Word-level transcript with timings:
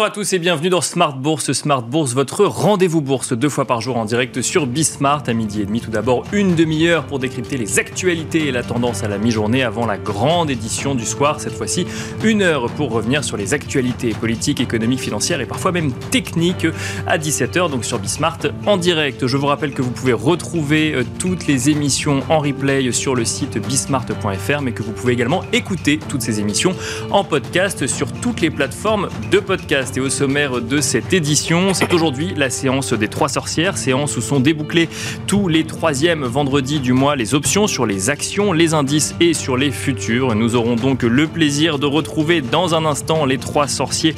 Bonjour 0.00 0.12
à 0.12 0.14
tous 0.14 0.32
et 0.32 0.38
bienvenue 0.38 0.70
dans 0.70 0.80
Smart 0.80 1.12
Bourse. 1.12 1.52
Smart 1.52 1.82
Bourse, 1.82 2.14
votre 2.14 2.46
rendez-vous 2.46 3.02
bourse 3.02 3.34
deux 3.34 3.50
fois 3.50 3.66
par 3.66 3.82
jour 3.82 3.98
en 3.98 4.06
direct 4.06 4.40
sur 4.40 4.66
Bismart 4.66 5.24
à 5.26 5.34
midi 5.34 5.60
et 5.60 5.66
demi. 5.66 5.82
Tout 5.82 5.90
d'abord, 5.90 6.24
une 6.32 6.54
demi-heure 6.54 7.04
pour 7.04 7.18
décrypter 7.18 7.58
les 7.58 7.78
actualités 7.78 8.46
et 8.46 8.50
la 8.50 8.62
tendance 8.62 9.04
à 9.04 9.08
la 9.08 9.18
mi-journée 9.18 9.62
avant 9.62 9.84
la 9.84 9.98
grande 9.98 10.48
édition 10.48 10.94
du 10.94 11.04
soir. 11.04 11.38
Cette 11.38 11.52
fois-ci, 11.52 11.86
une 12.24 12.40
heure 12.40 12.70
pour 12.70 12.92
revenir 12.92 13.22
sur 13.22 13.36
les 13.36 13.52
actualités 13.52 14.14
politiques, 14.14 14.62
économiques, 14.62 15.00
financières 15.00 15.42
et 15.42 15.46
parfois 15.46 15.70
même 15.70 15.92
techniques 15.92 16.66
à 17.06 17.18
17h, 17.18 17.70
donc 17.70 17.84
sur 17.84 17.98
Bismart 17.98 18.38
en 18.64 18.78
direct. 18.78 19.26
Je 19.26 19.36
vous 19.36 19.48
rappelle 19.48 19.74
que 19.74 19.82
vous 19.82 19.90
pouvez 19.90 20.14
retrouver 20.14 20.94
euh, 20.94 21.04
toutes 21.18 21.46
les 21.46 21.68
émissions 21.68 22.22
en 22.30 22.38
replay 22.38 22.90
sur 22.92 23.14
le 23.14 23.26
site 23.26 23.58
bismart.fr, 23.58 24.62
mais 24.62 24.72
que 24.72 24.82
vous 24.82 24.92
pouvez 24.92 25.12
également 25.12 25.44
écouter 25.52 26.00
toutes 26.08 26.22
ces 26.22 26.40
émissions 26.40 26.74
en 27.10 27.22
podcast 27.22 27.86
sur 27.86 28.10
toutes 28.10 28.40
les 28.40 28.50
plateformes 28.50 29.10
de 29.30 29.40
podcast 29.40 29.89
et 29.96 30.00
au 30.00 30.10
sommaire 30.10 30.60
de 30.60 30.80
cette 30.80 31.12
édition, 31.12 31.74
c'est 31.74 31.92
aujourd'hui 31.92 32.34
la 32.36 32.50
séance 32.50 32.92
des 32.92 33.08
trois 33.08 33.28
sorcières, 33.28 33.78
séance 33.78 34.16
où 34.16 34.20
sont 34.20 34.40
débouclés 34.40 34.88
tous 35.26 35.48
les 35.48 35.64
troisièmes 35.64 36.24
vendredis 36.24 36.80
du 36.80 36.92
mois 36.92 37.16
les 37.16 37.34
options 37.34 37.66
sur 37.66 37.86
les 37.86 38.10
actions, 38.10 38.52
les 38.52 38.74
indices 38.74 39.14
et 39.20 39.34
sur 39.34 39.56
les 39.56 39.70
futurs. 39.70 40.34
Nous 40.34 40.54
aurons 40.54 40.76
donc 40.76 41.02
le 41.02 41.26
plaisir 41.26 41.78
de 41.78 41.86
retrouver 41.86 42.40
dans 42.40 42.74
un 42.74 42.84
instant 42.84 43.24
les 43.24 43.38
trois 43.38 43.68
sorciers 43.68 44.14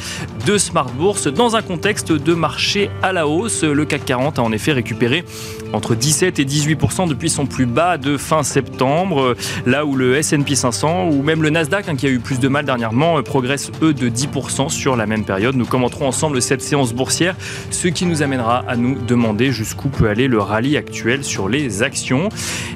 de 0.46 0.58
Smart 0.58 0.90
Bourse 0.90 1.28
dans 1.28 1.56
un 1.56 1.62
contexte 1.62 2.12
de 2.12 2.34
marché 2.34 2.90
à 3.02 3.12
la 3.12 3.26
hausse. 3.26 3.62
Le 3.62 3.84
CAC 3.84 4.04
40 4.04 4.38
a 4.38 4.42
en 4.42 4.52
effet 4.52 4.72
récupéré 4.72 5.24
entre 5.72 5.94
17 5.94 6.38
et 6.38 6.44
18% 6.44 7.08
depuis 7.08 7.30
son 7.30 7.46
plus 7.46 7.66
bas 7.66 7.96
de 7.96 8.16
fin 8.16 8.42
septembre, 8.42 9.34
là 9.64 9.86
où 9.86 9.96
le 9.96 10.16
S&P 10.16 10.54
500 10.54 11.08
ou 11.08 11.22
même 11.22 11.42
le 11.42 11.50
Nasdaq, 11.50 11.88
hein, 11.88 11.96
qui 11.96 12.06
a 12.06 12.10
eu 12.10 12.18
plus 12.18 12.38
de 12.38 12.48
mal 12.48 12.66
dernièrement, 12.66 13.22
progresse 13.22 13.70
eux 13.82 13.94
de 13.94 14.08
10% 14.08 14.68
sur 14.68 14.96
la 14.96 15.06
même 15.06 15.24
période. 15.24 15.56
Nous 15.62 15.68
commenterons 15.68 16.08
ensemble 16.08 16.42
cette 16.42 16.60
séance 16.60 16.92
boursière, 16.92 17.36
ce 17.70 17.86
qui 17.86 18.04
nous 18.04 18.24
amènera 18.24 18.64
à 18.66 18.74
nous 18.74 18.96
demander 18.98 19.52
jusqu'où 19.52 19.90
peut 19.90 20.08
aller 20.08 20.26
le 20.26 20.40
rallye 20.40 20.76
actuel 20.76 21.22
sur 21.22 21.48
les 21.48 21.84
actions. 21.84 22.30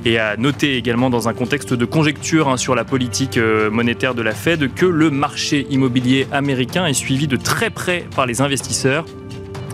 Et 0.04 0.20
à 0.20 0.36
noter 0.36 0.76
également 0.76 1.10
dans 1.10 1.28
un 1.28 1.34
contexte 1.34 1.74
de 1.74 1.84
conjecture 1.84 2.48
hein, 2.48 2.56
sur 2.56 2.76
la 2.76 2.84
politique 2.84 3.38
euh, 3.38 3.72
monétaire 3.72 4.14
de 4.14 4.22
la 4.22 4.30
Fed 4.30 4.72
que 4.72 4.86
le 4.86 5.10
marché 5.10 5.66
immobilier 5.68 6.28
américain 6.30 6.86
est 6.86 6.94
suivi 6.94 7.26
de 7.26 7.36
très 7.36 7.70
près 7.70 8.04
par 8.14 8.24
les 8.24 8.40
investisseurs 8.40 9.04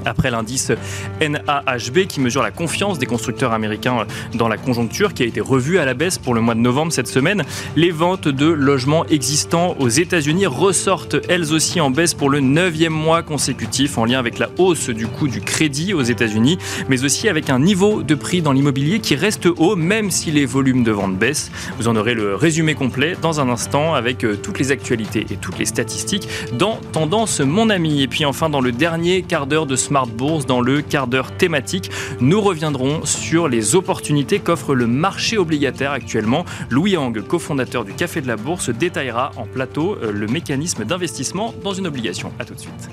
après 0.04 0.30
l'indice 0.30 0.72
NAHB 1.20 2.06
qui 2.08 2.20
mesure 2.20 2.42
la 2.42 2.50
confiance 2.50 2.98
des 2.98 3.06
constructeurs 3.06 3.52
américains 3.52 4.06
dans 4.34 4.48
la 4.48 4.56
conjoncture, 4.56 5.14
qui 5.14 5.22
a 5.22 5.26
été 5.26 5.40
revu 5.40 5.78
à 5.78 5.84
la 5.84 5.94
baisse 5.94 6.18
pour 6.18 6.34
le 6.34 6.40
mois 6.40 6.54
de 6.54 6.60
novembre 6.60 6.92
cette 6.92 7.08
semaine. 7.08 7.42
Les 7.76 7.90
ventes 7.90 8.28
de 8.28 8.46
logements 8.46 9.06
existants 9.06 9.76
aux 9.78 9.88
États-Unis 9.88 10.46
ressortent 10.46 11.16
elles 11.28 11.52
aussi 11.52 11.80
en 11.80 11.90
baisse 11.90 12.14
pour 12.14 12.30
le 12.30 12.40
neuvième 12.40 12.92
mois 12.92 13.22
consécutif 13.22 13.98
en 13.98 14.04
lien 14.04 14.18
avec 14.18 14.38
la 14.38 14.50
hausse 14.58 14.90
du 14.90 15.06
coût 15.06 15.28
du 15.28 15.40
crédit 15.40 15.94
aux 15.94 16.02
États-Unis, 16.02 16.58
mais 16.88 17.04
aussi 17.04 17.28
avec 17.28 17.50
un 17.50 17.58
niveau 17.58 18.02
de 18.02 18.14
prix 18.14 18.42
dans 18.42 18.52
l'immobilier 18.52 19.00
qui 19.00 19.14
reste 19.14 19.46
haut 19.46 19.76
même 19.76 20.10
si 20.10 20.30
les 20.30 20.46
volumes 20.46 20.84
de 20.84 20.90
vente 20.90 21.16
baissent. 21.16 21.50
Vous 21.78 21.88
en 21.88 21.96
aurez 21.96 22.14
le 22.14 22.34
résumé 22.34 22.74
complet 22.74 23.16
dans 23.20 23.40
un 23.40 23.48
instant 23.48 23.94
avec 23.94 24.24
euh, 24.24 24.36
toutes 24.36 24.58
les 24.58 24.70
actualités 24.70 25.26
et 25.30 25.36
toutes 25.36 25.58
les 25.58 25.66
statistiques 25.66 26.28
dans 26.52 26.78
Tendance 26.92 27.40
Mon 27.40 27.70
Ami. 27.70 28.02
Et 28.02 28.08
puis 28.08 28.24
enfin 28.24 28.48
dans 28.48 28.60
le 28.60 28.72
dernier 28.72 29.22
quart 29.22 29.46
d'heure 29.46 29.66
de 29.66 29.76
ce 29.76 29.91
Smart 29.92 30.06
Bourse 30.06 30.46
dans 30.46 30.62
le 30.62 30.80
quart 30.80 31.06
d'heure 31.06 31.36
thématique. 31.36 31.90
Nous 32.18 32.40
reviendrons 32.40 33.04
sur 33.04 33.46
les 33.46 33.74
opportunités 33.74 34.38
qu'offre 34.38 34.74
le 34.74 34.86
marché 34.86 35.36
obligataire 35.36 35.92
actuellement. 35.92 36.46
Louis 36.70 36.96
Hang, 36.96 37.20
cofondateur 37.20 37.84
du 37.84 37.92
Café 37.92 38.22
de 38.22 38.26
la 38.26 38.36
Bourse, 38.36 38.70
détaillera 38.70 39.32
en 39.36 39.44
plateau 39.44 39.98
euh, 40.02 40.10
le 40.10 40.28
mécanisme 40.28 40.86
d'investissement 40.86 41.52
dans 41.62 41.74
une 41.74 41.86
obligation. 41.86 42.32
A 42.38 42.46
tout 42.46 42.54
de 42.54 42.60
suite. 42.60 42.88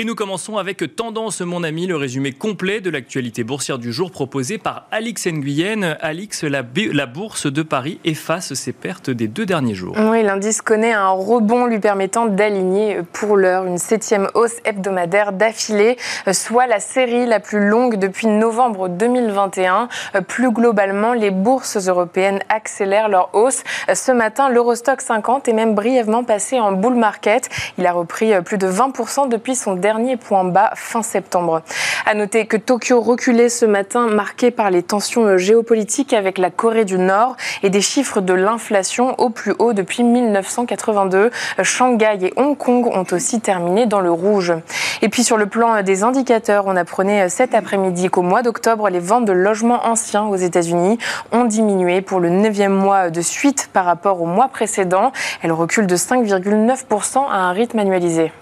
Et 0.00 0.04
nous 0.04 0.14
commençons 0.14 0.58
avec 0.58 0.94
Tendance, 0.94 1.40
mon 1.40 1.64
ami, 1.64 1.88
le 1.88 1.96
résumé 1.96 2.30
complet 2.30 2.80
de 2.80 2.88
l'actualité 2.88 3.42
boursière 3.42 3.78
du 3.78 3.92
jour 3.92 4.12
proposé 4.12 4.56
par 4.56 4.86
Alix 4.92 5.26
Nguyen. 5.26 5.96
Alix, 6.00 6.44
la, 6.44 6.62
la, 6.92 7.06
bourse 7.06 7.52
de 7.52 7.62
Paris 7.62 7.98
efface 8.04 8.54
ses 8.54 8.72
pertes 8.72 9.10
des 9.10 9.26
deux 9.26 9.44
derniers 9.44 9.74
jours. 9.74 9.96
Oui, 9.98 10.22
l'indice 10.22 10.62
connaît 10.62 10.92
un 10.92 11.08
rebond 11.08 11.66
lui 11.66 11.80
permettant 11.80 12.26
d'aligner 12.26 13.00
pour 13.12 13.36
l'heure 13.36 13.64
une 13.64 13.78
septième 13.78 14.28
hausse 14.34 14.54
hebdomadaire 14.64 15.32
d'affilée, 15.32 15.96
soit 16.30 16.68
la 16.68 16.78
série 16.78 17.26
la 17.26 17.40
plus 17.40 17.68
longue 17.68 17.96
depuis 17.96 18.28
novembre 18.28 18.88
2021. 18.88 19.88
Plus 20.28 20.52
globalement, 20.52 21.12
les 21.12 21.32
bourses 21.32 21.88
européennes 21.88 22.38
accélèrent 22.50 23.08
leur 23.08 23.34
hausse. 23.34 23.64
Ce 23.92 24.12
matin, 24.12 24.48
l'Eurostock 24.48 25.00
50 25.00 25.48
est 25.48 25.52
même 25.52 25.74
brièvement 25.74 26.22
passé 26.22 26.60
en 26.60 26.70
bull 26.70 26.94
market. 26.94 27.48
Il 27.78 27.86
a 27.86 27.92
repris 27.92 28.30
plus 28.44 28.58
de 28.58 28.68
20% 28.68 29.28
depuis 29.28 29.56
son 29.56 29.74
dernier 29.74 29.87
dernier 29.88 30.18
point 30.18 30.44
bas 30.44 30.72
fin 30.74 31.02
septembre. 31.02 31.62
À 32.04 32.12
noter 32.12 32.44
que 32.44 32.58
Tokyo 32.58 33.00
reculait 33.00 33.48
ce 33.48 33.64
matin, 33.64 34.06
marqué 34.06 34.50
par 34.50 34.70
les 34.70 34.82
tensions 34.82 35.38
géopolitiques 35.38 36.12
avec 36.12 36.36
la 36.36 36.50
Corée 36.50 36.84
du 36.84 36.98
Nord 36.98 37.36
et 37.62 37.70
des 37.70 37.80
chiffres 37.80 38.20
de 38.20 38.34
l'inflation 38.34 39.18
au 39.18 39.30
plus 39.30 39.54
haut 39.58 39.72
depuis 39.72 40.04
1982. 40.04 41.30
Shanghai 41.62 42.18
et 42.20 42.34
Hong 42.36 42.54
Kong 42.54 42.86
ont 42.86 43.06
aussi 43.12 43.40
terminé 43.40 43.86
dans 43.86 44.00
le 44.00 44.10
rouge. 44.10 44.52
Et 45.00 45.08
puis 45.08 45.24
sur 45.24 45.38
le 45.38 45.46
plan 45.46 45.82
des 45.82 46.02
indicateurs, 46.02 46.64
on 46.66 46.76
apprenait 46.76 47.30
cet 47.30 47.54
après-midi 47.54 48.10
qu'au 48.10 48.20
mois 48.20 48.42
d'octobre, 48.42 48.90
les 48.90 49.00
ventes 49.00 49.24
de 49.24 49.32
logements 49.32 49.86
anciens 49.86 50.26
aux 50.26 50.36
États-Unis 50.36 50.98
ont 51.32 51.44
diminué 51.44 52.02
pour 52.02 52.20
le 52.20 52.28
neuvième 52.28 52.74
mois 52.74 53.08
de 53.08 53.22
suite 53.22 53.70
par 53.72 53.86
rapport 53.86 54.20
au 54.20 54.26
mois 54.26 54.48
précédent. 54.48 55.12
Elles 55.42 55.52
reculent 55.52 55.86
de 55.86 55.96
5,9% 55.96 57.20
à 57.30 57.36
un 57.36 57.52
rythme 57.52 57.78
annualisé. 57.78 58.32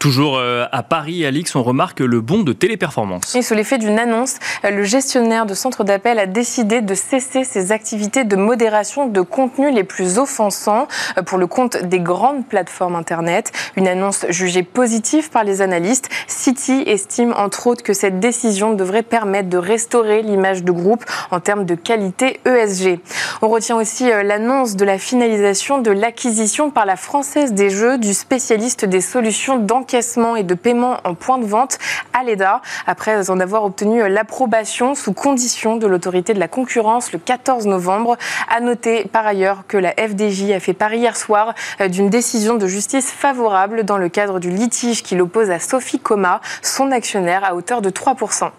Toujours 0.00 0.38
euh, 0.38 0.64
à 0.72 0.82
Paris, 0.82 1.26
Alix, 1.26 1.54
on 1.54 1.62
remarque 1.62 2.00
le 2.00 2.22
bond 2.22 2.42
de 2.42 2.54
téléperformance. 2.54 3.34
Et 3.34 3.42
sous 3.42 3.52
l'effet 3.52 3.76
d'une 3.76 3.98
annonce, 3.98 4.36
euh, 4.64 4.70
le 4.70 4.82
gestionnaire 4.82 5.44
de 5.44 5.52
centre 5.52 5.84
d'appel 5.84 6.18
a 6.18 6.24
décidé 6.24 6.80
de 6.80 6.94
cesser 6.94 7.44
ses 7.44 7.70
activités 7.70 8.24
de 8.24 8.34
modération 8.34 9.08
de 9.08 9.20
contenu 9.20 9.70
les 9.70 9.84
plus 9.84 10.18
offensants 10.18 10.88
euh, 11.18 11.22
pour 11.22 11.36
le 11.36 11.46
compte 11.46 11.76
des 11.76 12.00
grandes 12.00 12.46
plateformes 12.46 12.96
Internet. 12.96 13.52
Une 13.76 13.86
annonce 13.86 14.24
jugée 14.30 14.62
positive 14.62 15.28
par 15.28 15.44
les 15.44 15.60
analystes. 15.60 16.08
City 16.26 16.82
estime 16.86 17.34
entre 17.36 17.66
autres 17.66 17.82
que 17.82 17.92
cette 17.92 18.20
décision 18.20 18.72
devrait 18.72 19.02
permettre 19.02 19.50
de 19.50 19.58
restaurer 19.58 20.22
l'image 20.22 20.64
du 20.64 20.72
groupe 20.72 21.04
en 21.30 21.40
termes 21.40 21.66
de 21.66 21.74
qualité 21.74 22.40
ESG. 22.46 23.00
On 23.42 23.48
retient 23.48 23.76
aussi 23.76 24.08
l'annonce 24.24 24.76
de 24.76 24.86
la 24.86 24.96
finalisation 24.96 25.76
de 25.76 25.90
l'acquisition 25.90 26.70
par 26.70 26.86
la 26.86 26.96
Française 26.96 27.52
des 27.52 27.68
Jeux 27.68 27.98
du 27.98 28.14
spécialiste 28.14 28.86
des 28.86 29.02
solutions 29.02 29.58
d'enquête 29.58 29.89
et 30.36 30.42
de 30.42 30.54
paiement 30.54 30.98
en 31.04 31.14
point 31.14 31.38
de 31.38 31.44
vente 31.44 31.78
à 32.12 32.22
l'EDA, 32.22 32.62
après 32.86 33.28
en 33.30 33.40
avoir 33.40 33.64
obtenu 33.64 34.08
l'approbation 34.08 34.94
sous 34.94 35.12
condition 35.12 35.76
de 35.76 35.86
l'autorité 35.86 36.32
de 36.32 36.38
la 36.38 36.48
concurrence 36.48 37.12
le 37.12 37.18
14 37.18 37.66
novembre. 37.66 38.16
À 38.48 38.60
noter 38.60 39.04
par 39.04 39.26
ailleurs 39.26 39.64
que 39.66 39.76
la 39.76 39.90
FDJ 39.92 40.52
a 40.52 40.60
fait 40.60 40.74
part 40.74 40.94
hier 40.94 41.16
soir 41.16 41.54
euh, 41.80 41.88
d'une 41.88 42.08
décision 42.08 42.54
de 42.54 42.66
justice 42.66 43.10
favorable 43.10 43.84
dans 43.84 43.98
le 43.98 44.08
cadre 44.08 44.38
du 44.38 44.50
litige 44.50 45.02
qui 45.02 45.16
l'oppose 45.16 45.50
à 45.50 45.58
Sophie 45.58 45.98
Coma, 45.98 46.40
son 46.62 46.92
actionnaire, 46.92 47.44
à 47.44 47.54
hauteur 47.54 47.82
de 47.82 47.90
3%. 47.90 48.50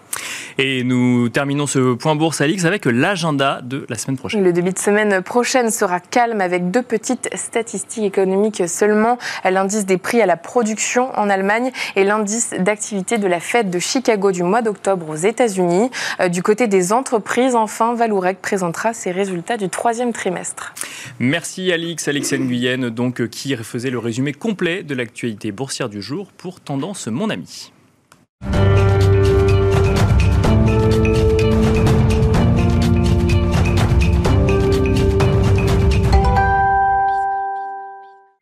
Et 0.58 0.84
nous 0.84 1.28
terminons 1.28 1.66
ce 1.66 1.94
point 1.94 2.14
bourse 2.14 2.40
Alix 2.40 2.64
avec 2.64 2.84
l'agenda 2.84 3.60
de 3.62 3.86
la 3.88 3.96
semaine 3.96 4.16
prochaine. 4.16 4.44
Le 4.44 4.52
début 4.52 4.72
de 4.72 4.78
semaine 4.78 5.22
prochaine 5.22 5.70
sera 5.70 6.00
calme 6.00 6.40
avec 6.40 6.70
deux 6.70 6.82
petites 6.82 7.30
statistiques 7.34 8.04
économiques 8.04 8.62
seulement. 8.68 9.18
L'indice 9.44 9.86
des 9.86 9.98
prix 9.98 10.20
à 10.20 10.26
la 10.26 10.36
production 10.36 11.10
en 11.18 11.30
Allemagne 11.30 11.70
et 11.96 12.04
l'indice 12.04 12.54
d'activité 12.58 13.18
de 13.18 13.26
la 13.26 13.40
fête 13.40 13.70
de 13.70 13.78
Chicago 13.78 14.32
du 14.32 14.42
mois 14.42 14.62
d'octobre 14.62 15.08
aux 15.08 15.16
États-Unis. 15.16 15.90
Euh, 16.20 16.28
du 16.28 16.42
côté 16.42 16.66
des 16.66 16.92
entreprises, 16.92 17.54
enfin, 17.54 17.94
Valourec 17.94 18.40
présentera 18.40 18.92
ses 18.92 19.10
résultats 19.10 19.56
du 19.56 19.68
troisième 19.68 20.12
trimestre. 20.12 20.74
Merci 21.18 21.72
Alix, 21.72 22.06
Alex 22.08 22.32
Nguyen, 22.32 22.90
donc, 22.90 23.26
qui 23.28 23.56
faisait 23.56 23.90
le 23.90 23.98
résumé 23.98 24.32
complet 24.32 24.82
de 24.82 24.94
l'actualité 24.94 25.52
boursière 25.52 25.88
du 25.88 26.02
jour 26.02 26.32
pour 26.36 26.60
Tendance 26.60 27.08
Mon 27.08 27.30
Ami. 27.30 27.72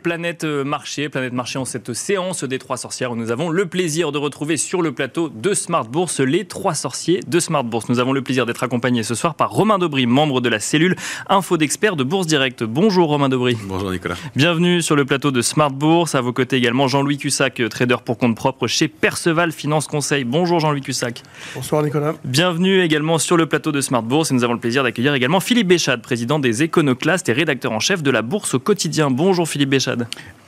Planète 0.02 0.44
Marché. 0.44 1.08
Planète 1.08 1.32
Marché 1.32 1.58
en 1.58 1.64
cette 1.64 1.92
séance 1.92 2.44
des 2.44 2.58
trois 2.58 2.76
sorcières 2.76 3.12
où 3.12 3.16
nous 3.16 3.30
avons 3.30 3.50
le 3.50 3.66
plaisir 3.66 4.12
de 4.12 4.18
retrouver 4.18 4.56
sur 4.56 4.82
le 4.82 4.92
plateau 4.92 5.28
de 5.28 5.54
Smart 5.54 5.84
Bourse 5.84 6.20
les 6.20 6.46
trois 6.46 6.74
sorciers 6.74 7.20
de 7.26 7.40
Smart 7.40 7.64
Bourse. 7.64 7.88
Nous 7.88 7.98
avons 7.98 8.12
le 8.12 8.22
plaisir 8.22 8.46
d'être 8.46 8.62
accompagnés 8.62 9.02
ce 9.02 9.14
soir 9.14 9.34
par 9.34 9.50
Romain 9.50 9.78
Dobry, 9.78 10.06
membre 10.06 10.40
de 10.40 10.48
la 10.48 10.60
cellule 10.60 10.96
Info 11.28 11.56
d'experts 11.56 11.96
de 11.96 12.04
Bourse 12.04 12.26
Direct. 12.26 12.62
Bonjour 12.62 13.08
Romain 13.08 13.28
Dobry. 13.28 13.56
Bonjour 13.64 13.90
Nicolas. 13.90 14.16
Bienvenue 14.36 14.80
sur 14.80 14.96
le 14.96 15.04
plateau 15.04 15.30
de 15.30 15.42
Smart 15.42 15.70
Bourse. 15.70 16.14
À 16.14 16.20
vos 16.20 16.32
côtés 16.32 16.56
également 16.56 16.88
Jean-Louis 16.88 17.18
Cussac, 17.18 17.60
trader 17.70 17.96
pour 18.04 18.16
compte 18.16 18.36
propre 18.36 18.66
chez 18.66 18.88
Perceval 18.88 19.52
Finance 19.52 19.86
Conseil. 19.86 20.24
Bonjour 20.24 20.60
Jean-Louis 20.60 20.80
Cussac. 20.80 21.22
Bonsoir 21.54 21.82
Nicolas. 21.82 22.14
Bienvenue 22.24 22.80
également 22.80 23.18
sur 23.18 23.36
le 23.36 23.46
plateau 23.46 23.72
de 23.72 23.80
Smart 23.80 24.02
Bourse 24.02 24.30
et 24.30 24.34
nous 24.34 24.44
avons 24.44 24.54
le 24.54 24.60
plaisir 24.60 24.82
d'accueillir 24.82 25.14
également 25.14 25.40
Philippe 25.40 25.68
Béchade, 25.68 26.00
président 26.00 26.38
des 26.38 26.62
Éconoclastes 26.62 27.28
et 27.28 27.32
rédacteur 27.32 27.72
en 27.72 27.80
chef 27.80 28.02
de 28.02 28.10
la 28.10 28.22
Bourse 28.22 28.54
au 28.54 28.58
quotidien. 28.58 29.10
Bonjour 29.10 29.48
Philippe 29.48 29.70
Béchade. 29.70 29.89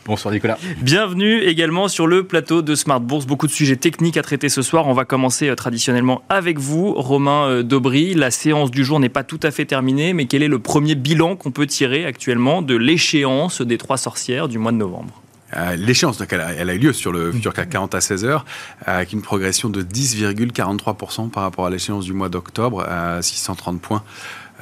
Bonsoir 0.05 0.35
Nicolas. 0.35 0.59
Bienvenue 0.81 1.43
également 1.43 1.87
sur 1.87 2.09
le 2.09 2.25
plateau 2.25 2.61
de 2.61 2.75
Smart 2.75 3.01
Bourse. 3.01 3.25
Beaucoup 3.25 3.47
de 3.47 3.53
sujets 3.53 3.77
techniques 3.77 4.17
à 4.17 4.23
traiter 4.23 4.49
ce 4.49 4.61
soir. 4.61 4.89
On 4.89 4.95
va 4.95 5.05
commencer 5.05 5.49
euh, 5.49 5.55
traditionnellement 5.55 6.23
avec 6.29 6.59
vous, 6.59 6.93
Romain 6.95 7.47
euh, 7.47 7.63
Dobry. 7.63 8.15
La 8.15 8.33
séance 8.33 8.73
du 8.73 8.85
jour 8.85 8.99
n'est 8.99 9.09
pas 9.09 9.23
tout 9.23 9.39
à 9.45 9.53
fait 9.53 9.65
terminée, 9.65 10.13
mais 10.13 10.27
quel 10.27 10.43
est 10.43 10.49
le 10.49 10.59
premier 10.59 10.97
bilan 10.97 11.37
qu'on 11.37 11.53
peut 11.53 11.69
tirer 11.69 12.05
actuellement 12.05 12.63
de 12.63 12.75
l'échéance 12.75 13.63
des 13.63 13.79
trois 13.79 13.97
sorcières 13.97 14.49
du 14.49 14.59
mois 14.59 14.73
de 14.73 14.79
novembre? 14.79 15.23
Euh, 15.57 15.77
L'échéance, 15.77 16.21
elle, 16.29 16.45
elle, 16.59 16.71
a 16.71 16.75
eu 16.75 16.79
lieu 16.79 16.93
sur 16.93 17.13
le 17.13 17.31
futur 17.31 17.53
CAC 17.53 17.69
40 17.71 17.95
à 17.95 18.01
16 18.01 18.25
heures, 18.25 18.45
avec 18.85 19.13
une 19.13 19.23
progression 19.23 19.69
de 19.69 19.83
10,43% 19.83 21.31
par 21.31 21.45
rapport 21.45 21.67
à 21.67 21.71
l'échéance 21.71 22.07
du 22.07 22.13
mois 22.13 22.29
d'octobre, 22.29 22.85
à 22.89 23.23
630 23.23 23.81
points 23.81 24.03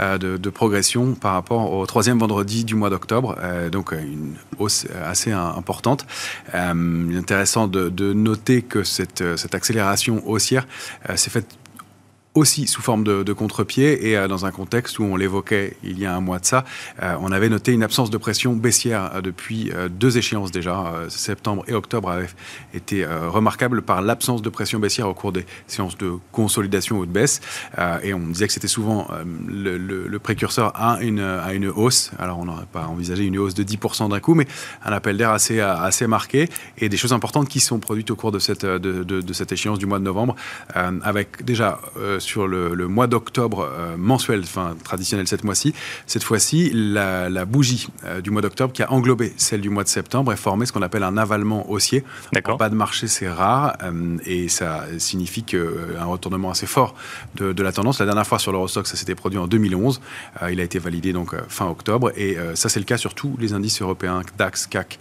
euh, 0.00 0.18
de, 0.18 0.50
progression 0.50 1.14
par 1.14 1.34
rapport 1.34 1.72
au 1.72 1.86
troisième 1.86 2.18
vendredi 2.18 2.64
du 2.64 2.74
mois 2.74 2.90
d'octobre, 2.90 3.36
euh, 3.40 3.70
donc 3.70 3.92
euh, 3.92 4.00
une 4.00 4.34
hausse 4.58 4.86
assez 5.04 5.30
importante. 5.30 6.06
il 6.54 7.12
est 7.14 7.18
intéressant 7.18 7.68
de, 7.68 8.12
noter 8.12 8.62
que 8.62 8.82
cette, 8.82 9.22
cette 9.36 9.54
accélération 9.54 10.22
haussière 10.26 10.66
s'est 11.14 11.30
faite 11.30 11.46
aussi 12.34 12.68
sous 12.68 12.80
forme 12.80 13.02
de, 13.02 13.32
contre-pied 13.32 14.08
et 14.08 14.16
euh, 14.16 14.28
dans 14.28 14.46
un 14.46 14.50
contexte 14.50 14.98
où 14.98 15.04
on 15.04 15.16
l'évoquait 15.16 15.76
il 15.82 15.98
y 15.98 16.06
a 16.06 16.14
un 16.14 16.20
mois 16.20 16.38
de 16.38 16.44
ça, 16.44 16.64
euh, 17.02 17.14
on 17.20 17.32
avait 17.32 17.48
noté 17.48 17.72
une 17.72 17.82
absence 17.82 18.10
de 18.10 18.18
pression 18.18 18.54
baissière 18.54 19.10
euh, 19.14 19.20
depuis 19.20 19.72
deux 19.90 20.18
échéances 20.18 20.50
déjà. 20.50 20.92
septembre 21.08 21.64
et 21.66 21.74
octobre 21.74 22.10
avaient 22.10 22.28
été 22.74 23.04
remarquables 23.04 23.82
par 23.82 24.02
l'absence 24.02 24.42
de 24.42 24.48
pression 24.48 24.78
baissière 24.78 25.08
au 25.08 25.14
cours 25.14 25.32
des 25.32 25.44
séances 25.66 25.96
de 25.98 26.14
consolidation 26.32 26.98
ou 26.98 27.06
de 27.06 27.10
baisse. 27.10 27.40
et 28.02 28.14
on 28.14 28.20
disait 28.20 28.46
que 28.46 28.52
c'était 28.52 28.68
souvent 28.68 29.08
le, 29.46 30.18
précurseur 30.18 30.72
à 30.74 30.98
une, 31.00 31.20
à 31.20 31.52
une 31.52 31.68
hausse. 31.68 32.10
Alors 32.18 32.38
on 32.38 32.44
n'aurait 32.44 32.66
pas 32.70 32.86
envisagé 32.86 33.24
une 33.24 33.38
hausse 33.38 33.54
de 33.54 33.62
10% 33.62 34.10
d'un 34.10 34.20
coup, 34.20 34.34
mais 34.34 34.46
un 34.84 34.92
appel 34.92 35.16
d'air 35.16 35.30
assez, 35.30 35.60
assez 35.60 36.06
marqué 36.06 36.48
et 36.78 36.88
des 36.88 36.96
choses 36.96 37.12
importantes 37.12 37.48
qui 37.48 37.60
sont 37.60 37.78
produites 37.78 38.10
au 38.10 38.16
cours 38.16 38.32
de 38.32 38.38
cette, 38.38 38.64
de, 38.64 39.02
de, 39.04 39.32
cette 39.32 39.52
échéance 39.52 39.78
du 39.78 39.86
mois 39.86 39.98
de 39.98 40.04
novembre, 40.04 40.36
avec 40.74 41.44
déjà 41.44 41.80
sur 42.20 42.46
le, 42.46 42.88
mois 42.88 43.06
d'octobre 43.06 43.68
euh, 43.70 43.96
mensuel, 43.96 44.40
enfin 44.42 44.76
traditionnel 44.82 45.26
cette 45.26 45.44
mois-ci. 45.44 45.74
Cette 46.06 46.22
fois-ci, 46.22 46.70
la, 46.74 47.44
bougie 47.44 47.88
euh, 48.04 48.20
du 48.20 48.30
mois 48.30 48.42
d'octobre 48.42 48.72
qui 48.72 48.82
a 48.82 48.92
englobé 48.92 49.32
celle 49.36 49.60
du 49.60 49.70
mois 49.70 49.82
de 49.82 49.88
septembre 49.88 50.32
est 50.32 50.36
formée 50.36 50.66
ce 50.66 50.72
qu'on 50.72 50.82
appelle 50.82 51.02
un 51.02 51.16
avalement 51.16 51.70
haussier. 51.70 52.04
D'accord. 52.32 52.58
Pas 52.58 52.68
de 52.68 52.74
marché, 52.74 53.08
c'est 53.08 53.28
rare 53.28 53.76
euh, 53.82 54.16
et 54.24 54.48
ça 54.48 54.84
signifie 54.98 55.42
qu'un 55.42 56.04
retournement 56.04 56.50
assez 56.50 56.66
fort 56.66 56.94
de, 57.36 57.62
la 57.62 57.72
tendance. 57.72 57.98
La 57.98 58.06
dernière 58.06 58.26
fois 58.26 58.38
sur 58.38 58.52
l'Eurostock, 58.52 58.86
ça 58.86 58.96
s'était 58.96 59.14
produit 59.14 59.38
en 59.38 59.46
2011. 59.46 60.00
il 60.50 60.60
a 60.60 60.62
été 60.62 60.78
validé 60.78 61.12
donc 61.12 61.34
fin 61.48 61.66
octobre 61.66 62.10
et 62.16 62.36
ça 62.54 62.68
c'est 62.68 62.80
le 62.80 62.86
cas 62.86 62.96
sur 62.96 63.14
tous 63.14 63.36
les 63.38 63.52
indices 63.52 63.82
européens, 63.82 64.22
DAX, 64.38 64.66
CAC 64.66 64.98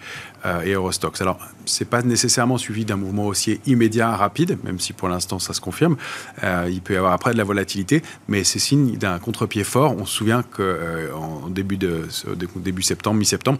et 0.65 0.71
Eurostox. 0.71 1.21
Alors, 1.21 1.39
c'est 1.65 1.89
pas 1.89 2.01
nécessèrement 2.01 2.57
suivi 2.57 2.85
d'un 2.85 2.95
mouvement 2.95 3.27
haussier 3.27 3.59
immédiat, 3.65 4.15
rapide, 4.15 4.57
même 4.63 4.79
si 4.79 4.93
pour 4.93 5.09
l'instant 5.09 5.39
ça 5.39 5.53
se 5.53 5.61
confirme. 5.61 5.97
il 6.43 6.81
peut 6.81 6.93
y 6.93 6.97
avoir 6.97 7.13
après 7.13 7.33
de 7.33 7.37
la 7.37 7.43
volatilité, 7.43 8.01
mais 8.27 8.43
c'est 8.43 8.59
signe 8.59 8.97
d'un 8.97 9.19
contre-pied 9.19 9.63
fort. 9.63 9.95
On 9.97 10.05
se 10.05 10.15
souvient 10.15 10.43
qu'en 10.43 10.61
euh, 10.61 11.49
début, 11.49 11.77
début 11.77 12.81
septembre, 12.81 13.17
mi-septembre, 13.17 13.59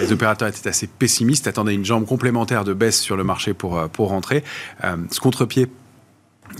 les 0.00 0.12
opérateurs 0.12 0.48
étaient 0.48 0.68
assez 0.68 0.86
pessimistes, 0.86 1.46
attendaient 1.46 1.74
une 1.74 1.84
jambe 1.84 2.06
complémentaire 2.06 2.64
de 2.64 2.74
baisse 2.74 3.00
sur 3.00 3.16
le 3.16 3.24
marché 3.24 3.54
pour, 3.54 3.78
euh, 3.78 3.88
pour 3.88 4.08
rentrer. 4.08 4.44
Euh, 4.84 4.96
ce 5.10 5.20
contre-pied 5.20 5.68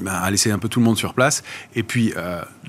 a 0.06 0.31
laissé 0.31 0.50
un 0.50 0.58
peu 0.58 0.69
tout 0.69 0.81
le 0.81 0.84
monde 0.84 0.96
sur 0.96 1.14
place. 1.14 1.42
Et 1.75 1.82
puis, 1.82 2.12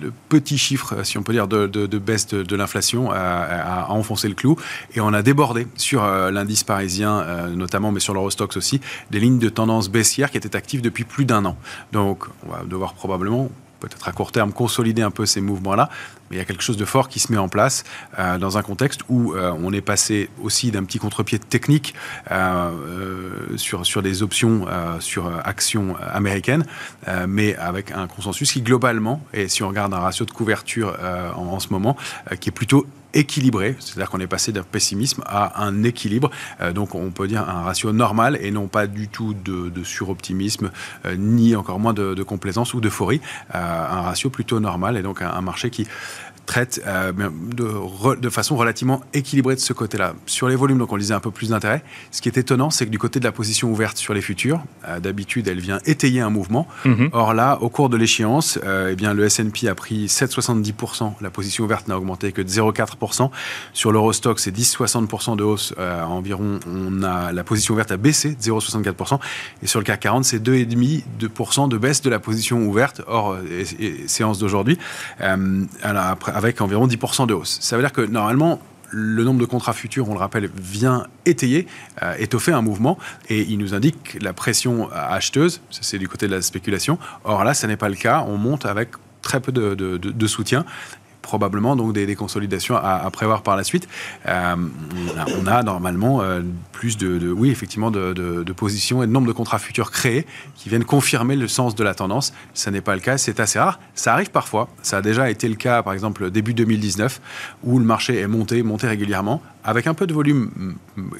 le 0.01 0.11
petit 0.29 0.57
chiffre, 0.57 1.03
si 1.03 1.17
on 1.17 1.23
peut 1.23 1.33
dire, 1.33 1.47
de, 1.47 1.97
baisse 1.97 2.27
de, 2.27 2.55
l'inflation 2.55 3.11
a, 3.11 3.87
enfoncé 3.89 4.27
le 4.27 4.35
clou. 4.35 4.57
Et 4.95 5.01
on 5.01 5.13
a 5.13 5.21
débordé 5.21 5.67
sur 5.75 6.03
l'indice 6.05 6.63
parisien, 6.63 7.47
notamment, 7.49 7.91
mais 7.91 7.99
sur 7.99 8.13
l'Eurostox 8.13 8.57
aussi, 8.57 8.81
des 9.11 9.19
lignes 9.19 9.39
de 9.39 9.49
tendance 9.49 9.89
baissière 9.89 10.31
qui 10.31 10.37
étaient 10.37 10.55
actives 10.55 10.81
depuis 10.81 11.03
plus 11.03 11.25
d'un 11.25 11.45
an. 11.45 11.57
Donc, 11.91 12.25
on 12.45 12.51
va 12.51 12.63
devoir 12.65 12.93
probablement 12.93 13.49
peut-être 13.81 14.07
à 14.07 14.13
court 14.13 14.31
terme 14.31 14.53
consolider 14.53 15.01
un 15.01 15.11
peu 15.11 15.25
ces 15.25 15.41
mouvements-là, 15.41 15.89
mais 16.29 16.37
il 16.37 16.39
y 16.39 16.41
a 16.41 16.45
quelque 16.45 16.63
chose 16.63 16.77
de 16.77 16.85
fort 16.85 17.09
qui 17.09 17.19
se 17.19 17.31
met 17.31 17.37
en 17.37 17.49
place 17.49 17.83
euh, 18.17 18.37
dans 18.37 18.57
un 18.57 18.61
contexte 18.61 19.01
où 19.09 19.33
euh, 19.33 19.51
on 19.61 19.73
est 19.73 19.81
passé 19.81 20.29
aussi 20.41 20.71
d'un 20.71 20.85
petit 20.85 20.99
contre-pied 20.99 21.39
technique 21.39 21.93
euh, 22.31 22.71
sur, 23.57 23.85
sur 23.85 24.01
des 24.01 24.23
options 24.23 24.65
sur 24.99 25.31
actions 25.43 25.95
américaines, 26.13 26.65
mais 27.27 27.55
avec 27.55 27.91
un 27.91 28.07
consensus 28.07 28.51
qui 28.51 28.61
globalement, 28.61 29.23
et 29.33 29.47
si 29.47 29.63
on 29.63 29.69
regarde 29.69 29.93
un 29.93 29.99
ratio 29.99 30.25
de 30.25 30.31
couverture 30.31 30.97
en, 31.35 31.41
en, 31.41 31.59
ce 31.59 31.69
moment, 31.69 31.97
qui 32.39 32.49
est 32.49 32.51
plutôt 32.51 32.85
équilibré, 33.13 33.75
c'est-à-dire 33.79 34.09
qu'on 34.09 34.19
est 34.19 34.27
passé 34.27 34.51
d'un 34.51 34.63
pessimisme 34.63 35.23
à 35.25 35.63
un 35.63 35.83
équilibre, 35.83 36.31
euh, 36.61 36.71
donc 36.71 36.95
on 36.95 37.11
peut 37.11 37.27
dire 37.27 37.47
un 37.47 37.63
ratio 37.63 37.91
normal 37.91 38.37
et 38.41 38.51
non 38.51 38.67
pas 38.67 38.87
du 38.87 39.07
tout 39.07 39.33
de, 39.33 39.71
suroptimisme, 39.83 40.71
euh, 41.05 41.15
ni 41.17 41.55
encore 41.55 41.79
moins 41.79 41.93
de, 41.93 42.21
complaisance 42.23 42.73
ou 42.73 42.81
d'euphorie, 42.81 43.21
euh, 43.55 43.57
un 43.57 44.01
ratio 44.01 44.29
plutôt 44.29 44.59
normal 44.59 44.95
et 44.95 45.01
donc 45.01 45.21
un 45.21 45.41
marché 45.41 45.69
qui 45.69 45.87
traite 46.51 46.81
euh, 46.85 47.13
de, 47.13 48.19
de, 48.19 48.29
façon 48.29 48.57
relativement 48.57 48.99
équilibrée 49.13 49.55
de 49.55 49.61
ce 49.61 49.71
côté-là. 49.71 50.15
Sur 50.25 50.49
les 50.49 50.57
volumes, 50.57 50.79
donc 50.79 50.91
on 50.91 50.97
disait 50.97 51.13
un 51.13 51.21
peu 51.21 51.31
plus 51.31 51.49
d'intérêt. 51.49 51.81
Ce 52.11 52.21
qui 52.21 52.27
est 52.27 52.37
étonnant, 52.37 52.69
c'est 52.69 52.85
que 52.85 52.91
du 52.91 52.99
côté 52.99 53.21
de 53.21 53.23
la 53.23 53.31
position 53.31 53.71
ouverte 53.71 53.97
sur 53.97 54.13
les 54.13 54.21
futurs, 54.21 54.61
euh, 54.85 54.99
d'habitude, 54.99 55.47
elle 55.47 55.61
vient 55.61 55.79
étayer 55.85 56.19
un 56.19 56.29
mouvement. 56.29 56.67
Mhm. 56.83 57.11
Or 57.13 57.33
là, 57.33 57.57
au 57.61 57.69
cours 57.69 57.87
de 57.87 57.95
l'échéance, 57.95 58.59
euh, 58.65 58.89
eh 58.91 58.95
bien 58.97 59.13
le 59.13 59.23
S&P 59.23 59.69
a 59.69 59.75
pris 59.75 60.09
7,70%. 60.09 61.15
La 61.21 61.29
position 61.29 61.63
ouverte 61.63 61.87
n'a 61.87 61.97
augmenté 61.97 62.33
que 62.33 62.41
de 62.41 62.49
0,4%. 62.49 63.31
Sur 63.71 63.93
l'Eurostock, 63.93 64.37
c'est 64.41 64.51
10,60% 64.51 65.37
de 65.37 65.43
hausse 65.43 65.73
environ. 65.79 66.59
On 66.67 67.01
a 67.03 67.31
la 67.31 67.43
position 67.45 67.75
ouverte 67.75 67.91
a 67.93 67.97
baissé 67.97 68.35
de 68.35 68.41
0,64%. 68.41 69.19
Et 69.63 69.67
sur 69.67 69.79
le 69.79 69.85
CAC 69.85 70.01
40, 70.01 70.25
c'est 70.25 70.39
2,5% 70.39 71.69
de 71.69 71.77
baisse 71.77 72.01
de 72.01 72.09
la 72.09 72.19
position 72.19 72.67
ouverte 72.67 73.01
hors 73.07 73.37
séance 74.07 74.37
d'aujourd'hui. 74.39 74.77
après 75.21 76.40
avec 76.43 76.61
environ 76.61 76.87
10% 76.87 77.27
de 77.27 77.33
hausse. 77.33 77.57
Ça 77.61 77.75
veut 77.77 77.83
dire 77.83 77.91
que 77.91 78.01
normalement, 78.01 78.59
le 78.89 79.23
nombre 79.23 79.39
de 79.39 79.45
contrats 79.45 79.73
futurs, 79.73 80.09
on 80.09 80.13
le 80.13 80.19
rappelle, 80.19 80.49
vient 80.55 81.07
étayer, 81.25 81.67
euh, 82.03 82.13
étoffer 82.19 82.51
un 82.51 82.61
mouvement, 82.61 82.97
et 83.29 83.41
il 83.41 83.57
nous 83.57 83.73
indique 83.73 84.17
la 84.21 84.33
pression 84.33 84.89
acheteuse, 84.91 85.61
c'est 85.69 85.97
du 85.97 86.07
côté 86.07 86.27
de 86.27 86.35
la 86.35 86.41
spéculation. 86.41 86.99
Or 87.23 87.43
là, 87.43 87.53
ce 87.53 87.67
n'est 87.67 87.77
pas 87.77 87.89
le 87.89 87.95
cas, 87.95 88.25
on 88.27 88.37
monte 88.37 88.65
avec 88.65 88.89
très 89.21 89.39
peu 89.39 89.51
de, 89.51 90.27
soutien, 90.27 90.65
probablement 91.21 91.75
donc 91.75 91.93
des, 91.93 92.15
consolidations 92.15 92.75
à, 92.75 93.09
prévoir 93.11 93.43
par 93.43 93.55
la 93.55 93.63
suite. 93.63 93.87
Euh, 94.27 94.55
on, 95.39 95.47
a, 95.47 95.63
normalement 95.63 96.21
euh, 96.21 96.41
plus 96.81 96.97
de, 96.97 97.31
oui, 97.31 97.51
effectivement, 97.51 97.91
de, 97.91 98.53
positions 98.53 99.03
et 99.03 99.05
de 99.05 99.11
nombre 99.11 99.27
de 99.27 99.33
contrats 99.33 99.59
futurs 99.59 99.91
créés 99.91 100.25
qui 100.55 100.67
viennent 100.67 100.83
confirmer 100.83 101.35
le 101.35 101.47
sens 101.47 101.75
de 101.75 101.83
la 101.83 101.93
tendance. 101.93 102.33
Ce 102.55 102.71
n'est 102.71 102.81
pas 102.81 102.95
le 102.95 103.01
cas, 103.01 103.19
c'est 103.19 103.39
assez 103.39 103.59
rare. 103.59 103.79
Ça 103.93 104.13
arrive 104.13 104.31
parfois. 104.31 104.67
Ça 104.81 104.97
a 104.97 105.01
déjà 105.03 105.29
été 105.29 105.47
le 105.47 105.53
cas, 105.53 105.83
par 105.83 105.93
exemple, 105.93 106.31
début 106.31 106.55
2019, 106.55 107.21
où 107.61 107.77
le 107.77 107.85
marché 107.85 108.17
est 108.17 108.25
monté, 108.25 108.63
monté 108.63 108.87
régulièrement 108.87 109.43
avec 109.63 109.87
un 109.87 109.93
peu 109.93 110.07
de 110.07 110.13
volume, 110.13 110.75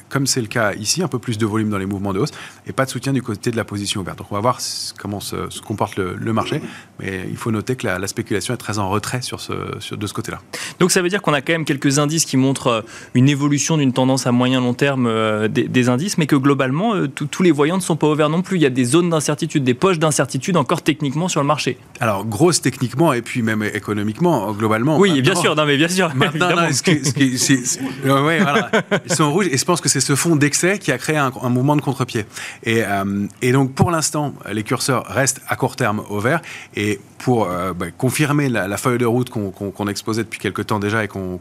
comme 0.08 0.26
c'est 0.26 0.40
le 0.40 0.46
cas 0.46 0.74
ici, 0.74 1.02
un 1.02 1.08
peu 1.08 1.18
plus 1.18 1.38
de 1.38 1.46
volume 1.46 1.70
dans 1.70 1.78
les 1.78 1.86
mouvements 1.86 2.12
de 2.12 2.18
hausse, 2.18 2.32
et 2.66 2.72
pas 2.72 2.84
de 2.84 2.90
soutien 2.90 3.12
du 3.12 3.22
côté 3.22 3.50
de 3.50 3.56
la 3.56 3.64
position 3.64 4.00
ouverte. 4.00 4.18
Donc 4.18 4.28
on 4.30 4.34
va 4.34 4.40
voir 4.40 4.58
comment 4.98 5.20
se, 5.20 5.60
comporte 5.60 5.96
le, 5.96 6.32
marché, 6.32 6.62
mais 6.98 7.26
il 7.30 7.36
faut 7.36 7.50
noter 7.50 7.76
que 7.76 7.86
la, 7.86 8.06
spéculation 8.06 8.54
est 8.54 8.58
très 8.58 8.78
en 8.78 8.88
retrait 8.88 9.22
sur 9.22 9.40
ce, 9.40 9.94
de 9.94 10.06
ce 10.06 10.12
côté-là. 10.12 10.40
Donc 10.80 10.90
ça 10.90 11.02
veut 11.02 11.08
dire 11.08 11.22
qu'on 11.22 11.32
a 11.32 11.40
quand 11.40 11.52
même 11.52 11.64
quelques 11.64 11.98
indices 11.98 12.24
qui 12.24 12.36
montrent 12.36 12.66
euh, 12.66 12.80
une 13.14 13.28
évolution 13.28 13.76
d'une 13.76 13.92
tendance 13.92 14.26
à 14.26 14.32
moyen 14.32 14.60
long 14.60 14.74
terme 14.74 15.06
des, 15.52 15.88
indices, 15.88 16.18
mais 16.18 16.26
que 16.26 16.36
globalement, 16.36 16.94
euh, 16.94 17.08
tous 17.08 17.42
les 17.42 17.50
voyants 17.50 17.76
ne 17.76 17.82
sont 17.82 17.96
pas 17.96 18.08
ouverts 18.08 18.28
non 18.28 18.42
plus. 18.42 18.56
Il 18.56 18.62
y 18.62 18.66
a 18.66 18.70
des 18.70 18.84
zones 18.84 19.10
d'incertitude, 19.10 19.64
des 19.64 19.74
poches 19.74 19.98
d'incertitude 19.98 20.56
encore 20.56 20.82
techniquement 20.82 21.28
sur 21.28 21.40
le 21.40 21.46
marché. 21.46 21.78
Alors 22.00 22.24
grosse 22.24 22.60
techniquement 22.60 23.12
et 23.12 23.22
puis 23.22 23.42
même 23.42 23.62
économiquement, 23.62 24.52
globalement. 24.52 24.98
Oui, 24.98 25.20
bien 25.22 25.34
sûr, 25.34 25.54
non 25.54 25.66
mais 25.66 25.76
bien 25.76 25.88
sûr. 25.88 26.14
Maintenant, 26.14 26.70
ce 26.72 26.82
qui, 26.82 27.04
ce 27.04 27.12
qui, 27.12 27.78
Oui, 28.04 28.38
voilà. 28.38 28.70
Ils 29.06 29.14
sont 29.14 29.32
rouges 29.32 29.48
et 29.50 29.56
je 29.56 29.64
pense 29.64 29.80
que 29.80 29.88
c'est 29.88 30.00
ce 30.00 30.14
fond 30.14 30.36
d'excès 30.36 30.78
qui 30.78 30.92
a 30.92 30.98
créé 30.98 31.16
un, 31.16 31.30
mouvement 31.48 31.76
de 31.76 31.82
contre-pied. 31.82 32.24
Et, 32.64 32.82
euh, 32.84 33.26
et, 33.40 33.52
donc, 33.52 33.72
pour 33.74 33.90
l'instant, 33.90 34.34
les 34.50 34.62
curseurs 34.62 35.04
restent 35.06 35.40
à 35.48 35.56
court 35.56 35.76
terme 35.76 36.02
au 36.08 36.20
vert. 36.20 36.40
Et 36.76 37.00
pour 37.22 37.46
euh, 37.46 37.72
bah, 37.72 37.86
confirmer 37.96 38.48
la, 38.48 38.76
feuille 38.76 38.98
de 38.98 39.06
route 39.06 39.30
qu'on 39.30 39.88
exposait 39.88 40.24
depuis 40.24 40.40
quelques 40.40 40.66
temps 40.66 40.80
déjà 40.80 41.04
et 41.04 41.08
qu'on 41.08 41.38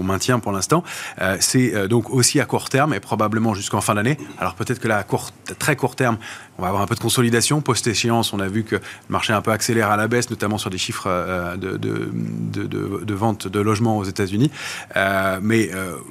maintient 0.00 0.40
pour 0.40 0.52
l'instant, 0.52 0.82
euh, 1.20 1.36
c'est 1.40 1.88
donc 1.88 2.10
aussi 2.10 2.40
à 2.40 2.46
court 2.46 2.68
terme 2.68 2.92
et 2.94 3.00
probablement 3.00 3.54
jusqu'en 3.54 3.80
fin 3.80 3.94
d'année. 3.94 4.18
Alors 4.38 4.54
peut-être 4.54 4.80
que 4.80 4.88
là, 4.88 4.98
à 4.98 5.54
très 5.54 5.76
court 5.76 5.94
terme, 5.96 6.18
on 6.58 6.62
va 6.62 6.68
avoir 6.68 6.82
un 6.82 6.86
peu 6.86 6.94
de 6.94 7.00
consolidation. 7.00 7.60
Post-échéance, 7.60 8.32
on 8.32 8.40
a 8.40 8.48
vu 8.48 8.64
que 8.64 8.76
le 8.76 8.82
marché 9.08 9.32
un 9.32 9.42
peu 9.42 9.50
accélère 9.50 9.90
à 9.90 9.96
la 9.96 10.08
baisse, 10.08 10.30
notamment 10.30 10.58
sur 10.58 10.70
des 10.70 10.78
chiffres 10.78 11.08
de, 11.56 11.76
de, 11.76 12.10
de, 13.04 13.14
vente 13.14 13.48
de 13.48 13.60
logements 13.60 13.98
aux 13.98 14.04
États-Unis. 14.04 14.50
mais 15.42 15.70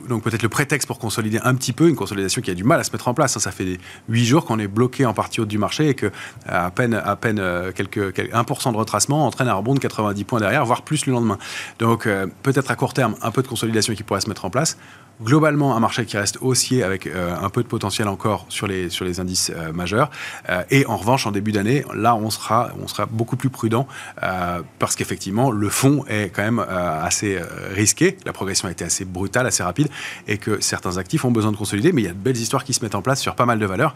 donc 0.10 0.24
peut-être 0.24 0.44
le 0.44 0.50
prétexte 0.50 0.88
pour 0.88 1.00
consolider 1.00 1.40
un 1.44 1.56
petit 1.56 1.74
peu, 1.74 1.88
une 1.90 1.96
consolidation 1.96 2.42
qui 2.42 2.52
a 2.52 2.54
du 2.54 2.64
mal 2.64 2.80
à 2.80 2.84
se 2.84 2.92
mettre 2.92 3.08
en 3.08 3.14
place. 3.14 3.38
Hein. 3.38 3.40
Ça 3.40 3.52
fait 3.52 3.80
huit 4.10 4.26
jours 4.26 4.46
qu'on 4.46 4.60
est 4.60 4.68
bloqué 4.68 5.06
en 5.06 5.14
partie 5.14 5.42
haute 5.42 5.48
du 5.48 5.58
marché 5.58 5.90
et 5.90 5.94
que 5.94 6.12
à 6.48 6.72
peine, 6.72 6.94
à 6.94 7.16
peine 7.16 7.42
quelques, 7.76 8.18
1% 8.18 8.72
de 8.72 8.78
retracement 8.78 9.26
entraîne 9.26 9.48
un 9.48 9.54
rebond 9.54 9.74
de 9.74 9.80
90 9.80 10.24
points 10.24 10.40
derrière, 10.40 10.66
voire 10.66 10.84
plus 10.84 11.06
le 11.06 11.14
lendemain. 11.14 11.38
Donc 11.80 12.08
peut-être 12.44 12.72
à 12.72 12.76
court 12.76 12.94
terme 12.94 13.16
un 13.22 13.32
peu 13.32 13.42
de 13.42 13.48
consolidation 13.48 13.94
qui 13.94 14.04
pourrait 14.04 14.22
se 14.22 14.30
mettre 14.30 14.46
en 14.46 14.50
place 14.50 14.78
globalement 15.22 15.76
un 15.76 15.80
marché 15.80 16.06
qui 16.06 16.18
reste 16.18 16.38
haussier 16.42 16.84
avec 16.84 17.08
euh, 17.08 17.36
un 17.36 17.50
peu 17.50 17.64
de 17.64 17.68
potentiel 17.68 18.08
encore 18.08 18.46
sur 18.50 18.68
les, 18.68 18.90
sur 18.90 19.06
les 19.06 19.20
indices 19.20 19.52
euh, 19.56 19.72
majeurs. 19.72 20.10
Euh, 20.50 20.64
et 20.72 20.86
en 20.86 20.98
revanche, 20.98 21.28
en 21.28 21.32
début 21.32 21.52
d'année, 21.52 21.86
là, 21.94 22.16
on 22.16 22.30
sera, 22.30 22.72
on 22.82 22.88
sera 22.88 23.06
beaucoup 23.06 23.38
plus 23.38 23.50
prudent 23.50 23.88
parce 24.80 24.96
qu'effectivement, 24.96 25.52
le 25.52 25.70
fond 25.70 26.06
est 26.08 26.30
quand 26.34 26.44
même 26.44 26.60
assez 26.60 27.40
risqué. 27.72 28.18
La 28.26 28.34
progression 28.34 28.68
a 28.68 28.72
été 28.72 28.84
assez 28.84 29.06
brutale, 29.06 29.46
assez 29.46 29.64
rapide 29.64 29.88
et 30.28 30.38
que 30.38 30.62
certains 30.62 30.98
actifs 30.98 31.26
ont 31.26 31.32
besoin 31.32 31.52
de 31.52 31.58
consolider. 31.58 31.92
Mais 31.92 32.02
il 32.02 32.06
y 32.06 32.10
a 32.10 32.14
de 32.14 32.18
belles 32.18 32.38
histoires 32.38 32.64
qui 32.64 32.74
se 32.74 32.84
mettent 32.84 32.96
en 32.96 33.02
place 33.02 33.20
sur 33.22 33.36
pas 33.36 33.46
mal 33.46 33.60
de 33.60 33.66
valeurs 33.66 33.94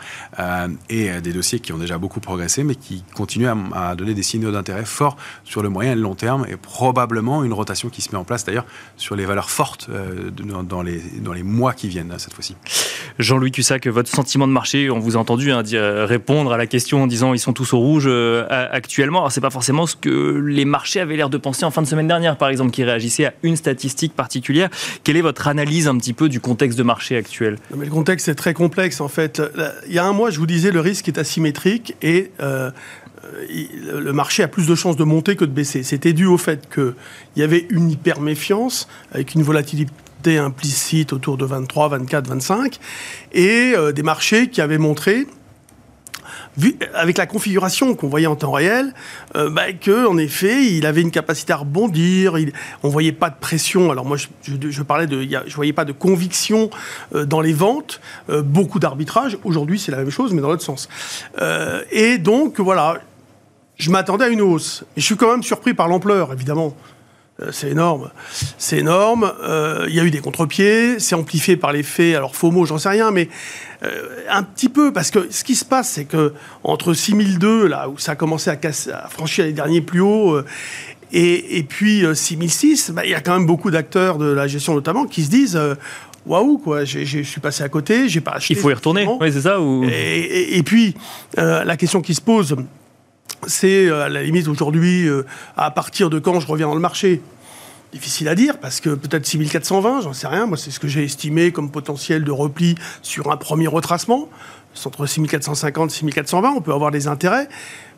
et 0.89 1.21
des 1.21 1.33
dossiers 1.33 1.59
qui 1.59 1.73
ont 1.73 1.77
déjà 1.77 1.97
beaucoup 1.97 2.19
progressé, 2.19 2.63
mais 2.63 2.75
qui 2.75 3.03
continuent 3.15 3.47
à, 3.47 3.89
à 3.89 3.95
donner 3.95 4.13
des 4.13 4.23
signaux 4.23 4.51
d'intérêt 4.51 4.85
forts 4.85 5.17
sur 5.43 5.61
le 5.61 5.69
moyen 5.69 5.93
et 5.93 5.95
le 5.95 6.01
long 6.01 6.15
terme 6.15 6.45
et 6.47 6.57
probablement 6.57 7.43
une 7.43 7.53
rotation 7.53 7.89
qui 7.89 8.01
se 8.01 8.11
met 8.11 8.17
en 8.17 8.23
place 8.23 8.45
d'ailleurs 8.45 8.65
sur 8.97 9.15
les 9.15 9.25
valeurs 9.25 9.49
fortes 9.49 9.89
dans 10.67 10.81
les 10.81 11.01
dans 11.21 11.33
les 11.33 11.43
mois 11.43 11.73
qui 11.73 11.87
viennent, 11.87 12.13
cette 12.17 12.33
fois-ci. 12.33 12.55
Jean-Louis 13.19 13.51
Cussac, 13.51 13.87
votre 13.87 14.09
sentiment 14.09 14.47
de 14.47 14.51
marché, 14.51 14.89
on 14.89 14.99
vous 14.99 15.17
a 15.17 15.19
entendu 15.19 15.51
hein, 15.51 15.63
dire, 15.63 15.81
répondre 15.81 16.53
à 16.53 16.57
la 16.57 16.67
question 16.67 17.03
en 17.03 17.07
disant 17.07 17.33
ils 17.33 17.39
sont 17.39 17.53
tous 17.53 17.73
au 17.73 17.79
rouge 17.79 18.05
euh, 18.07 18.45
actuellement. 18.49 19.19
Alors, 19.19 19.31
c'est 19.31 19.41
pas 19.41 19.49
forcément 19.49 19.87
ce 19.87 19.95
que 19.95 20.41
les 20.45 20.65
marchés 20.65 20.99
avaient 20.99 21.15
l'air 21.15 21.29
de 21.29 21.37
penser 21.37 21.65
en 21.65 21.71
fin 21.71 21.81
de 21.81 21.87
semaine 21.87 22.07
dernière, 22.07 22.37
par 22.37 22.49
exemple, 22.49 22.71
qui 22.71 22.83
réagissaient 22.83 23.25
à 23.25 23.33
une 23.43 23.55
statistique 23.55 24.13
particulière. 24.15 24.69
Quelle 25.03 25.17
est 25.17 25.21
votre 25.21 25.47
analyse 25.47 25.87
un 25.87 25.97
petit 25.97 26.13
peu 26.13 26.29
du 26.29 26.39
contexte 26.39 26.77
de 26.77 26.83
marché 26.83 27.17
actuel? 27.17 27.57
Mais 27.75 27.85
Le 27.85 27.91
contexte 27.91 28.27
est 28.27 28.35
très 28.35 28.53
complexe, 28.53 29.01
en 29.01 29.07
fait. 29.07 29.41
Il 29.87 29.93
y 29.93 29.99
a 29.99 30.05
un 30.05 30.13
mois, 30.13 30.29
je 30.29 30.39
vous 30.39 30.47
disais, 30.47 30.71
le 30.71 30.81
risque 30.81 31.07
est 31.07 31.17
asymétrique 31.17 31.95
et. 32.01 32.31
Euh, 32.41 32.71
le 33.93 34.13
marché 34.13 34.43
a 34.43 34.47
plus 34.47 34.67
de 34.67 34.75
chances 34.75 34.95
de 34.95 35.03
monter 35.03 35.35
que 35.35 35.45
de 35.45 35.51
baisser. 35.51 35.83
C'était 35.83 36.13
dû 36.13 36.25
au 36.25 36.37
fait 36.37 36.69
qu'il 36.73 36.93
y 37.35 37.43
avait 37.43 37.65
une 37.69 37.89
hyper 37.89 38.21
méfiance 38.21 38.87
avec 39.11 39.35
une 39.35 39.43
volatilité 39.43 39.91
implicite 40.25 41.13
autour 41.13 41.37
de 41.37 41.45
23, 41.45 41.89
24, 41.89 42.27
25, 42.27 42.79
et 43.33 43.73
euh, 43.75 43.91
des 43.91 44.03
marchés 44.03 44.49
qui 44.49 44.61
avaient 44.61 44.77
montré 44.77 45.27
avec 46.95 47.19
la 47.19 47.27
configuration 47.27 47.93
qu'on 47.93 48.07
voyait 48.07 48.25
en 48.25 48.35
temps 48.35 48.51
réel, 48.51 48.93
euh, 49.35 49.47
bah, 49.49 49.71
que 49.73 50.07
en 50.07 50.17
effet, 50.17 50.65
il 50.65 50.87
avait 50.87 51.01
une 51.01 51.11
capacité 51.11 51.53
à 51.53 51.57
rebondir. 51.57 52.39
Il, 52.39 52.51
on 52.81 52.89
voyait 52.89 53.11
pas 53.11 53.29
de 53.29 53.35
pression. 53.39 53.91
Alors 53.91 54.05
moi, 54.05 54.17
je, 54.17 54.81
parlais 54.81 55.05
de, 55.05 55.21
je 55.21 55.55
voyais 55.55 55.71
pas 55.71 55.85
de 55.85 55.91
conviction 55.91 56.71
euh, 57.13 57.25
dans 57.25 57.41
les 57.41 57.53
ventes. 57.53 58.01
beaucoup 58.27 58.79
d'arbitrage. 58.79 59.37
Aujourd'hui, 59.43 59.77
c'est 59.77 59.91
la 59.91 59.99
même 59.99 60.09
chose, 60.09 60.33
mais 60.33 60.41
dans 60.41 60.49
l'autre 60.49 60.63
sens. 60.63 60.89
et 61.91 62.17
donc 62.17 62.59
voilà, 62.59 63.01
je 63.77 63.91
m'attendais 63.91 64.25
à 64.25 64.29
une 64.29 64.41
hausse. 64.41 64.83
Et 64.95 65.01
je 65.01 65.05
suis 65.05 65.15
quand 65.15 65.29
même 65.29 65.43
surpris 65.43 65.75
par 65.75 65.87
l'ampleur, 65.87 66.33
évidemment. 66.33 66.75
Euh, 67.41 67.49
c'est 67.51 67.69
énorme. 67.69 68.09
C'est 68.57 68.79
énorme. 68.79 69.31
Euh, 69.43 69.85
il 69.87 69.95
y 69.95 69.99
a 69.99 70.03
eu 70.03 70.11
des 70.11 70.19
contre-pieds. 70.19 70.99
C'est 70.99 71.15
amplifié 71.15 71.57
par 71.57 71.71
les 71.71 71.83
faits. 71.83 72.15
Alors, 72.15 72.35
faux 72.35 72.51
mots, 72.51 72.65
j'en 72.65 72.77
sais 72.77 72.89
rien, 72.89 73.11
mais 73.11 73.29
euh, 73.83 74.23
un 74.29 74.43
petit 74.43 74.69
peu. 74.69 74.91
Parce 74.91 75.11
que 75.11 75.27
ce 75.29 75.43
qui 75.43 75.55
se 75.55 75.65
passe, 75.65 75.89
c'est 75.91 76.05
que 76.05 76.33
entre 76.63 76.93
6002, 76.93 77.67
là 77.67 77.89
où 77.89 77.97
ça 77.97 78.13
a 78.13 78.15
commencé 78.15 78.49
à, 78.49 78.57
à 78.93 79.07
franchir 79.09 79.45
les 79.45 79.53
derniers 79.53 79.81
plus 79.81 80.01
hauts, 80.01 80.41
et, 81.13 81.63
puis 81.63 82.03
6006, 82.13 82.91
bah, 82.91 83.05
il 83.05 83.11
y 83.11 83.15
a 83.15 83.21
quand 83.21 83.33
même 83.33 83.45
beaucoup 83.45 83.71
d'acteurs 83.71 84.17
de 84.17 84.25
la 84.25 84.45
gestion 84.47 84.73
notamment 84.73 85.05
qui 85.05 85.23
se 85.23 85.29
disent 85.29 85.59
waouh, 86.25 86.57
quoi, 86.57 86.83
je 86.83 87.21
suis 87.23 87.39
passé 87.39 87.63
à 87.63 87.69
côté, 87.69 88.09
j'ai 88.09 88.19
pas 88.19 88.31
acheté. 88.31 88.55
Il 88.55 88.59
faut 88.59 88.69
y 88.69 88.73
retourner, 88.73 89.07
oui, 89.21 89.31
c'est 89.31 89.41
ça 89.41 89.61
ou... 89.61 89.85
et, 89.85 90.61
puis, 90.65 90.95
la 91.37 91.77
question 91.77 92.01
qui 92.01 92.13
se 92.13 92.19
pose, 92.19 92.57
c'est 93.45 93.87
euh, 93.87 94.05
à 94.05 94.09
la 94.09 94.23
limite 94.23 94.47
aujourd'hui, 94.47 95.07
euh, 95.07 95.25
à 95.55 95.71
partir 95.71 96.09
de 96.09 96.19
quand 96.19 96.39
je 96.39 96.47
reviens 96.47 96.67
dans 96.67 96.75
le 96.75 96.81
marché? 96.81 97.21
Difficile 97.93 98.27
à 98.27 98.35
dire, 98.35 98.57
parce 98.59 98.81
que 98.81 98.89
peut-être 98.89 99.25
6420, 99.25 100.01
j'en 100.01 100.13
sais 100.13 100.27
rien. 100.27 100.45
Moi, 100.45 100.57
c'est 100.57 100.71
ce 100.71 100.79
que 100.79 100.87
j'ai 100.87 101.03
estimé 101.03 101.51
comme 101.51 101.71
potentiel 101.71 102.23
de 102.23 102.31
repli 102.31 102.75
sur 103.01 103.31
un 103.31 103.37
premier 103.37 103.67
retracement. 103.67 104.27
Entre 104.85 105.05
6450 105.05 105.91
et 105.91 105.93
6420, 105.93 106.49
on 106.57 106.61
peut 106.61 106.73
avoir 106.73 106.91
des 106.91 107.07
intérêts. 107.07 107.47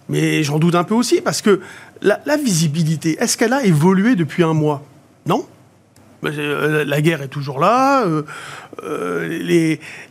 Mais 0.07 0.43
j'en 0.43 0.59
doute 0.59 0.75
un 0.75 0.83
peu 0.83 0.95
aussi, 0.95 1.21
parce 1.21 1.41
que 1.41 1.61
la 2.01 2.37
visibilité, 2.37 3.17
est-ce 3.19 3.37
qu'elle 3.37 3.53
a 3.53 3.63
évolué 3.63 4.15
depuis 4.15 4.43
un 4.43 4.53
mois? 4.53 4.83
Non 5.25 5.45
la 6.23 7.01
guerre 7.01 7.21
est 7.21 7.27
toujours 7.27 7.59
là, 7.59 8.03
euh, 8.03 8.23
euh, 8.83 9.27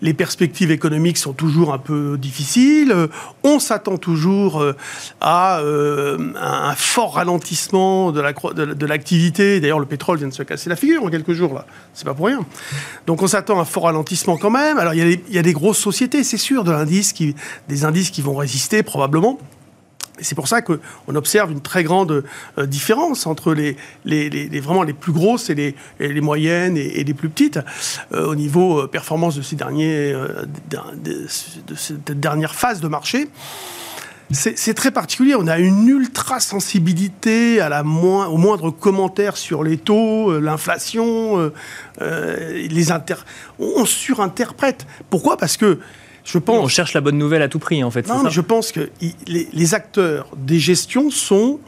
les, 0.00 0.14
perspectives 0.14 0.70
économiques 0.70 1.18
sont 1.18 1.32
toujours 1.32 1.72
un 1.72 1.78
peu 1.78 2.16
difficiles, 2.18 2.94
on 3.42 3.58
s'attend 3.58 3.98
toujours 3.98 4.64
à 5.20 5.60
un 5.60 6.74
fort 6.74 7.14
ralentissement 7.14 8.10
de 8.12 8.86
l'activité. 8.86 9.60
D'ailleurs, 9.60 9.78
le 9.78 9.86
pétrole 9.86 10.18
vient 10.18 10.28
de 10.28 10.32
se 10.32 10.42
casser 10.42 10.68
la 10.68 10.76
figure 10.76 11.04
en 11.04 11.10
quelques 11.10 11.32
jours, 11.32 11.54
là. 11.54 11.66
C'est 11.94 12.04
pas 12.04 12.14
pour 12.14 12.26
rien. 12.26 12.44
Donc, 13.06 13.22
on 13.22 13.26
s'attend 13.26 13.58
à 13.58 13.62
un 13.62 13.64
fort 13.64 13.84
ralentissement 13.84 14.36
quand 14.36 14.50
même. 14.50 14.78
Alors, 14.78 14.94
il 14.94 15.20
y, 15.30 15.38
a 15.38 15.42
des 15.42 15.52
grosses 15.52 15.78
sociétés, 15.78 16.24
c'est 16.24 16.36
sûr, 16.36 16.64
des 16.64 16.72
indices 16.72 17.12
qui 18.10 18.22
vont 18.22 18.34
résister 18.34 18.82
probablement. 18.82 19.38
C'est 20.20 20.34
pour 20.34 20.48
ça 20.48 20.62
qu'on 20.62 20.78
observe 21.14 21.50
une 21.50 21.60
très 21.60 21.84
grande 21.84 22.24
euh, 22.58 22.66
différence 22.66 23.26
entre 23.26 23.54
les, 23.54 23.76
vraiment 24.60 24.82
les 24.82 24.92
plus 24.92 25.12
grosses 25.12 25.50
et 25.50 25.54
les, 25.54 26.20
moyennes 26.20 26.76
et, 26.76 27.04
les 27.04 27.14
plus 27.14 27.28
petites 27.28 27.60
euh, 28.12 28.26
au 28.26 28.34
niveau 28.34 28.80
euh, 28.80 28.86
performance 28.86 29.36
de 29.36 29.42
ces 29.42 29.56
derniers, 29.56 30.14
de, 31.02 31.26
cette 31.76 32.18
dernière 32.18 32.54
phase 32.54 32.80
de 32.80 32.88
marché. 32.88 33.28
C'est 34.30 34.74
très 34.74 34.90
particulier. 34.90 35.34
On 35.34 35.46
a 35.46 35.58
une 35.58 35.88
ultra 35.88 36.38
sensibilité 36.38 37.62
à 37.62 37.70
la 37.70 37.80
au 37.80 38.36
moindre 38.36 38.70
commentaire 38.70 39.38
sur 39.38 39.64
les 39.64 39.78
taux, 39.78 40.38
l'inflation, 40.38 41.50
les 41.98 42.92
on 43.58 43.86
surinterprète. 43.86 44.86
Pourquoi? 45.08 45.38
Parce 45.38 45.56
que 45.56 45.78
on 46.48 46.68
cherche 46.68 46.94
la 46.94 47.00
bonne 47.00 47.18
nouvelle 47.18 47.42
à 47.42 47.48
tout 47.48 47.58
prix, 47.58 47.82
en 47.82 47.90
fait. 47.90 48.06
Non, 48.08 48.22
mais 48.22 48.30
je 48.30 48.40
pense 48.40 48.72
que 48.72 48.90
les, 49.26 49.74
acteurs 49.74 50.28
des 50.36 50.58
gestions 50.58 51.10
sont 51.10 51.60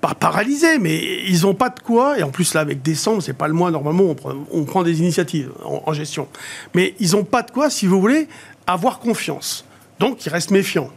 pas 0.00 0.14
paralysés, 0.14 0.78
mais 0.78 1.24
ils 1.26 1.42
n'ont 1.42 1.54
pas 1.54 1.70
de 1.70 1.80
quoi. 1.80 2.18
Et 2.18 2.22
en 2.22 2.30
plus, 2.30 2.54
là, 2.54 2.60
avec 2.60 2.82
décembre, 2.82 3.22
c'est 3.22 3.32
pas 3.32 3.48
le 3.48 3.54
mois, 3.54 3.70
normalement, 3.70 4.14
on 4.52 4.64
prend, 4.64 4.82
des 4.82 5.00
initiatives 5.00 5.50
en, 5.64 5.92
gestion. 5.92 6.28
Mais 6.74 6.94
ils 7.00 7.12
n'ont 7.12 7.24
pas 7.24 7.42
de 7.42 7.50
quoi, 7.50 7.70
si 7.70 7.86
vous 7.86 8.00
voulez, 8.00 8.28
avoir 8.66 8.98
confiance. 8.98 9.64
Donc, 9.98 10.26
ils 10.26 10.28
restent 10.28 10.50
méfiants. 10.50 10.90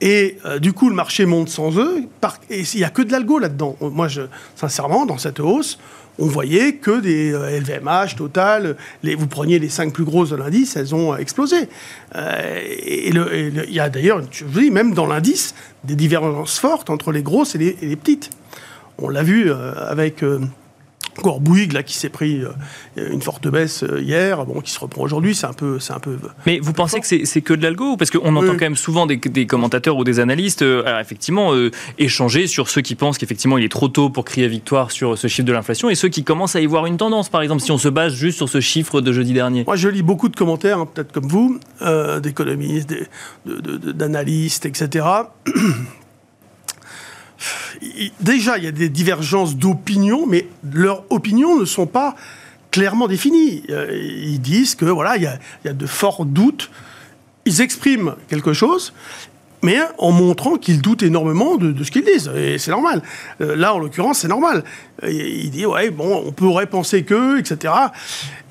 Et 0.00 0.38
euh, 0.44 0.60
du 0.60 0.72
coup, 0.72 0.88
le 0.88 0.94
marché 0.94 1.26
monte 1.26 1.48
sans 1.48 1.76
eux. 1.78 2.04
et 2.50 2.62
il 2.74 2.76
n'y 2.76 2.84
a 2.84 2.90
que 2.90 3.02
de 3.02 3.10
l'algo 3.10 3.38
là-dedans. 3.38 3.76
Moi, 3.80 4.06
je, 4.06 4.22
sincèrement, 4.54 5.06
dans 5.06 5.18
cette 5.18 5.40
hausse, 5.40 5.78
on 6.18 6.26
voyait 6.26 6.74
que 6.74 7.00
des 7.00 7.30
LVMH, 7.30 7.88
euh, 7.88 8.16
Total, 8.16 8.76
les, 9.02 9.14
vous 9.14 9.26
preniez 9.26 9.58
les 9.58 9.68
cinq 9.68 9.92
plus 9.92 10.04
grosses 10.04 10.30
de 10.30 10.36
l'indice, 10.36 10.76
elles 10.76 10.94
ont 10.94 11.16
explosé. 11.16 11.68
Euh, 12.16 12.60
et 12.64 13.08
il 13.08 13.72
y 13.72 13.80
a 13.80 13.88
d'ailleurs, 13.88 14.22
je 14.30 14.44
vous 14.44 14.60
dis, 14.60 14.70
même 14.70 14.94
dans 14.94 15.06
l'indice, 15.06 15.54
des 15.84 15.94
divergences 15.94 16.58
fortes 16.58 16.90
entre 16.90 17.12
les 17.12 17.22
grosses 17.22 17.54
et 17.54 17.58
les, 17.58 17.96
petites. 17.96 18.30
On 18.98 19.08
l'a 19.08 19.22
vu 19.22 19.50
euh, 19.50 19.72
avec 19.88 20.24
encore 21.18 21.40
Bouygues 21.40 21.72
là 21.72 21.82
qui 21.82 21.96
s'est 21.96 22.08
pris 22.08 22.42
euh, 22.42 23.12
une 23.12 23.22
forte 23.22 23.48
baisse 23.48 23.82
euh, 23.82 24.00
hier, 24.00 24.44
bon 24.46 24.60
qui 24.60 24.70
se 24.70 24.80
reprend 24.80 25.02
aujourd'hui, 25.02 25.34
c'est 25.34 25.46
un 25.46 25.52
peu, 25.52 25.78
c'est 25.78 25.92
un 25.92 25.98
peu. 25.98 26.16
Mais 26.46 26.58
vous 26.60 26.72
pensez 26.72 27.00
que 27.00 27.06
c'est 27.06 27.42
que 27.42 27.54
de 27.54 27.62
l'algo 27.62 27.96
parce 27.96 28.10
qu'on 28.10 28.36
entend 28.36 28.52
quand 28.52 28.60
même 28.60 28.76
souvent 28.76 29.06
des, 29.06 29.18
commentateurs 29.46 29.96
ou 29.96 30.04
des 30.04 30.20
analystes, 30.20 30.62
euh, 30.62 31.00
effectivement, 31.00 31.52
échanger 31.98 32.46
sur 32.46 32.68
ceux 32.68 32.80
qui 32.80 32.94
pensent 32.94 33.18
qu'effectivement 33.18 33.58
il 33.58 33.64
est 33.64 33.70
trop 33.70 33.88
tôt 33.88 34.10
pour 34.10 34.24
crier 34.24 34.48
victoire 34.48 34.90
sur 34.90 35.18
ce 35.18 35.26
chiffre 35.26 35.46
de 35.46 35.52
l'inflation 35.52 35.90
et 35.90 35.94
ceux 35.94 36.08
qui 36.08 36.24
commencent 36.24 36.56
à 36.56 36.60
y 36.60 36.66
voir 36.66 36.86
une 36.86 36.96
tendance. 36.96 37.28
Par 37.28 37.42
exemple, 37.42 37.62
si 37.62 37.72
on 37.72 37.78
se 37.78 37.88
base 37.88 38.14
juste 38.14 38.36
sur 38.36 38.48
ce 38.48 38.60
chiffre 38.60 39.00
de 39.00 39.12
jeudi 39.12 39.32
dernier. 39.32 39.64
Moi, 39.64 39.76
je 39.76 39.88
lis 39.88 40.02
beaucoup 40.02 40.28
de 40.28 40.36
commentaires, 40.36 40.78
hein, 40.78 40.88
peut-être 40.92 41.12
comme 41.12 41.28
vous, 41.28 41.58
d'économistes, 42.20 42.94
d'analystes, 43.44 44.66
etc. 44.66 45.06
déjà, 48.20 48.58
il 48.58 48.64
y 48.64 48.66
a 48.66 48.72
des 48.72 48.88
divergences 48.88 49.56
d'opinion, 49.56 50.26
mais 50.26 50.46
leurs 50.72 51.04
opinions 51.10 51.58
ne 51.58 51.64
sont 51.64 51.86
pas 51.86 52.14
clairement 52.70 53.08
définie. 53.08 53.64
Euh, 53.70 53.88
ils 53.92 54.40
disent 54.40 54.74
que 54.74 54.84
voilà, 54.84 55.16
il 55.16 55.22
y 55.22 55.68
a, 55.68 55.72
de 55.72 55.86
forts 55.86 56.24
doutes. 56.24 56.70
Ils 57.44 57.60
expriment 57.62 58.14
quelque 58.28 58.52
chose, 58.52 58.92
mais 59.62 59.78
en 59.96 60.12
montrant 60.12 60.56
qu'ils 60.56 60.82
doutent 60.82 61.02
énormément 61.02 61.56
de, 61.56 61.82
ce 61.82 61.90
qu'ils 61.90 62.04
disent. 62.04 62.30
Et 62.36 62.58
c'est 62.58 62.70
normal. 62.70 63.02
Euh, 63.40 63.56
là, 63.56 63.74
en 63.74 63.78
l'occurrence, 63.78 64.18
c'est 64.18 64.28
normal. 64.28 64.64
il 65.02 65.50
dit, 65.50 65.64
ouais, 65.64 65.90
bon, 65.90 66.22
on 66.26 66.32
pourrait 66.32 66.66
penser 66.66 67.04
que, 67.04 67.38
etc. 67.38 67.72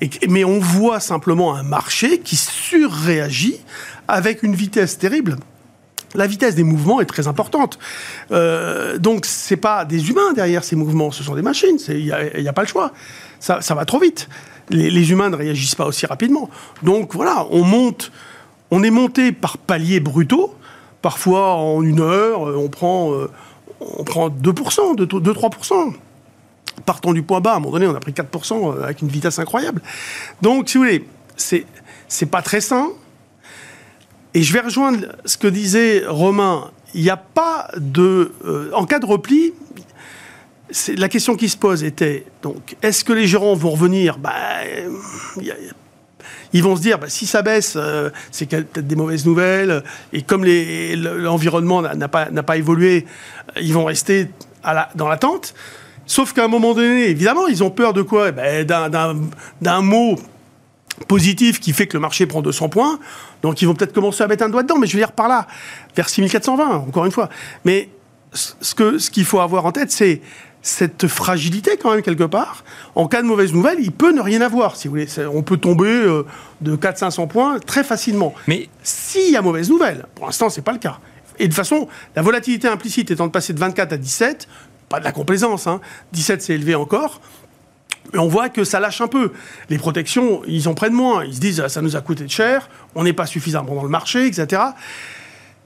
Et, 0.00 0.10
mais 0.28 0.44
on 0.44 0.58
voit 0.58 1.00
simplement 1.00 1.54
un 1.54 1.62
marché 1.62 2.18
qui 2.18 2.36
surréagit 2.36 3.60
avec 4.08 4.42
une 4.42 4.54
vitesse 4.54 4.98
terrible. 4.98 5.36
La 6.14 6.26
vitesse 6.26 6.54
des 6.54 6.62
mouvements 6.62 7.00
est 7.00 7.06
très 7.06 7.28
importante. 7.28 7.78
Euh, 8.30 8.98
donc, 8.98 9.26
c'est 9.26 9.56
pas 9.56 9.84
des 9.84 10.10
humains 10.10 10.32
derrière 10.34 10.64
ces 10.64 10.76
mouvements, 10.76 11.10
ce 11.10 11.22
sont 11.22 11.34
des 11.34 11.42
machines. 11.42 11.78
Il 11.88 12.04
n'y 12.04 12.48
a, 12.48 12.52
pas 12.52 12.62
le 12.62 12.68
choix. 12.68 12.92
Ça, 13.40 13.60
ça 13.60 13.74
va 13.74 13.84
trop 13.84 13.98
vite. 13.98 14.28
Les, 14.70 15.10
humains 15.10 15.30
ne 15.30 15.36
réagissent 15.36 15.74
pas 15.74 15.86
aussi 15.86 16.06
rapidement. 16.06 16.50
Donc, 16.82 17.14
voilà, 17.14 17.46
on 17.50 17.62
monte. 17.62 18.12
On 18.70 18.82
est 18.82 18.90
monté 18.90 19.32
par 19.32 19.56
paliers 19.56 20.00
brutaux 20.00 20.54
Parfois, 21.02 21.54
en 21.54 21.82
une 21.82 22.00
heure, 22.00 22.48
euh, 22.48 22.56
on 22.56 22.68
prend, 22.68 23.12
euh, 23.12 23.30
on 23.80 24.02
prend 24.02 24.28
2%, 24.28 24.96
2-3%. 24.96 25.94
Partant 26.84 27.12
du 27.12 27.22
point 27.22 27.40
bas, 27.40 27.52
à 27.52 27.56
un 27.56 27.60
moment 27.60 27.72
donné, 27.72 27.86
on 27.86 27.94
a 27.94 28.00
pris 28.00 28.12
4% 28.12 28.52
euh, 28.52 28.84
avec 28.84 29.02
une 29.02 29.08
vitesse 29.08 29.38
incroyable. 29.38 29.80
Donc, 30.42 30.68
si 30.68 30.76
vous 30.76 30.84
voulez, 30.84 31.06
c'est, 31.36 31.66
c'est 32.08 32.26
pas 32.26 32.42
très 32.42 32.60
sain. 32.60 32.88
Et 34.34 34.42
je 34.42 34.52
vais 34.52 34.60
rejoindre 34.60 35.06
ce 35.24 35.36
que 35.36 35.48
disait 35.48 36.04
Romain. 36.06 36.70
Il 36.94 37.02
n'y 37.02 37.10
a 37.10 37.16
pas 37.16 37.68
de. 37.76 38.32
en 38.72 38.84
cas 38.86 38.98
de 38.98 39.06
repli, 39.06 39.52
la 40.96 41.08
question 41.08 41.36
qui 41.36 41.48
se 41.48 41.56
pose 41.56 41.84
était 41.84 42.24
donc, 42.42 42.76
est-ce 42.82 43.04
que 43.04 43.12
les 43.12 43.26
gérants 43.26 43.54
vont 43.54 43.70
revenir? 43.70 44.18
Bah, 44.18 44.32
ils 46.52 46.62
vont 46.62 46.76
se 46.76 46.82
dire, 46.82 46.98
bah, 46.98 47.08
si 47.08 47.26
ça 47.26 47.42
baisse, 47.42 47.74
euh, 47.76 48.10
c'est 48.30 48.46
peut-être 48.46 48.86
des 48.86 48.96
mauvaises 48.96 49.26
nouvelles. 49.26 49.82
Et 50.12 50.22
comme 50.22 50.44
l'environnement 50.44 51.82
n'a 51.82 52.08
pas, 52.08 52.56
évolué, 52.56 53.06
euh, 53.56 53.60
ils 53.60 53.72
vont 53.72 53.84
rester 53.84 54.30
dans 54.94 55.08
l'attente. 55.08 55.54
Sauf 56.06 56.32
qu'à 56.32 56.44
un 56.44 56.48
moment 56.48 56.74
donné, 56.74 57.08
évidemment, 57.08 57.46
ils 57.48 57.62
ont 57.62 57.70
peur 57.70 57.92
de 57.92 58.02
quoi? 58.02 58.28
Eh 58.28 58.32
ben, 58.64 58.66
D'un 59.60 59.82
mot 59.82 60.18
positif 61.06 61.60
qui 61.60 61.72
fait 61.72 61.86
que 61.86 61.96
le 61.96 62.00
marché 62.00 62.26
prend 62.26 62.42
200 62.42 62.70
points. 62.70 62.98
Donc 63.42 63.62
ils 63.62 63.66
vont 63.66 63.74
peut-être 63.74 63.92
commencer 63.92 64.22
à 64.22 64.26
mettre 64.26 64.44
un 64.44 64.48
doigt 64.48 64.62
dedans, 64.62 64.78
mais 64.78 64.86
je 64.86 64.92
veux 64.94 65.00
dire 65.00 65.12
par 65.12 65.28
là, 65.28 65.46
vers 65.94 66.08
6420, 66.08 66.68
encore 66.88 67.06
une 67.06 67.12
fois. 67.12 67.28
Mais 67.64 67.88
ce 68.32 68.74
qu'il 68.74 69.00
ce 69.00 69.10
qu'il 69.10 69.24
faut 69.24 69.40
avoir 69.40 69.66
en 69.66 69.72
tête, 69.72 69.90
c'est 69.90 70.20
cette 70.60 71.06
fragilité 71.06 71.76
quand 71.76 71.92
même 71.92 72.02
quelque 72.02 72.24
part. 72.24 72.64
En 72.94 73.06
cas 73.06 73.22
de 73.22 73.26
mauvaise 73.26 73.52
nouvelle, 73.52 73.78
il 73.80 73.92
peut 73.92 74.12
ne 74.12 74.20
rien 74.20 74.40
avoir, 74.40 74.76
si 74.76 74.88
vous 74.88 74.92
voulez. 74.92 75.06
On 75.32 75.42
peut 75.42 75.56
tomber 75.56 75.88
euh, 75.88 76.24
de 76.60 76.76
400-500 76.76 77.28
points 77.28 77.58
très 77.60 77.84
facilement. 77.84 78.34
Mais 78.46 78.68
s'il 78.82 79.30
y 79.30 79.36
a 79.36 79.42
mauvaise 79.42 79.70
nouvelle, 79.70 80.06
pour 80.14 80.26
l'instant, 80.26 80.48
c'est 80.50 80.62
pas 80.62 80.72
le 80.72 80.78
cas. 80.78 80.98
Et 81.38 81.44
de 81.44 81.48
toute 81.48 81.56
façon, 81.56 81.88
la 82.16 82.22
volatilité 82.22 82.66
implicite 82.68 83.10
étant 83.10 83.26
de 83.26 83.32
passer 83.32 83.52
de 83.52 83.60
24 83.60 83.92
à 83.92 83.96
17, 83.96 84.48
pas 84.88 84.98
de 84.98 85.04
la 85.04 85.12
complaisance, 85.12 85.66
hein. 85.66 85.80
17 86.12 86.42
c'est 86.42 86.54
élevé 86.54 86.74
encore, 86.74 87.20
mais 88.12 88.18
on 88.18 88.28
voit 88.28 88.48
que 88.48 88.64
ça 88.64 88.80
lâche 88.80 89.00
un 89.00 89.08
peu. 89.08 89.32
Les 89.70 89.78
protections, 89.78 90.42
ils 90.46 90.68
en 90.68 90.74
prennent 90.74 90.92
moins. 90.92 91.24
Ils 91.24 91.34
se 91.34 91.40
disent, 91.40 91.66
ça 91.68 91.82
nous 91.82 91.96
a 91.96 92.00
coûté 92.00 92.26
cher, 92.28 92.68
on 92.94 93.04
n'est 93.04 93.12
pas 93.12 93.26
suffisamment 93.26 93.74
dans 93.74 93.82
le 93.82 93.88
marché, 93.88 94.26
etc. 94.26 94.62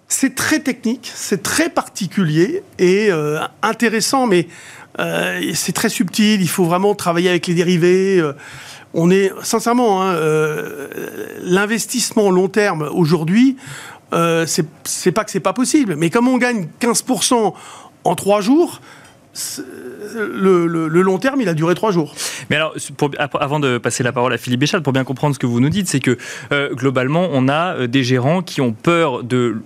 C'est 0.09 0.35
très 0.35 0.61
technique, 0.61 1.11
c'est 1.15 1.43
très 1.43 1.71
particulier 1.71 2.63
et 2.79 3.11
euh, 3.11 3.41
intéressant, 3.63 4.27
mais 4.27 4.47
euh, 4.99 5.53
c'est 5.55 5.73
très 5.73 5.89
subtil, 5.89 6.41
il 6.43 6.49
faut 6.49 6.65
vraiment 6.65 6.95
travailler 6.95 7.31
avec 7.31 7.47
les 7.47 7.55
dérivés. 7.55 8.19
Euh, 8.19 8.35
on 8.95 9.11
est, 9.11 9.33
sincèrement, 9.43 10.03
hein, 10.03 10.15
euh, 10.15 10.89
l'investissement 11.41 12.31
long 12.31 12.49
terme 12.49 12.89
aujourd'hui, 12.93 13.57
c'est 14.47 15.13
pas 15.13 15.25
que 15.25 15.31
c'est 15.31 15.41
pas 15.41 15.55
possible, 15.55 15.97
mais 15.97 16.11
comme 16.11 16.29
on 16.29 16.37
gagne 16.37 16.69
15% 16.81 17.55
en 18.05 18.15
trois 18.15 18.43
jours, 18.43 18.83
le, 20.14 20.66
long 21.02 21.19
terme, 21.19 21.40
il 21.40 21.49
a 21.49 21.54
duré 21.54 21.75
trois 21.75 21.92
jours. 21.92 22.14
Mais 22.50 22.57
alors, 22.57 22.75
avant 23.40 23.61
de 23.61 23.78
passer 23.78 24.02
la 24.02 24.12
parole 24.12 24.33
à 24.33 24.38
Philippe 24.38 24.61
Béchal, 24.61 24.83
pour 24.83 24.92
bien 24.92 25.04
comprendre 25.04 25.35
ce 25.35 25.38
que 25.38 25.47
vous 25.47 25.61
nous 25.61 25.71
dites, 25.71 25.88
c'est 25.88 26.00
que 26.00 26.16
globalement, 26.75 27.28
on 27.33 27.49
a 27.49 27.87
des 27.87 28.02
gérants 28.02 28.42
qui 28.42 28.61
ont 28.61 28.73
peur 28.73 29.23
de 29.25 29.57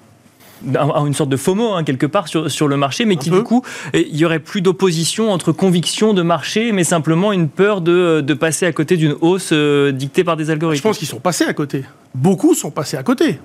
une 0.65 1.15
sorte 1.15 1.31
de 1.31 1.37
FOMO 1.37 1.75
hein, 1.75 1.85
quelque 1.85 2.07
part 2.07 2.29
sur, 2.29 2.51
sur 2.51 2.69
le 2.69 2.77
marché, 2.77 3.05
mais 3.05 3.17
qui 3.17 3.31
du 3.31 3.43
coup, 3.43 3.63
il 3.95 4.17
y 4.17 4.25
aurait 4.25 4.39
plus 4.39 4.61
d'opposition 4.61 5.31
entre 5.31 5.53
conviction 5.53 6.15
de 6.15 6.23
marché, 6.23 6.73
mais 6.73 6.85
simplement 6.85 7.33
une 7.33 7.49
peur 7.49 7.81
de, 7.81 8.21
de 8.21 8.35
passer 8.35 8.67
à 8.67 8.73
côté 8.73 8.97
d'une 8.97 9.15
hausse 9.21 9.51
euh, 9.53 9.93
dictée 9.93 10.25
par 10.25 10.37
des 10.37 10.51
algorithmes. 10.51 10.79
Je 10.79 10.83
pense 10.83 10.99
qu'ils 10.99 11.09
sont 11.09 11.21
passés 11.21 11.45
à 11.45 11.53
côté. 11.53 11.85
Beaucoup 12.15 12.55
sont 12.55 12.71
passés 12.71 12.97
à 12.97 13.03
côté. 13.03 13.39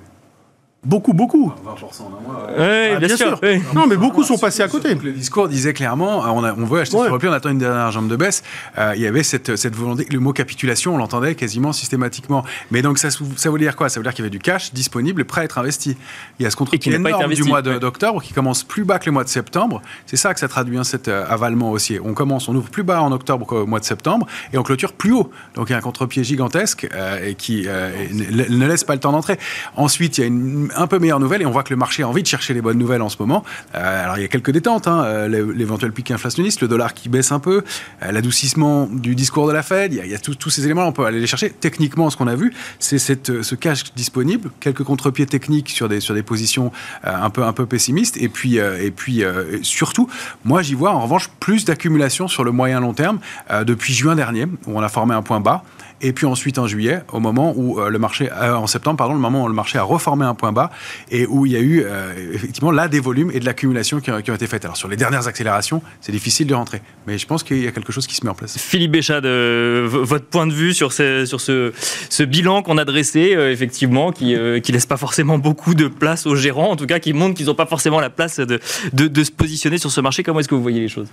Beaucoup, 0.83 1.13
beaucoup. 1.13 1.53
20% 1.63 2.01
en 2.01 2.05
un 2.07 2.09
mois. 2.21 2.47
Oui, 2.57 3.05
bien, 3.05 3.15
sûr. 3.15 3.39
Non, 3.75 3.85
mais 3.85 3.97
beaucoup 3.97 4.23
sont 4.23 4.39
passés 4.39 4.63
à 4.63 4.67
côté. 4.67 4.95
Le 4.95 5.11
discours 5.11 5.47
disait 5.47 5.73
clairement, 5.73 6.21
on, 6.21 6.43
on 6.43 6.65
veut 6.65 6.79
acheter 6.79 6.97
sur 6.97 7.17
le 7.19 7.29
on 7.29 7.33
attend 7.33 7.49
une 7.49 7.59
dernière 7.59 7.91
jambe 7.91 8.07
de 8.07 8.15
baisse. 8.15 8.41
Euh, 8.79 8.93
il 8.95 9.01
y 9.03 9.05
avait 9.05 9.21
cette, 9.21 9.57
cette 9.57 9.75
volonté, 9.75 10.07
le 10.11 10.19
mot 10.19 10.33
capitulation, 10.33 10.95
on 10.95 10.97
l'entendait 10.97 11.35
quasiment 11.35 11.71
systématiquement. 11.71 12.43
Mais 12.71 12.81
donc 12.81 12.97
ça, 12.97 13.09
ça 13.11 13.49
voulait 13.51 13.65
dire 13.65 13.75
quoi? 13.75 13.89
Ça 13.89 13.99
veut 13.99 14.03
dire 14.03 14.15
qu'il 14.15 14.23
y 14.23 14.25
avait 14.25 14.31
du 14.31 14.39
cash 14.39 14.73
disponible, 14.73 15.23
prêt 15.23 15.41
à 15.41 15.43
être 15.43 15.59
investi. 15.59 15.97
Il 16.39 16.43
y 16.43 16.45
a 16.47 16.49
ce 16.49 16.55
contre-pied 16.55 16.91
énorme 16.95 17.31
du 17.31 17.43
mois 17.43 17.61
d'octobre 17.61 18.19
qui 18.23 18.33
commence 18.33 18.63
plus 18.63 18.83
bas 18.83 18.97
que 18.97 19.05
le 19.05 19.11
mois 19.11 19.23
de 19.23 19.29
septembre. 19.29 19.83
C'est 20.07 20.17
ça 20.17 20.33
que 20.33 20.39
ça 20.39 20.47
traduit, 20.47 20.79
hein, 20.79 20.83
cet 20.83 21.09
euh, 21.09 21.25
avalement 21.29 21.69
haussier. 21.69 21.99
On 22.03 22.15
commence, 22.15 22.49
on 22.49 22.55
ouvre 22.55 22.71
plus 22.71 22.83
bas 22.83 23.03
en 23.03 23.11
octobre 23.11 23.45
qu'au 23.45 23.67
mois 23.67 23.79
de 23.79 23.85
septembre 23.85 24.25
et 24.51 24.57
on 24.57 24.63
clôture 24.63 24.93
plus 24.93 25.11
haut. 25.11 25.29
Donc 25.53 25.69
il 25.69 25.73
y 25.73 25.75
a 25.75 25.77
un 25.77 25.81
contre-pied 25.81 26.23
gigantesque 26.23 26.87
euh, 26.91 27.23
et 27.23 27.35
qui 27.35 27.67
ne, 27.67 28.49
ne 28.49 28.67
laisse 28.67 28.83
pas 28.83 28.95
le 28.95 28.99
temps 28.99 29.11
d'entrer. 29.11 29.37
Ensuite, 29.75 30.17
il 30.17 30.21
y 30.21 30.23
a 30.23 30.27
une 30.27 30.70
un 30.75 30.87
peu 30.87 30.99
meilleure 30.99 31.19
nouvelle 31.19 31.41
et 31.41 31.45
on 31.45 31.51
voit 31.51 31.63
que 31.63 31.73
le 31.73 31.77
marché 31.77 32.03
a 32.03 32.07
envie 32.07 32.21
de 32.21 32.27
chercher 32.27 32.53
les 32.53 32.61
bonnes 32.61 32.77
nouvelles 32.77 33.01
en 33.01 33.09
ce 33.09 33.17
moment. 33.19 33.43
Euh, 33.75 34.03
alors 34.03 34.17
il 34.17 34.21
y 34.21 34.25
a 34.25 34.27
quelques 34.27 34.51
détentes, 34.51 34.87
hein, 34.87 35.03
euh, 35.03 35.53
l'éventuel 35.53 35.91
pic 35.91 36.11
inflationniste, 36.11 36.61
le 36.61 36.67
dollar 36.67 36.93
qui 36.93 37.09
baisse 37.09 37.31
un 37.31 37.39
peu, 37.39 37.63
euh, 38.03 38.11
l'adoucissement 38.11 38.87
du 38.87 39.15
discours 39.15 39.47
de 39.47 39.53
la 39.53 39.63
Fed, 39.63 39.93
il 39.93 40.05
y 40.05 40.15
a, 40.15 40.19
tous 40.19 40.49
ces 40.49 40.65
éléments, 40.65 40.85
on 40.85 40.91
peut 40.91 41.05
aller 41.05 41.19
les 41.19 41.27
chercher. 41.27 41.49
Techniquement, 41.49 42.09
ce 42.09 42.17
qu'on 42.17 42.27
a 42.27 42.35
vu, 42.35 42.53
c'est 42.79 42.99
ce 42.99 43.55
cash 43.55 43.93
disponible, 43.95 44.51
quelques 44.59 44.83
contre-pieds 44.83 45.25
techniques 45.25 45.69
sur 45.69 45.89
des, 45.89 45.99
sur 45.99 46.13
des 46.13 46.23
positions 46.23 46.71
un, 47.03 47.29
peu, 47.29 47.43
un 47.43 47.53
peu 47.53 47.65
pessimistes, 47.65 48.17
et 48.17 48.29
puis, 48.29 48.57
et 48.57 48.91
puis 48.91 49.23
surtout, 49.61 50.09
moi 50.43 50.61
j'y 50.61 50.73
vois 50.73 50.91
en 50.91 51.01
revanche 51.01 51.29
plus 51.39 51.65
d'accumulation 51.65 52.27
sur 52.27 52.43
le 52.43 52.51
moyen 52.51 52.79
long 52.79 52.93
terme 52.93 53.19
depuis 53.63 53.93
juin 53.93 54.15
dernier, 54.15 54.45
où 54.45 54.77
on 54.77 54.81
a 54.81 54.89
formé 54.89 55.13
un 55.15 55.21
point 55.21 55.39
bas 55.39 55.63
et 56.01 56.13
puis 56.13 56.25
ensuite 56.25 56.57
en 56.57 56.67
juillet, 56.67 57.01
au 57.11 57.19
moment 57.19 57.53
où 57.55 57.79
euh, 57.79 57.89
le 57.89 57.99
marché, 57.99 58.29
euh, 58.31 58.53
en 58.53 58.67
septembre, 58.67 58.97
pardon, 58.97 59.13
le 59.13 59.19
moment 59.19 59.45
où 59.45 59.47
le 59.47 59.53
marché 59.53 59.77
a 59.77 59.83
reformé 59.83 60.25
un 60.25 60.33
point 60.33 60.51
bas 60.51 60.71
et 61.09 61.25
où 61.25 61.45
il 61.45 61.51
y 61.51 61.55
a 61.55 61.59
eu 61.59 61.83
euh, 61.85 62.33
effectivement 62.33 62.71
là 62.71 62.87
des 62.87 62.99
volumes 62.99 63.31
et 63.33 63.39
de 63.39 63.45
l'accumulation 63.45 63.99
qui, 63.99 64.11
ont 64.11 64.17
été 64.17 64.47
faites. 64.47 64.65
Alors 64.65 64.77
sur 64.77 64.87
les 64.87 64.97
dernières 64.97 65.27
accélérations, 65.27 65.81
c'est 66.01 66.11
difficile 66.11 66.47
de 66.47 66.53
rentrer, 66.53 66.81
mais 67.07 67.17
je 67.17 67.27
pense 67.27 67.43
qu'il 67.43 67.63
y 67.63 67.67
a 67.67 67.71
quelque 67.71 67.91
chose 67.91 68.07
qui 68.07 68.15
se 68.15 68.25
met 68.25 68.31
en 68.31 68.35
place. 68.35 68.57
Philippe 68.57 68.91
Béchade, 68.91 69.25
votre 69.25 70.25
point 70.25 70.47
de 70.47 70.53
vue 70.53 70.73
sur, 70.73 70.91
ce, 70.91 71.25
sur 71.25 71.39
ce, 71.41 71.71
ce 72.09 72.23
bilan 72.23 72.61
qu'on 72.63 72.77
a 72.77 72.85
dressé, 72.85 73.35
effectivement, 73.51 74.11
qui 74.11 74.33
ne 74.33 74.71
laisse 74.71 74.85
pas 74.85 74.97
forcément 74.97 75.37
beaucoup 75.37 75.75
de 75.75 75.87
place 75.87 76.25
aux 76.25 76.35
gérants, 76.35 76.71
en 76.71 76.75
tout 76.75 76.87
cas 76.87 76.99
qui 76.99 77.13
montre 77.13 77.35
qu'ils 77.35 77.47
n'ont 77.47 77.55
pas 77.55 77.65
forcément 77.65 77.99
la 77.99 78.09
place 78.09 78.39
de, 78.39 78.59
de, 78.93 79.07
de, 79.07 79.23
se 79.23 79.31
positionner 79.31 79.77
sur 79.77 79.91
ce 79.91 80.01
marché. 80.01 80.23
Comment 80.23 80.39
est-ce 80.39 80.47
que 80.47 80.55
vous 80.55 80.61
voyez 80.61 80.81
les 80.81 80.89
choses? 80.89 81.07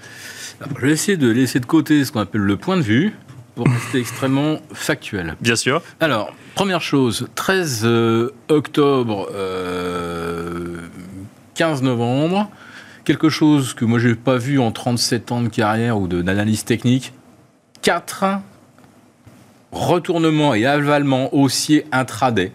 Je 0.76 0.86
vais 0.86 0.92
essayer 0.92 1.16
de 1.16 1.28
laisser 1.28 1.60
de 1.60 1.66
côté 1.66 2.04
ce 2.04 2.12
qu'on 2.12 2.20
appelle 2.20 2.40
le 2.40 2.56
point 2.56 2.76
de 2.76 2.82
vue 2.82 3.12
pour 3.58 3.66
rester 3.66 3.98
extrêmement 3.98 4.60
factuel. 4.72 5.34
Bien 5.40 5.56
sûr. 5.56 5.82
Alors, 5.98 6.32
première 6.54 6.80
chose, 6.80 7.26
13 7.34 7.80
euh, 7.82 8.32
octobre, 8.48 9.26
15 9.26 9.32
euh, 9.34 11.84
novembre, 11.84 12.48
quelque 13.04 13.28
chose 13.28 13.74
que 13.74 13.84
moi 13.84 13.98
je 13.98 14.10
n'ai 14.10 14.14
pas 14.14 14.36
vu 14.36 14.60
en 14.60 14.70
37 14.70 15.32
ans 15.32 15.40
de 15.40 15.48
carrière 15.48 15.98
ou 15.98 16.06
d'analyse 16.06 16.64
technique, 16.64 17.12
4 17.82 18.26
retournements 19.72 20.54
et 20.54 20.64
avalements 20.64 21.34
haussiers 21.34 21.84
intraday. 21.90 22.52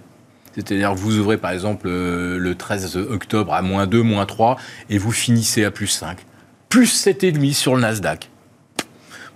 C'est-à-dire 0.55 0.95
vous 0.95 1.17
ouvrez 1.17 1.35
par 1.35 1.51
exemple 1.51 1.87
euh, 1.89 2.37
le 2.37 2.55
13 2.55 2.95
octobre 2.95 3.53
à 3.53 3.61
moins 3.61 3.87
2, 3.87 4.03
moins 4.03 4.25
3 4.25 4.55
et 4.89 4.97
vous 4.97 5.11
finissez 5.11 5.65
à 5.65 5.71
plus 5.71 5.87
5. 5.87 6.19
Plus 6.69 7.05
7,5 7.05 7.51
sur 7.51 7.75
le 7.75 7.81
Nasdaq. 7.81 8.29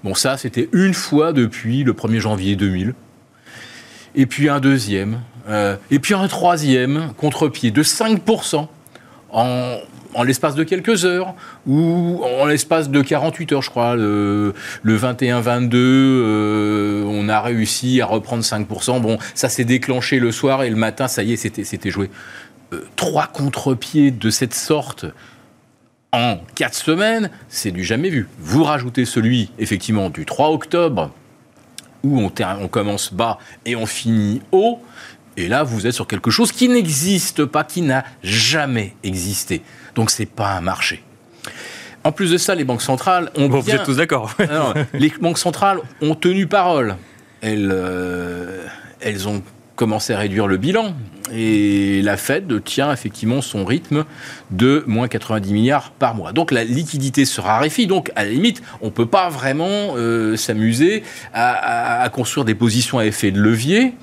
Bon, 0.03 0.13
ça, 0.13 0.37
c'était 0.37 0.69
une 0.73 0.93
fois 0.93 1.33
depuis 1.33 1.83
le 1.83 1.93
1er 1.93 2.19
janvier 2.19 2.55
2000. 2.55 2.93
Et 4.15 4.25
puis 4.25 4.49
un 4.49 4.59
deuxième. 4.59 5.21
Euh, 5.49 5.77
et 5.91 5.99
puis 5.99 6.13
un 6.13 6.27
troisième 6.27 7.13
contre-pied 7.17 7.71
de 7.71 7.83
5% 7.83 8.67
en, 9.31 9.77
l'espace 10.23 10.55
de 10.55 10.63
quelques 10.63 11.05
heures, 11.05 11.35
ou 11.67 12.23
en 12.23 12.45
l'espace 12.45 12.89
de 12.89 13.01
48 13.01 13.51
heures, 13.51 13.61
je 13.61 13.69
crois. 13.69 13.95
Le, 13.95 14.53
21-22, 14.85 15.75
euh, 15.75 17.03
on 17.05 17.29
a 17.29 17.39
réussi 17.41 18.01
à 18.01 18.05
reprendre 18.05 18.43
5%. 18.43 19.01
Bon, 19.01 19.17
ça 19.35 19.49
s'est 19.49 19.65
déclenché 19.65 20.19
le 20.19 20.31
soir 20.31 20.63
et 20.63 20.69
le 20.69 20.75
matin, 20.75 21.07
ça 21.07 21.23
y 21.23 21.33
est, 21.33 21.37
c'était 21.37 21.91
joué. 21.91 22.09
Euh, 22.73 22.81
trois 22.95 23.27
contre-pieds 23.27 24.11
de 24.11 24.29
cette 24.29 24.53
sorte 24.53 25.05
en 26.17 26.39
4 26.55 26.73
semaines, 26.73 27.29
c'est 27.47 27.71
du 27.71 27.83
jamais 27.83 28.09
vu. 28.09 28.27
Vous 28.39 28.63
rajoutez 28.63 29.05
celui, 29.05 29.51
effectivement, 29.59 30.09
du 30.09 30.25
3 30.25 30.49
octobre, 30.49 31.11
où 32.03 32.19
on, 32.19 32.31
on 32.59 32.67
commence 32.67 33.13
bas 33.13 33.37
et 33.65 33.75
on 33.75 33.85
finit 33.85 34.41
haut. 34.51 34.81
Et 35.37 35.47
là, 35.47 35.63
vous 35.63 35.85
êtes 35.85 35.93
sur 35.93 36.07
quelque 36.07 36.31
chose 36.31 36.51
qui 36.51 36.69
n'existe 36.69 37.45
pas, 37.45 37.63
qui 37.63 37.83
n'a 37.83 38.03
jamais 38.23 38.95
existé. 39.03 39.61
Donc, 39.93 40.09
c'est 40.09 40.25
pas 40.25 40.53
un 40.53 40.61
marché. 40.61 41.03
En 42.03 42.11
plus 42.11 42.31
de 42.31 42.37
ça, 42.37 42.55
les 42.55 42.63
banques 42.63 42.81
centrales 42.81 43.29
ont 43.35 43.47
Bon, 43.47 43.59
bien... 43.59 43.75
vous 43.75 43.81
êtes 43.81 43.83
tous 43.83 43.97
d'accord. 43.97 44.33
Les 44.93 45.11
banques 45.21 45.37
centrales 45.37 45.79
ont 46.01 46.15
tenu 46.15 46.47
parole. 46.47 46.95
Elles, 47.41 47.69
euh, 47.71 48.65
elles 49.01 49.27
ont 49.27 49.43
commencé 49.77 50.11
à 50.11 50.17
réduire 50.17 50.47
le 50.47 50.57
bilan. 50.57 50.93
Et 51.31 52.01
la 52.01 52.17
Fed 52.17 52.63
tient 52.63 52.91
effectivement 52.91 53.41
son 53.41 53.63
rythme 53.63 54.03
de 54.51 54.83
moins 54.87 55.07
90 55.07 55.53
milliards 55.53 55.91
par 55.91 56.15
mois. 56.15 56.33
Donc 56.33 56.51
la 56.51 56.65
liquidité 56.65 57.23
se 57.23 57.39
raréfie. 57.39 57.87
Donc 57.87 58.11
à 58.15 58.25
la 58.25 58.31
limite, 58.31 58.61
on 58.81 58.87
ne 58.87 58.91
peut 58.91 59.05
pas 59.05 59.29
vraiment 59.29 59.93
euh, 59.95 60.35
s'amuser 60.35 61.03
à, 61.33 62.09
construire 62.11 62.43
des 62.43 62.55
positions 62.55 62.99
à 62.99 63.05
effet 63.05 63.31
de 63.31 63.39
levier. 63.39 63.93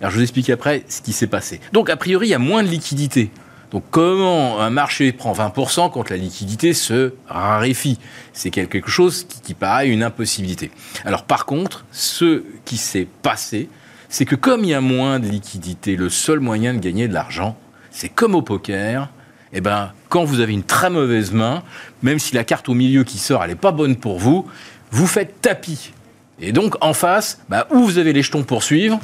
Alors 0.00 0.10
je 0.10 0.16
vous 0.16 0.22
explique 0.22 0.48
après 0.48 0.84
ce 0.88 1.02
qui 1.02 1.12
s'est 1.12 1.26
passé. 1.26 1.60
Donc 1.72 1.90
a 1.90 1.96
priori, 1.96 2.28
il 2.28 2.30
y 2.30 2.34
a 2.34 2.38
moins 2.38 2.62
de 2.62 2.68
liquidité. 2.68 3.30
Donc 3.72 3.82
comment 3.90 4.60
un 4.60 4.70
marché 4.70 5.10
prend 5.10 5.32
20% 5.32 5.90
quand 5.90 6.10
la 6.10 6.16
liquidité 6.16 6.74
se 6.74 7.12
raréfie? 7.26 7.98
C'est 8.32 8.50
quelque 8.50 8.88
chose 8.88 9.26
qui 9.42 9.54
paraît 9.54 9.88
une 9.88 10.04
impossibilité. 10.04 10.70
Alors 11.04 11.24
par 11.24 11.44
contre, 11.44 11.84
ce 11.90 12.44
qui 12.64 12.76
s'est 12.76 13.08
passé, 13.22 13.68
c'est 14.14 14.26
que 14.26 14.36
comme 14.36 14.62
il 14.62 14.70
y 14.70 14.74
a 14.74 14.80
moins 14.80 15.18
de 15.18 15.26
liquidité, 15.26 15.96
le 15.96 16.08
seul 16.08 16.38
moyen 16.38 16.72
de 16.72 16.78
gagner 16.78 17.08
de 17.08 17.14
l'argent, 17.14 17.58
c'est 17.90 18.08
comme 18.08 18.36
au 18.36 18.42
poker. 18.42 19.08
Eh 19.52 19.60
ben, 19.60 19.90
quand 20.08 20.22
vous 20.22 20.38
avez 20.38 20.52
une 20.52 20.62
très 20.62 20.88
mauvaise 20.88 21.32
main, 21.32 21.64
même 22.04 22.20
si 22.20 22.32
la 22.32 22.44
carte 22.44 22.68
au 22.68 22.74
milieu 22.74 23.02
qui 23.02 23.18
sort, 23.18 23.42
elle 23.42 23.50
n'est 23.50 23.56
pas 23.56 23.72
bonne 23.72 23.96
pour 23.96 24.20
vous, 24.20 24.46
vous 24.92 25.08
faites 25.08 25.40
tapis. 25.40 25.92
Et 26.40 26.52
donc, 26.52 26.76
en 26.80 26.92
face, 26.94 27.40
bah, 27.48 27.66
ou 27.72 27.82
vous 27.82 27.98
avez 27.98 28.12
les 28.12 28.22
jetons 28.22 28.44
pour 28.44 28.62
suivre, 28.62 29.00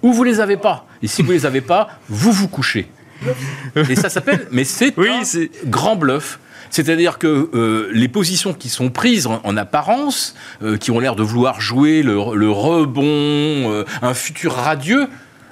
ou 0.00 0.14
vous 0.14 0.24
les 0.24 0.40
avez 0.40 0.56
pas. 0.56 0.86
Et 1.02 1.08
si 1.08 1.20
vous 1.20 1.32
les 1.32 1.44
avez 1.44 1.60
pas, 1.60 1.88
vous 2.08 2.32
vous 2.32 2.48
couchez. 2.48 2.90
Et 3.90 3.96
ça 3.96 4.08
s'appelle, 4.08 4.46
mais 4.50 4.64
c'est 4.64 4.94
Oui, 4.96 5.08
un 5.10 5.24
c'est- 5.24 5.50
grand 5.66 5.96
bluff. 5.96 6.38
C'est-à-dire 6.70 7.18
que 7.18 7.50
euh, 7.54 7.88
les 7.92 8.08
positions 8.08 8.52
qui 8.54 8.68
sont 8.68 8.90
prises 8.90 9.26
en, 9.26 9.40
en 9.44 9.56
apparence, 9.56 10.34
euh, 10.62 10.76
qui 10.76 10.90
ont 10.90 10.98
l'air 11.00 11.16
de 11.16 11.22
vouloir 11.22 11.60
jouer 11.60 12.02
le, 12.02 12.14
le 12.34 12.50
rebond, 12.50 13.04
euh, 13.06 13.84
un 14.02 14.14
futur 14.14 14.52
radieux, 14.54 15.08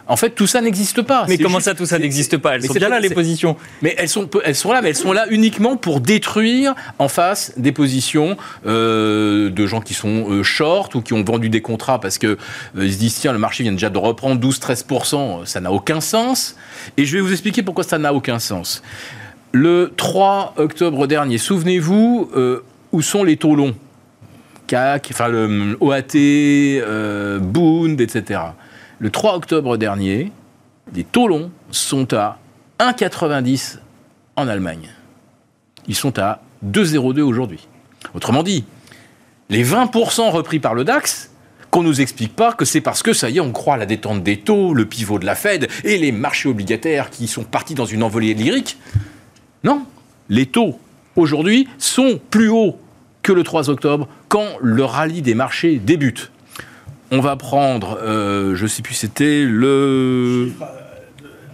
en 0.09 0.16
fait, 0.16 0.31
tout 0.31 0.48
ça 0.48 0.61
n'existe 0.61 1.01
pas. 1.03 1.25
Mais 1.29 1.38
comment 1.38 1.59
juste- 1.59 1.66
ça, 1.66 1.75
tout 1.77 1.87
ça 1.87 1.98
n'existe 1.98 2.37
pas? 2.37 2.57
Elles 2.57 2.61
mais 2.62 2.66
sont 2.66 2.72
c'est 2.75 2.81
bien 2.81 2.88
là, 2.88 2.98
les 3.01 3.09
positions. 3.09 3.57
mais 3.83 3.94
elles 3.96 4.09
sont, 4.09 4.29
elles 4.44 4.57
sont 4.57 4.72
là, 4.72 4.83
mais 4.83 4.88
elles 4.90 4.96
sont 4.96 5.12
là 5.12 5.27
uniquement 5.31 5.77
pour 5.77 6.01
détruire 6.01 6.75
en 6.98 7.07
face 7.09 7.53
des 7.57 7.70
positions 7.72 8.37
euh, 8.66 9.48
de 9.48 9.66
gens 9.66 9.81
qui 9.81 9.94
sont 9.94 10.27
euh, 10.29 10.42
short 10.42 10.94
ou 10.96 11.03
qui 11.03 11.12
ont 11.14 11.22
vendu 11.22 11.48
des 11.48 11.62
contrats 11.62 12.01
parce 12.01 12.18
que 12.18 12.27
euh, 12.27 12.90
se 12.90 12.96
disent 12.96 13.14
tiens 13.20 13.33
le 13.33 13.38
marché 13.38 13.62
vient 13.62 13.72
déjà 13.72 13.90
de 13.90 13.96
reprendre 13.98 14.40
12-13%, 14.46 15.46
ça 15.46 15.61
n'a 15.61 15.70
aucun 15.72 16.01
sens. 16.01 16.57
Et 16.96 17.05
je 17.07 17.16
vais 17.16 17.22
vous 17.22 17.33
expliquer 17.33 17.62
pourquoi 17.62 17.85
ça 17.85 17.96
n'a 17.96 18.12
aucun 18.12 18.40
sens. 18.40 18.83
Le 19.54 19.92
3 19.94 20.54
octobre 20.56 21.06
dernier, 21.06 21.36
souvenez-vous 21.36 22.30
euh, 22.34 22.64
où 22.90 23.02
sont 23.02 23.22
les 23.22 23.36
taux 23.36 23.54
longs 23.54 23.74
CAC, 24.66 25.08
enfin 25.12 25.28
le 25.28 25.76
OAT, 25.80 26.16
euh, 26.16 27.38
Bund, 27.38 28.00
etc. 28.00 28.40
Le 28.98 29.10
3 29.10 29.36
octobre 29.36 29.76
dernier, 29.76 30.32
les 30.94 31.04
taux 31.04 31.28
longs 31.28 31.50
sont 31.70 32.14
à 32.14 32.38
1,90 32.78 33.78
en 34.36 34.48
Allemagne. 34.48 34.88
Ils 35.86 35.96
sont 35.96 36.18
à 36.18 36.40
2,02 36.64 37.20
aujourd'hui. 37.20 37.68
Autrement 38.14 38.42
dit, 38.42 38.64
les 39.50 39.64
20% 39.64 40.30
repris 40.30 40.60
par 40.60 40.72
le 40.72 40.84
DAX, 40.84 41.30
qu'on 41.70 41.82
nous 41.82 42.00
explique 42.00 42.34
pas 42.34 42.54
que 42.54 42.64
c'est 42.64 42.80
parce 42.80 43.02
que 43.02 43.12
ça 43.12 43.28
y 43.28 43.36
est, 43.36 43.40
on 43.40 43.52
croit 43.52 43.76
la 43.76 43.84
détente 43.84 44.22
des 44.22 44.38
taux, 44.38 44.72
le 44.72 44.86
pivot 44.86 45.18
de 45.18 45.26
la 45.26 45.34
Fed 45.34 45.68
et 45.84 45.98
les 45.98 46.10
marchés 46.10 46.48
obligataires 46.48 47.10
qui 47.10 47.26
sont 47.26 47.44
partis 47.44 47.74
dans 47.74 47.84
une 47.84 48.02
envolée 48.02 48.32
lyrique. 48.32 48.78
Non, 49.64 49.87
les 50.29 50.46
taux 50.46 50.79
aujourd'hui 51.16 51.68
sont 51.79 52.20
plus 52.31 52.48
hauts 52.48 52.79
que 53.22 53.33
le 53.33 53.44
3 53.44 53.70
octobre 53.70 54.09
quand 54.29 54.46
le 54.61 54.85
rallye 54.85 55.22
des 55.22 55.35
marchés 55.35 55.79
débute. 55.79 56.33
On 57.11 57.20
va 57.20 57.37
prendre, 57.37 57.98
euh, 58.03 58.55
je 58.57 58.66
sais 58.66 58.83
plus, 58.83 58.94
c'était 58.94 59.44
le 59.44 60.51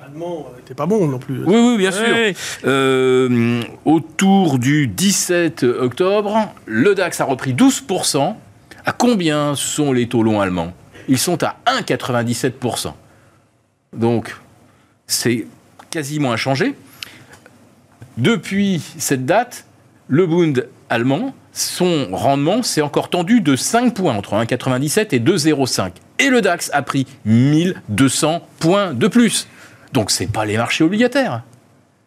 L'allemand 0.00 0.46
n'était 0.56 0.74
pas 0.74 0.86
bon 0.86 1.08
non 1.08 1.18
plus. 1.18 1.42
oui, 1.44 1.56
oui, 1.56 1.76
bien 1.76 1.90
sûr. 1.90 2.06
Ouais. 2.08 2.34
Euh, 2.64 3.62
autour 3.84 4.58
du 4.58 4.86
17 4.86 5.64
octobre, 5.64 6.52
le 6.66 6.94
DAX 6.94 7.20
a 7.20 7.24
repris 7.24 7.52
12%. 7.54 8.34
À 8.86 8.92
combien 8.92 9.54
sont 9.54 9.92
les 9.92 10.08
taux 10.08 10.22
longs 10.22 10.40
allemands? 10.40 10.72
Ils 11.08 11.18
sont 11.18 11.42
à 11.42 11.56
1,97%. 11.66 12.92
Donc, 13.94 14.36
c'est 15.06 15.46
quasiment 15.90 16.32
inchangé. 16.32 16.74
Depuis 18.18 18.82
cette 18.98 19.24
date, 19.26 19.64
le 20.08 20.26
Bund 20.26 20.68
allemand, 20.90 21.34
son 21.52 22.08
rendement 22.12 22.62
s'est 22.62 22.82
encore 22.82 23.10
tendu 23.10 23.40
de 23.40 23.56
5 23.56 23.94
points, 23.94 24.14
entre 24.14 24.34
1,97 24.34 25.14
et 25.14 25.20
2,05. 25.20 25.92
Et 26.18 26.28
le 26.28 26.40
DAX 26.40 26.70
a 26.72 26.82
pris 26.82 27.06
1200 27.24 28.42
points 28.58 28.92
de 28.92 29.06
plus. 29.06 29.46
Donc, 29.92 30.10
c'est 30.10 30.30
pas 30.30 30.44
les 30.44 30.56
marchés 30.56 30.84
obligataires. 30.84 31.42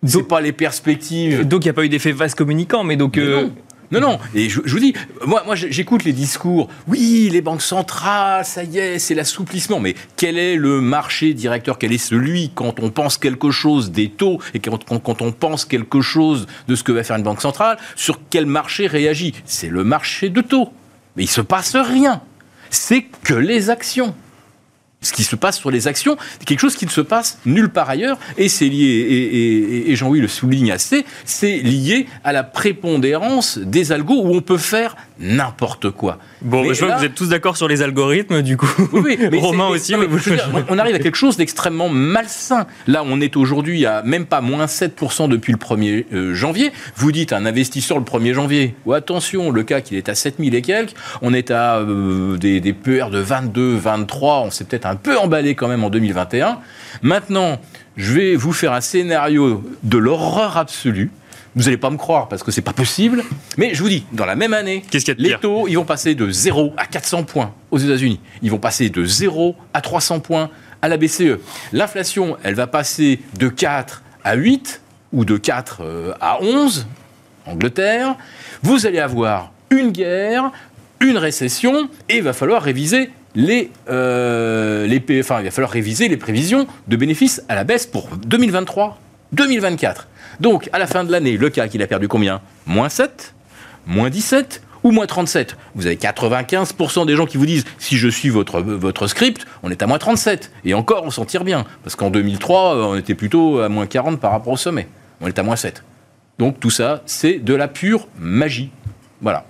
Donc- 0.04 0.28
pas 0.28 0.41
les 0.41 0.52
perspectives. 0.52 1.47
Donc 1.47 1.63
il 1.63 1.67
n'y 1.67 1.69
a 1.69 1.74
pas 1.74 1.86
eu 1.86 1.89
d'effet 1.89 2.12
vase 2.12 2.34
communicant, 2.34 2.84
mais 2.84 2.95
donc. 2.97 3.17
Mais 3.17 3.24
euh, 3.24 3.47
non. 3.91 3.99
Non, 3.99 4.19
et 4.34 4.49
je, 4.49 4.62
vous 4.62 4.80
dis, 4.80 4.93
moi, 5.25 5.43
j'écoute 5.56 6.04
les 6.06 6.13
discours, 6.13 6.69
oui, 6.88 7.30
les 7.32 7.41
banques 7.41 7.62
centrales, 7.62 8.45
ça 8.45 8.63
y 8.63 8.77
est, 8.77 8.99
c'est 8.99 9.15
l'assouplissement, 9.15 9.80
mais 9.80 9.95
quel 10.15 10.38
est 10.38 10.56
le 10.56 10.82
marché 10.82 11.34
directeur? 11.34 11.77
Quel 11.77 11.91
est 11.91 11.97
celui 11.97 12.51
quand 12.56 12.80
on 12.80 12.89
pense 12.89 13.17
quelque 13.17 13.51
chose 13.51 13.91
des 13.91 14.10
taux 14.10 14.39
et 14.54 14.60
quand, 14.60 14.80
on 14.91 15.32
pense 15.32 15.65
quelque 15.65 16.01
chose 16.01 16.47
de 16.67 16.75
ce 16.75 16.84
que 16.84 16.91
va 16.91 17.04
faire 17.04 17.17
une 17.17 17.23
banque 17.23 17.41
centrale, 17.41 17.77
sur 17.95 18.19
quel 18.30 18.45
marché 18.45 18.88
réagit? 18.88 19.34
C'est 19.45 19.69
le 19.69 19.84
marché 19.84 20.30
de 20.30 20.41
taux. 20.41 20.71
Mais 21.15 21.23
il 21.23 21.30
se 21.30 21.41
passe 21.41 21.75
rien. 21.75 22.21
C'est 22.69 23.06
que 23.23 23.34
les 23.34 23.69
actions 23.69 24.15
ce 25.02 25.14
qui 25.14 25.24
se 25.24 25.36
passe 25.36 25.58
sur 25.58 25.72
les 25.72 25.88
actions, 25.88 26.16
c'est 26.40 26.46
quelque 26.46 26.60
chose 26.60 26.76
qui 26.76 26.86
ne 26.86 26.92
se 26.92 27.02
passe 27.02 27.40
nulle 27.46 27.70
part 27.70 27.90
ailleurs, 27.90 28.20
et 28.38 28.50
c'est 28.50 28.68
lié, 28.70 28.86
et, 28.86 29.36
et- 29.88 29.92
et 29.92 29.96
Jean-Louis 29.96 30.22
le 30.22 30.28
souligne 30.28 30.72
assez, 30.72 31.06
c'est 31.26 31.58
lié 31.58 32.06
à 32.24 32.32
la 32.32 32.44
prépondérance 32.44 33.58
des 33.58 33.92
algos 33.92 34.22
où 34.24 34.36
on 34.36 34.42
peut 34.42 34.58
faire 34.58 34.96
n'importe 35.20 35.92
quoi. 35.92 36.18
Bon, 36.42 36.64
Mais 36.64 36.74
je 36.74 36.84
vois 36.86 36.96
que 36.96 37.00
vous 37.00 37.06
êtes 37.06 37.16
tous 37.16 37.30
d'accord 37.30 37.56
sur 37.58 37.68
les 37.68 37.82
algorithmes, 37.82 38.42
du 38.42 38.58
coup. 38.58 38.68
Oui, 38.92 39.18
mais 39.32 39.38
Romain 39.40 39.68
aussi. 39.68 39.92
non, 39.92 40.00
mais 40.00 40.06
mais 40.06 40.12
vous- 40.12 40.18
je 40.20 40.30
veux 40.32 40.36
dire, 40.36 40.50
on 40.70 40.78
arrive 40.80 40.96
à 40.96 41.00
quelque 41.00 41.16
chose 41.18 41.38
d'extrêmement 41.38 41.90
malsain. 41.90 42.66
Là, 42.88 43.04
on 43.06 43.22
est 43.22 43.38
aujourd'hui 43.38 43.86
à 43.86 44.02
même 44.04 44.26
pas 44.26 44.42
moins 44.42 44.66
7% 44.66 45.28
depuis 45.30 45.52
le 45.54 45.60
1er 45.60 46.06
euh, 46.14 46.34
janvier. 46.34 46.72
Vous 46.96 47.12
dites 47.12 47.34
à 47.34 47.38
un 47.38 47.46
investisseur 47.46 47.98
le 48.00 48.04
1er 48.04 48.34
janvier, 48.34 48.76
ou 48.86 48.94
attention, 48.94 49.52
le 49.52 49.64
CAC 49.64 49.92
il 49.92 49.98
est 49.98 50.10
à 50.10 50.16
7000 50.16 50.56
et 50.56 50.62
quelques, 50.62 50.94
on 51.22 51.34
est 51.34 51.52
à 51.52 51.78
euh, 51.78 52.38
des, 52.38 52.60
des 52.60 52.74
PER 52.74 53.06
de 53.12 53.20
22, 53.20 53.76
23, 53.76 54.42
on 54.42 54.52
s'est 54.52 54.64
peut-être 54.64 54.86
un 54.91 54.95
peu 54.95 55.17
emballé 55.17 55.56
quand 55.56 55.67
même 55.67 55.84
en 55.84 55.89
2021. 55.89 56.60
Maintenant, 57.01 57.60
je 57.95 58.13
vais 58.13 58.36
vous 58.36 58.51
faire 58.51 58.73
un 58.73 58.82
scénario 58.82 59.63
de 59.84 59.97
l'horreur 59.97 60.58
absolue. 60.58 61.12
Vous 61.56 61.63
n'allez 61.63 61.77
pas 61.77 61.89
me 61.89 61.97
croire 61.97 62.27
parce 62.30 62.43
que 62.43 62.51
c'est 62.51 62.62
pas 62.62 62.73
possible, 62.73 63.23
mais 63.58 63.73
je 63.73 63.82
vous 63.82 63.89
dis, 63.89 64.06
dans 64.13 64.25
la 64.25 64.36
même 64.36 64.54
année, 64.54 64.84
y 64.93 64.97
a 64.97 65.13
les 65.17 65.36
taux, 65.36 65.67
ils 65.67 65.75
vont 65.75 65.86
passer 65.86 66.15
de 66.15 66.30
0 66.30 66.73
à 66.77 66.86
400 66.86 67.23
points 67.23 67.54
aux 67.71 67.77
États-Unis. 67.77 68.19
Ils 68.41 68.51
vont 68.51 68.58
passer 68.58 68.89
de 68.89 69.04
0 69.04 69.56
à 69.73 69.82
300 69.82 70.19
points 70.21 70.49
à 70.82 70.88
la 70.88 70.97
BCE. 70.97 71.39
L'inflation, 71.73 72.38
elle 72.43 72.56
va 72.56 72.67
passer 72.67 73.19
de 73.38 73.49
4 73.49 74.04
à 74.23 74.36
8 74.36 74.82
ou 75.13 75.25
de 75.25 75.38
4 75.38 75.82
euh, 75.82 76.13
à 76.21 76.41
11, 76.41 76.88
Angleterre. 77.45 78.15
Vous 78.62 78.86
allez 78.86 78.99
avoir 78.99 79.51
une 79.69 79.91
guerre, 79.91 80.51
une 81.01 81.17
récession, 81.17 81.89
et 82.08 82.17
il 82.17 82.23
va 82.23 82.34
falloir 82.34 82.62
réviser 82.62 83.10
les, 83.36 83.72
euh, 83.89 84.88
les 84.88 85.02
enfin, 85.20 85.39
il 85.39 85.46
va 85.46 85.52
falloir 85.52 85.72
réviser 85.72 86.08
les 86.08 86.17
prévisions 86.17 86.67
de 86.88 86.96
bénéfices 86.96 87.44
à 87.50 87.56
la 87.56 87.63
baisse 87.63 87.86
pour 87.86 88.10
2023, 88.26 89.00
2024. 89.34 90.08
Donc, 90.39 90.70
à 90.74 90.80
la 90.80 90.88
fin 90.88 91.04
de 91.04 91.12
l'année, 91.12 91.38
le 91.38 91.50
CAC, 91.50 91.74
il 91.74 91.82
a 91.82 91.88
perdu 91.88 92.08
combien? 92.08 92.41
Moins 92.65 92.89
7 92.89 93.34
moins 93.88 94.10
17 94.10 94.62
ou 94.84 94.91
moins 94.91 95.06
37 95.06 95.58
Vous 95.76 95.86
avez 95.86 95.96
95% 95.96 97.06
des 97.06 97.15
gens 97.15 97.26
qui 97.26 97.38
vous 97.38 97.46
disent 97.46 97.65
si 97.78 97.98
je 97.98 98.08
suis 98.08 98.30
votre, 98.30 98.62
votre 98.62 99.08
script, 99.08 99.46
on 99.63 99.70
est 99.70 99.82
à 99.84 99.88
moins 99.88 100.00
37. 100.00 100.52
Et 100.65 100.74
encore, 100.74 101.04
on 101.04 101.12
s'en 101.12 101.26
tire 101.26 101.44
bien. 101.44 101.65
Parce 101.84 101.96
qu'en 101.96 102.10
2003, 102.10 102.76
euh, 102.76 102.84
on 102.84 102.96
était 102.96 103.15
plutôt 103.15 103.60
à 103.60 103.70
moins 103.70 103.86
40 103.86 104.20
par 104.20 104.32
rapport 104.32 104.54
au 104.54 104.58
sommet. 104.58 104.88
On 105.20 105.28
est 105.28 105.38
à 105.38 105.44
moins 105.44 105.56
7. 105.56 105.84
Donc 106.39 106.60
tout 106.60 106.72
ça, 106.72 107.04
c'est 107.06 107.36
de 107.36 107.54
la 107.54 107.67
pure 107.67 108.08
magie. 108.20 108.72
Voilà. 109.22 109.46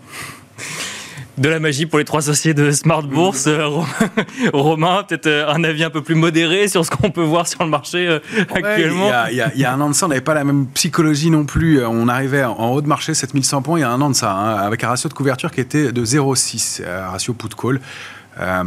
De 1.42 1.50
la 1.50 1.60
magie 1.60 1.88
pour 1.88 1.98
les 1.98 2.06
trois 2.06 2.20
associés 2.20 2.54
de 2.54 2.70
Smart 2.70 3.02
Bourse. 3.02 3.48
Euh, 3.48 3.68
Romain- 4.54 5.04
peut-être 5.04 5.26
euh, 5.26 5.50
un 5.52 5.64
avis 5.64 5.84
un 5.84 5.90
peu 5.90 6.04
plus 6.04 6.14
modéré 6.14 6.68
sur 6.68 6.86
ce 6.86 6.92
qu'on 6.92 7.10
peut 7.10 7.24
voir 7.24 7.48
sur 7.48 7.64
le 7.64 7.70
marché 7.70 8.08
euh, 8.08 8.20
actuellement. 8.54 9.10
il, 9.32 9.38
y 9.38 9.42
a, 9.42 9.52
y 9.56 9.62
y 9.62 9.66
un 9.66 9.82
an 9.82 9.90
de 9.90 9.96
ça, 9.96 10.06
on 10.06 10.10
n'avait 10.10 10.22
pas 10.22 10.36
la 10.36 10.44
même 10.44 10.68
psychologie 10.68 11.32
non 11.32 11.46
plus. 11.46 11.84
On 11.84 12.08
arrivait 12.08 12.44
en 12.44 12.70
haut 12.74 12.82
de 12.82 12.88
marché, 12.88 13.16
7100 13.16 13.64
points, 13.64 13.80
il 13.80 13.82
y 13.82 13.86
a 13.86 13.90
un 13.90 14.00
an 14.02 14.12
de 14.12 14.16
ça, 14.16 14.32
hein, 14.34 14.56
avec 14.58 14.84
un 14.84 14.90
ratio 14.90 15.10
de 15.10 15.16
couverture 15.16 15.50
qui 15.50 15.62
était 15.62 15.92
de 15.92 16.06
0,6, 16.06 16.82
euh, 16.86 17.10
ratio 17.10 17.34
put-call. 17.34 17.82
Euh, 18.40 18.64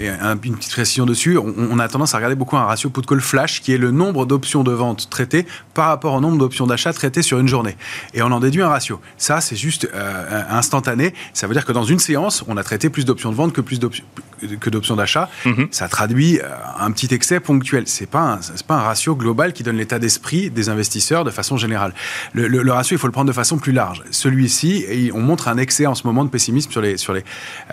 et 0.00 0.08
un- 0.08 0.38
une 0.42 0.56
petite 0.56 0.72
précision 0.72 1.04
dessus, 1.06 1.36
on, 1.38 1.54
on 1.70 1.78
a 1.78 1.88
tendance 1.88 2.14
à 2.14 2.16
regarder 2.18 2.36
beaucoup 2.36 2.56
un 2.56 2.64
ratio 2.64 2.90
put-call 2.90 3.20
flash, 3.20 3.60
qui 3.60 3.72
est 3.72 3.78
le 3.78 3.90
nombre 3.90 4.26
d'options 4.26 4.62
de 4.64 4.72
vente 4.72 5.10
traitées 5.10 5.46
par 5.74 5.88
rapport 5.88 6.14
au 6.14 6.20
nombre 6.20 6.38
d'options 6.38 6.66
d'achat 6.66 6.92
traitées 6.92 7.22
sur 7.22 7.38
une 7.38 7.48
journée. 7.48 7.76
Et 8.14 8.22
on 8.22 8.26
en 8.32 8.40
déduit 8.40 8.62
un 8.62 8.68
ratio. 8.68 9.00
Ça, 9.18 9.40
c'est 9.40 9.56
juste 9.56 9.88
euh, 9.94 10.42
instantané. 10.50 11.14
Ça 11.32 11.46
veut 11.46 11.54
dire 11.54 11.64
que 11.64 11.72
dans 11.72 11.84
une 11.84 11.98
séance, 11.98 12.44
on 12.48 12.56
a 12.56 12.62
traité 12.64 12.88
plus 12.90 13.04
d'options 13.04 13.30
de 13.30 13.36
vente 13.36 13.52
que 13.52 13.60
plus 13.60 13.78
d'options 13.80 14.04
que 14.60 14.68
d'options 14.68 14.96
d'achat. 14.96 15.30
Mhm. 15.46 15.68
Ça 15.70 15.88
traduit 15.88 16.38
euh, 16.40 16.44
un 16.78 16.90
petit 16.90 17.14
excès 17.14 17.40
ponctuel. 17.40 17.84
C'est 17.86 18.06
pas 18.06 18.38
c'est 18.42 18.66
pas 18.66 18.74
un 18.74 18.82
ratio 18.82 19.14
global 19.16 19.52
qui 19.54 19.62
donne 19.62 19.76
l'état 19.76 19.98
d'esprit 19.98 20.50
des 20.50 20.68
investisseurs 20.68 21.24
de 21.24 21.30
façon 21.30 21.56
générale. 21.56 21.94
Le, 22.34 22.46
le- 22.48 22.62
le 22.62 22.72
ratio, 22.72 22.96
il 22.96 23.00
faut 23.00 23.06
le 23.06 23.12
prendre 23.12 23.28
de 23.28 23.32
façon 23.32 23.56
plus 23.58 23.72
large. 23.72 24.02
Celui-ci, 24.10 24.84
on 25.14 25.20
montre 25.20 25.48
un 25.48 25.56
excès 25.56 25.86
en 25.86 25.94
ce 25.94 26.06
moment 26.06 26.24
de 26.24 26.30
pessimisme 26.30 26.70
sur 26.70 26.80
les 26.82 26.96
sur 26.98 27.12
les 27.14 27.24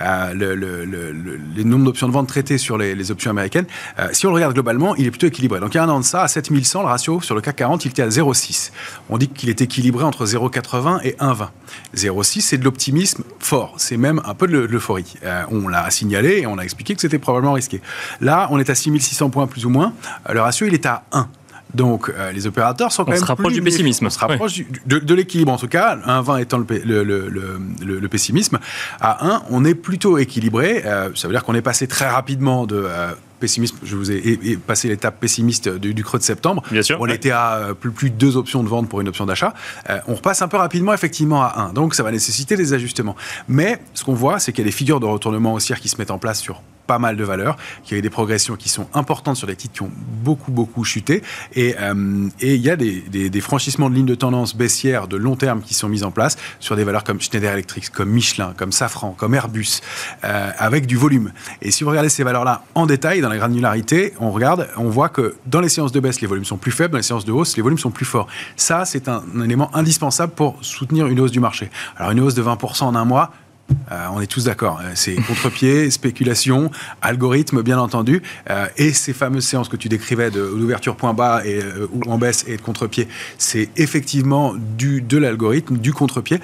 euh, 0.01 0.33
le, 0.33 0.55
le- 0.55 0.85
le- 1.31 1.37
le- 1.37 1.43
les 1.55 1.63
nombres 1.63 1.85
d'options 1.85 2.07
de 2.07 2.13
vente 2.13 2.27
traitées 2.27 2.57
sur 2.57 2.77
les, 2.77 2.95
les 2.95 3.11
options 3.11 3.31
américaines. 3.31 3.65
Euh, 3.99 4.07
si 4.11 4.25
on 4.25 4.29
le 4.29 4.35
regarde 4.35 4.53
globalement, 4.53 4.95
il 4.95 5.05
est 5.05 5.11
plutôt 5.11 5.27
équilibré. 5.27 5.59
Donc 5.59 5.73
il 5.73 5.77
y 5.77 5.79
a 5.79 5.83
un 5.83 5.89
an 5.89 5.99
de 5.99 6.05
ça, 6.05 6.23
à 6.23 6.27
7100, 6.27 6.81
le 6.81 6.87
ratio 6.87 7.21
sur 7.21 7.35
le 7.35 7.41
CAC 7.41 7.55
40, 7.57 7.85
il 7.85 7.89
était 7.91 8.01
à 8.01 8.07
0,6. 8.09 8.71
On 9.09 9.17
dit 9.17 9.27
qu'il 9.29 9.49
est 9.49 9.61
équilibré 9.61 10.03
entre 10.03 10.25
0,80 10.25 10.99
et 11.03 11.15
1,20. 11.19 11.49
0,6, 11.95 12.41
c'est 12.41 12.57
de 12.57 12.63
l'optimisme 12.63 13.23
fort. 13.39 13.73
C'est 13.77 13.97
même 13.97 14.21
un 14.25 14.33
peu 14.33 14.47
de 14.47 14.57
l'euphorie. 14.59 15.13
Euh, 15.23 15.43
on 15.51 15.67
l'a 15.67 15.89
signalé 15.91 16.39
et 16.41 16.47
on 16.47 16.57
a 16.57 16.63
expliqué 16.63 16.95
que 16.95 17.01
c'était 17.01 17.19
probablement 17.19 17.53
risqué. 17.53 17.81
Là, 18.19 18.47
on 18.51 18.59
est 18.59 18.69
à 18.69 18.75
6600 18.75 19.29
points 19.29 19.47
plus 19.47 19.65
ou 19.65 19.69
moins. 19.69 19.93
Euh, 20.29 20.33
Le 20.33 20.41
ratio, 20.41 20.67
il 20.67 20.73
est 20.73 20.85
à 20.85 21.03
1. 21.11 21.27
Donc, 21.73 22.09
euh, 22.09 22.31
les 22.31 22.47
opérateurs 22.47 22.91
sont 22.91 23.03
quand 23.03 23.11
On 23.11 23.13
même 23.13 23.21
se 23.21 23.25
rapproche 23.25 23.47
plus 23.47 23.55
du 23.55 23.61
pessimisme. 23.61 24.05
On 24.05 24.09
se 24.09 24.19
rapproche 24.19 24.53
du- 24.53 24.67
de, 24.85 24.99
de 24.99 25.13
l'équilibre, 25.13 25.51
en 25.51 25.57
tout 25.57 25.67
cas. 25.67 25.95
1,20 26.05 26.41
étant 26.41 26.57
le, 26.57 26.65
le, 26.83 27.29
le- 27.29 28.07
pessimisme. 28.09 28.59
À 28.99 29.25
1, 29.35 29.43
on 29.49 29.63
est 29.63 29.75
plutôt 29.75 30.17
équilibré. 30.17 30.83
Euh, 30.85 31.09
ça 31.15 31.27
veut 31.27 31.33
dire 31.33 31.43
qu'on 31.43 31.55
est 31.55 31.61
passé 31.61 31.87
très 31.87 32.09
rapidement 32.09 32.65
de 32.65 32.83
euh, 32.85 33.11
pessimisme. 33.39 33.77
Je 33.83 33.95
vous 33.95 34.11
ai 34.11 34.57
passé 34.67 34.89
l'étape 34.89 35.19
pessimiste 35.19 35.69
du, 35.69 35.93
du 35.93 36.03
creux 36.03 36.19
de 36.19 36.23
septembre. 36.23 36.61
Bien 36.71 36.81
sûr. 36.83 36.97
On 36.99 37.05
ouais. 37.05 37.15
était 37.15 37.31
à 37.31 37.55
euh, 37.55 37.73
plus, 37.73 37.91
plus 37.91 38.09
de 38.09 38.15
deux 38.15 38.35
options 38.35 38.63
de 38.63 38.67
vente 38.67 38.89
pour 38.89 38.99
une 38.99 39.07
option 39.07 39.25
d'achat. 39.25 39.53
Euh, 39.89 39.99
on 40.07 40.15
repasse 40.15 40.41
un 40.41 40.47
peu 40.49 40.57
rapidement, 40.57 40.93
effectivement, 40.93 41.41
à 41.41 41.67
1. 41.69 41.73
Donc, 41.73 41.95
ça 41.95 42.03
va 42.03 42.11
nécessiter 42.11 42.57
des 42.57 42.73
ajustements. 42.73 43.15
Mais 43.47 43.79
ce 43.93 44.03
qu'on 44.03 44.13
voit, 44.13 44.39
c'est 44.39 44.51
qu'il 44.51 44.63
y 44.63 44.67
a 44.67 44.69
des 44.69 44.75
figures 44.75 44.99
de 44.99 45.05
retournement 45.05 45.53
haussière 45.53 45.79
qui 45.79 45.87
se 45.87 45.95
mettent 45.97 46.11
en 46.11 46.19
place 46.19 46.39
sur 46.41 46.61
pas 46.87 46.99
mal 46.99 47.15
de 47.15 47.23
valeurs, 47.23 47.57
qu'il 47.83 47.93
y 47.93 47.95
a 47.95 47.99
eu 47.99 48.01
des 48.01 48.09
progressions 48.09 48.55
qui 48.55 48.69
sont 48.69 48.87
importantes 48.93 49.37
sur 49.37 49.47
des 49.47 49.55
titres 49.55 49.73
qui 49.73 49.81
ont 49.81 49.91
beaucoup, 50.23 50.51
beaucoup 50.51 50.83
chuté. 50.83 51.23
Et, 51.53 51.75
euh, 51.79 52.27
et 52.39 52.55
il 52.55 52.61
y 52.61 52.69
a 52.69 52.75
des, 52.75 53.41
franchissements 53.41 53.89
de 53.89 53.95
lignes 53.95 54.05
de 54.05 54.15
tendance 54.15 54.55
baissière 54.55 55.07
de 55.07 55.17
long 55.17 55.35
terme 55.35 55.61
qui 55.61 55.73
sont 55.73 55.89
mis 55.89 56.03
en 56.03 56.11
place 56.11 56.37
sur 56.59 56.75
des 56.75 56.83
valeurs 56.83 57.03
comme 57.03 57.19
Schneider 57.19 57.53
Electric, 57.53 57.89
comme 57.89 58.09
Michelin, 58.09 58.53
comme 58.55 58.71
Safran, 58.71 59.15
comme 59.17 59.33
Airbus, 59.33 59.81
euh, 60.23 60.51
avec 60.57 60.85
du 60.85 60.95
volume. 60.95 61.31
Et 61.61 61.71
si 61.71 61.83
vous 61.83 61.89
regardez 61.89 62.09
ces 62.09 62.23
valeurs-là 62.23 62.63
en 62.75 62.85
détail, 62.85 63.21
dans 63.21 63.29
la 63.29 63.37
granularité, 63.37 64.13
on 64.19 64.31
regarde, 64.31 64.69
on 64.77 64.89
voit 64.89 65.09
que 65.09 65.35
dans 65.45 65.61
les 65.61 65.69
séances 65.69 65.91
de 65.91 65.99
baisse, 65.99 66.21
les 66.21 66.27
volumes 66.27 66.45
sont 66.45 66.57
plus 66.57 66.71
faibles, 66.71 66.91
dans 66.91 66.97
les 66.97 67.03
séances 67.03 67.25
de 67.25 67.31
hausse, 67.31 67.55
les 67.55 67.63
volumes 67.63 67.79
sont 67.79 67.91
plus 67.91 68.05
forts. 68.05 68.27
Ça, 68.55 68.85
c'est 68.85 69.07
un 69.07 69.23
élément 69.43 69.75
indispensable 69.75 70.33
pour 70.33 70.57
soutenir 70.61 71.07
une 71.07 71.19
hausse 71.19 71.31
du 71.31 71.39
marché. 71.39 71.69
Alors, 71.97 72.11
une 72.11 72.19
hausse 72.19 72.35
de 72.35 72.43
20% 72.43 72.83
en 72.83 72.95
un 72.95 73.05
mois, 73.05 73.31
euh, 73.91 74.05
on 74.13 74.21
est 74.21 74.27
tous 74.27 74.45
d'accord. 74.45 74.79
Euh, 74.83 74.91
C'est 74.95 75.15
contre-pied, 75.15 75.89
spéculation, 75.91 76.71
algorithme, 77.01 77.61
bien 77.61 77.79
entendu. 77.79 78.21
Euh, 78.49 78.67
et 78.77 78.93
ces 78.93 79.13
fameuses 79.13 79.45
séances 79.45 79.69
que 79.69 79.75
tu 79.77 79.89
décrivais 79.89 80.31
de- 80.31 80.39
d'ouverture 80.41 80.95
point 80.95 81.13
bas 81.13 81.41
et, 81.45 81.59
ou 81.93 82.01
en 82.09 82.17
baisse 82.17 82.43
et 82.47 82.57
de 82.57 82.61
contre-pied, 82.61 83.07
c'est 83.37 83.69
effectivement 83.77 84.53
du, 84.77 85.01
de 85.01 85.17
l'algorithme, 85.17 85.77
du 85.77 85.93
contre-pied. 85.93 86.39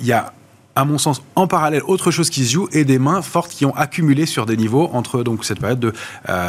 Il 0.00 0.06
y 0.06 0.12
a 0.12 0.32
à 0.76 0.84
mon 0.84 0.98
sens, 0.98 1.20
en 1.34 1.48
parallèle, 1.48 1.82
autre 1.84 2.12
chose 2.12 2.30
qui 2.30 2.44
se 2.46 2.52
joue 2.52 2.68
et 2.72 2.84
des 2.84 3.00
mains 3.00 3.22
fortes 3.22 3.50
qui 3.50 3.66
ont 3.66 3.74
accumulé 3.74 4.24
sur 4.24 4.46
des 4.46 4.56
niveaux 4.56 4.88
entre 4.92 5.24
donc, 5.24 5.44
cette 5.44 5.58
période 5.58 5.80
de, 5.80 5.92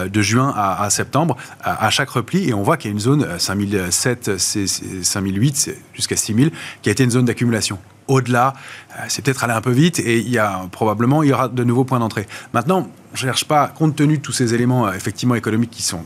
de 0.07 0.21
juin 0.21 0.53
à, 0.55 0.89
septembre 0.91 1.35
à, 1.63 1.85
à 1.87 1.89
chaque 1.89 2.09
repli. 2.11 2.47
Et 2.47 2.53
on 2.53 2.61
voit 2.61 2.77
qu'il 2.77 2.89
y 2.89 2.93
a 2.93 2.93
une 2.93 2.99
zone 2.99 3.23
euh, 3.23 3.39
5007, 3.39 4.37
c'est- 4.37 4.67
c'est 4.67 5.03
5008 5.03 5.55
c'est 5.57 5.77
jusqu'à 5.95 6.15
6000 6.15 6.51
qui 6.83 6.89
a 6.89 6.91
été 6.91 7.03
une 7.03 7.11
zone 7.11 7.25
d'accumulation. 7.25 7.79
Au-delà, 8.11 8.55
euh, 8.91 9.03
c'est 9.07 9.23
peut-être 9.23 9.45
aller 9.45 9.53
un 9.53 9.61
peu 9.61 9.71
vite 9.71 9.99
et 9.99 10.19
il 10.19 10.29
y 10.29 10.37
a 10.37 10.67
probablement 10.69 11.23
il 11.23 11.29
y 11.29 11.33
aura 11.33 11.47
de 11.47 11.63
nouveaux 11.63 11.85
points 11.85 11.99
d'entrée. 11.99 12.27
Maintenant, 12.53 12.89
je 13.13 13.25
ne 13.25 13.31
cherche 13.31 13.45
pas, 13.45 13.69
compte 13.69 13.95
tenu 13.95 14.17
de 14.17 14.21
tous 14.21 14.33
ces 14.33 14.53
éléments 14.53 14.85
euh, 14.85 14.91
effectivement 14.91 15.35
économiques 15.35 15.71
qui 15.71 15.81
sont 15.81 16.03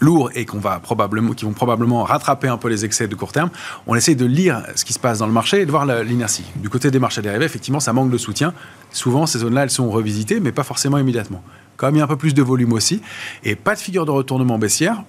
lourds 0.00 0.30
et 0.36 0.44
qu'on 0.46 0.60
va 0.60 0.78
probablement, 0.78 1.32
qui 1.32 1.44
vont 1.44 1.52
probablement 1.52 2.04
rattraper 2.04 2.46
un 2.46 2.58
peu 2.58 2.68
les 2.68 2.84
excès 2.84 3.08
de 3.08 3.14
court 3.16 3.32
terme, 3.32 3.50
on 3.88 3.96
essaie 3.96 4.14
de 4.14 4.24
lire 4.24 4.62
ce 4.76 4.84
qui 4.84 4.92
se 4.92 5.00
passe 5.00 5.18
dans 5.18 5.26
le 5.26 5.32
marché 5.32 5.60
et 5.60 5.66
de 5.66 5.70
voir 5.72 5.84
l'inertie. 5.84 6.44
Du 6.54 6.68
côté 6.68 6.92
des 6.92 7.00
marchés 7.00 7.22
dérivés, 7.22 7.44
effectivement, 7.44 7.80
ça 7.80 7.92
manque 7.92 8.10
de 8.10 8.16
soutien. 8.16 8.54
Souvent, 8.92 9.26
ces 9.26 9.40
zones-là, 9.40 9.64
elles 9.64 9.70
sont 9.70 9.90
revisitées, 9.90 10.38
mais 10.38 10.52
pas 10.52 10.62
forcément 10.62 10.96
immédiatement. 10.96 11.42
Comme 11.76 11.96
il 11.96 11.98
y 11.98 12.00
a 12.02 12.04
un 12.04 12.08
peu 12.08 12.16
plus 12.16 12.34
de 12.34 12.42
volume 12.42 12.72
aussi, 12.72 13.02
et 13.42 13.56
pas 13.56 13.74
de 13.74 13.80
figure 13.80 14.06
de 14.06 14.12
retournement 14.12 14.58
baissière, 14.58 15.02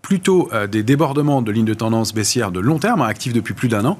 plutôt 0.00 0.48
euh, 0.52 0.66
des 0.66 0.82
débordements 0.82 1.42
de 1.42 1.52
lignes 1.52 1.64
de 1.64 1.74
tendance 1.74 2.12
baissière 2.12 2.50
de 2.50 2.60
long 2.60 2.78
terme, 2.78 3.02
hein, 3.02 3.06
actifs 3.06 3.32
depuis 3.32 3.54
plus 3.54 3.68
d'un 3.68 3.84
an, 3.84 3.98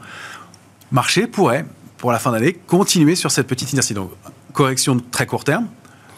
marché 0.95 1.27
pourrait, 1.27 1.67
pour 1.99 2.13
la 2.13 2.19
fin 2.19 2.33
d'année, 2.33 2.55
continuer 2.67 3.17
sur 3.17 3.31
cette 3.31 3.47
petite 3.47 3.73
inertie. 3.73 3.93
Donc, 3.95 4.11
correction 4.53 4.95
de 4.95 5.03
très 5.11 5.27
court 5.27 5.45
terme, 5.45 5.67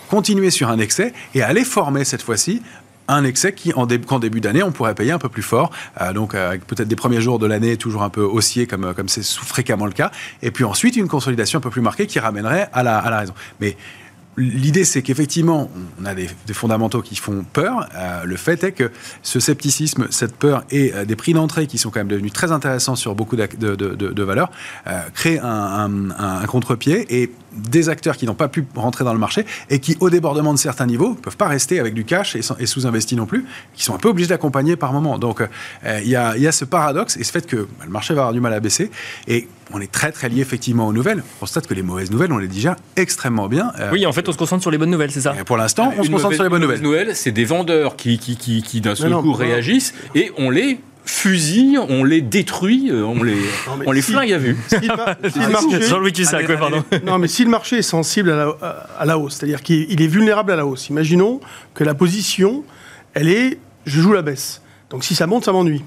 continuer 0.09 0.51
sur 0.51 0.69
un 0.69 0.79
excès 0.79 1.13
et 1.35 1.43
aller 1.43 1.65
former 1.65 2.05
cette 2.05 2.23
fois-ci 2.23 2.63
un 3.09 3.25
excès 3.25 3.53
qui, 3.53 3.73
en 3.73 3.87
qu'en 3.87 4.19
début 4.19 4.41
d'année, 4.41 4.65
on 4.65 4.73
pourrait 4.73 4.95
payer 4.95 5.13
un 5.13 5.19
peu 5.19 5.29
plus 5.29 5.43
fort. 5.43 5.71
Euh, 6.01 6.13
donc, 6.13 6.35
euh, 6.35 6.59
peut-être 6.67 6.89
des 6.89 6.97
premiers 6.97 7.21
jours 7.21 7.39
de 7.39 7.47
l'année 7.47 7.77
toujours 7.77 8.03
un 8.03 8.11
peu 8.11 8.23
haussiers, 8.23 8.67
comme, 8.67 8.95
comme 8.95 9.09
c'est 9.09 9.25
fréquemment 9.25 9.87
le 9.87 9.93
cas. 9.93 10.11
Et 10.43 10.51
puis 10.51 10.65
ensuite, 10.65 10.97
une 10.97 11.09
consolidation 11.09 11.59
un 11.59 11.63
peu 11.63 11.71
plus 11.71 11.83
marquée 11.83 12.07
qui 12.07 12.19
ramènerait 12.19 12.69
à 12.73 12.83
la, 12.83 12.99
à 12.99 13.11
la 13.11 13.19
raison. 13.21 13.35
Mais 13.61 13.77
L'idée, 14.39 14.85
c'est 14.85 15.01
qu'effectivement, 15.01 15.71
on 16.01 16.05
a 16.05 16.15
des, 16.15 16.29
fondamentaux 16.53 17.01
qui 17.01 17.17
font 17.17 17.45
peur. 17.53 17.89
Euh, 17.95 18.25
le 18.25 18.37
fait 18.37 18.63
est 18.65 18.73
que 18.73 18.91
ce 19.23 19.41
scepticisme, 19.41 20.09
cette 20.11 20.37
peur 20.37 20.65
et 20.71 20.93
euh, 20.95 21.05
des 21.07 21.17
prix 21.17 21.33
d'entrée 21.33 21.67
qui 21.67 21.79
sont 21.79 21.91
quand 21.91 22.01
même 22.01 22.09
devenus 22.09 22.33
très 22.33 22.53
intéressants 22.53 22.97
sur 22.97 23.15
beaucoup 23.15 23.37
de, 23.37 24.23
valeurs, 24.23 24.51
euh, 24.87 25.01
créent 25.15 25.39
un- 25.39 26.11
un 26.11 26.47
contre-pied 26.47 27.07
et 27.23 27.33
des 27.57 27.89
acteurs 27.89 28.17
qui 28.17 28.27
n'ont 28.27 28.35
pas 28.35 28.49
pu 28.49 28.65
rentrer 28.75 29.05
dans 29.05 29.13
le 29.13 29.19
marché 29.19 29.45
et 29.71 29.79
qui, 29.79 29.97
au 30.01 30.11
débordement 30.11 30.53
de 30.53 30.59
certains 30.59 30.87
niveaux, 30.87 31.11
ne 31.11 31.15
peuvent 31.15 31.37
pas 31.37 31.49
rester 31.49 31.81
avec 31.81 31.95
du 31.95 32.05
cash 32.05 32.37
et, 32.37 32.67
sous-investis 32.67 33.17
non 33.17 33.27
plus, 33.27 33.45
qui 33.75 33.83
sont 33.85 33.95
un 33.95 33.99
peu 33.99 34.09
obligés 34.09 34.29
d'accompagner 34.29 34.77
par 34.77 34.93
moment. 34.93 35.19
Donc, 35.19 35.41
euh, 35.41 36.01
il 36.03 36.09
y, 36.09 36.17
a, 36.17 36.37
il 36.37 36.43
y 36.43 36.47
a 36.47 36.53
ce 36.53 36.65
paradoxe 36.65 37.17
et 37.17 37.25
ce 37.25 37.33
fait 37.33 37.47
que 37.47 37.57
bah, 37.57 37.85
le 37.85 37.91
marché 37.91 38.15
va 38.15 38.21
avoir 38.23 38.33
du 38.35 38.41
mal 38.41 38.53
à 38.53 38.61
baisser. 38.61 38.91
Et 39.29 39.49
on 39.73 39.81
est 39.81 39.91
très, 39.91 40.13
très 40.13 40.29
lié 40.29 40.41
effectivement 40.41 40.87
aux 40.87 40.93
nouvelles. 40.93 41.23
On 41.37 41.41
constate 41.41 41.67
que 41.67 41.75
les 41.75 41.83
mauvaises 41.83 42.11
nouvelles, 42.11 42.33
on 42.33 42.39
les 42.39 42.49
digère 42.49 42.77
extrêmement 42.97 43.49
bien. 43.49 43.73
Euh, 43.81 43.91
Oui, 43.93 44.07
en 44.07 44.13
fait, 44.13 44.29
on 44.29 44.33
se 44.33 44.37
concentre 44.39 44.63
sur 44.63 44.71
les 44.71 44.79
bonnes 44.79 44.91
nouvelles, 44.91 45.11
c'est 45.11 45.21
ça 45.23 45.35
et 45.39 45.45
pour 45.45 45.57
l'instant, 45.57 45.93
on 45.97 46.03
se 46.05 46.11
concentre 46.11 46.23
mauvaise- 46.25 46.35
sur 46.37 46.45
les 46.45 46.51
bonnes 46.51 46.63
une 46.63 46.69
nouvelles. 46.69 46.83
mauvaise 46.83 47.01
nouvelle, 47.05 47.17
c'est 47.17 47.33
des 47.33 47.45
vendeurs 47.45 47.97
qui, 47.97 48.19
qui, 48.19 48.37
qui, 48.37 48.63
qui 48.63 48.81
d'un 48.81 48.95
seul 48.95 49.11
non, 49.11 49.21
coup 49.23 49.29
non. 49.29 49.35
réagissent 49.35 49.95
et 50.15 50.31
on 50.39 50.51
les 50.51 50.79
fusille, 51.07 51.79
on 51.79 52.05
les 52.05 52.21
détruit, 52.21 52.91
euh, 52.91 53.03
on 53.05 53.23
les, 53.23 53.39
on 53.87 53.93
les 53.93 54.03
si- 54.03 54.13
flingue 54.13 54.33
à 54.33 54.39
vue. 54.39 54.57
Si 54.69 54.75
le 54.81 54.97
mar- 54.97 55.17
si 55.81 55.83
Jean-Louis 55.89 56.13
Cussac, 56.13 56.47
pardon. 56.59 56.85
Non, 57.05 57.19
mais 57.19 57.29
si 57.29 57.45
le 57.45 57.51
marché 57.51 57.79
est 57.79 57.83
sensible 57.83 58.31
à 58.33 58.37
la, 58.37 58.49
à 58.99 59.05
la 59.07 59.19
hausse, 59.19 59.37
c'est-à-dire 59.37 59.63
qu'il 59.63 59.87
il 59.91 60.03
est 60.03 60.07
vulnérable 60.09 60.53
à 60.53 60.57
la 60.57 60.67
hausse, 60.67 60.89
imaginons 60.89 61.41
que 61.75 61.85
la 61.85 61.95
position, 61.95 62.65
elle 63.15 63.29
est 63.29 63.59
je 63.87 64.01
joue 64.01 64.13
la 64.13 64.23
baisse. 64.23 64.63
Donc 64.91 65.05
si 65.05 65.15
ça 65.15 65.27
monte, 65.27 65.45
ça 65.45 65.53
m'ennuie. 65.53 65.85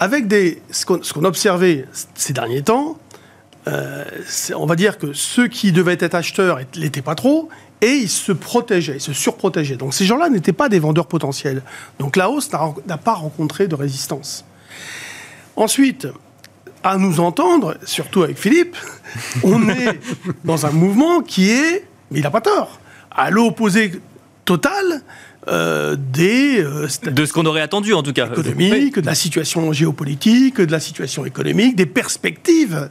Avec 0.00 0.26
des, 0.26 0.60
ce 0.70 0.84
qu'on 0.84 1.02
ce 1.02 1.12
qu'on 1.14 1.24
observait 1.24 1.86
ces 2.14 2.32
derniers 2.32 2.62
temps, 2.62 2.98
euh, 3.68 4.04
c'est- 4.26 4.54
on 4.54 4.66
va 4.66 4.74
dire 4.76 4.98
que 4.98 5.12
ceux 5.12 5.46
qui 5.48 5.72
devaient 5.72 5.96
être 6.00 6.14
acheteurs 6.14 6.58
ne 6.58 6.80
l'étaient 6.80 7.00
pas 7.02 7.14
trop, 7.14 7.48
et 7.80 7.92
ils 7.92 8.08
se 8.08 8.32
protégeaient, 8.32 8.96
ils 8.96 9.00
se 9.00 9.12
surprotégeaient. 9.12 9.76
Donc 9.76 9.94
ces 9.94 10.04
gens-là 10.06 10.28
n'étaient 10.28 10.52
pas 10.52 10.68
des 10.68 10.78
vendeurs 10.78 11.06
potentiels. 11.06 11.62
Donc 11.98 12.16
la 12.16 12.30
hausse 12.30 12.50
n'a 12.86 12.98
pas 12.98 13.14
rencontré 13.14 13.68
de 13.68 13.74
résistance. 13.74 14.44
Ensuite, 15.56 16.08
à 16.82 16.98
nous 16.98 17.20
entendre, 17.20 17.76
surtout 17.84 18.22
avec 18.22 18.38
Philippe, 18.38 18.76
on 19.42 19.68
est 19.68 19.98
dans 20.44 20.66
un 20.66 20.70
mouvement 20.70 21.20
qui 21.20 21.50
est, 21.50 21.84
mais 22.10 22.20
il 22.20 22.22
n'a 22.22 22.30
pas 22.30 22.40
tort, 22.40 22.80
à 23.10 23.30
l'opposé 23.30 23.92
total 24.44 25.02
euh, 25.48 25.96
des 25.96 26.60
euh, 26.60 26.88
De 27.04 27.24
ce 27.24 27.32
qu'on 27.32 27.46
aurait 27.46 27.60
attendu, 27.60 27.94
en 27.94 28.02
tout 28.02 28.12
cas. 28.12 28.26
de 29.00 29.06
la 29.06 29.14
situation 29.14 29.72
géopolitique, 29.72 30.60
de 30.60 30.72
la 30.72 30.80
situation 30.80 31.24
économique, 31.24 31.76
des 31.76 31.86
perspectives 31.86 32.88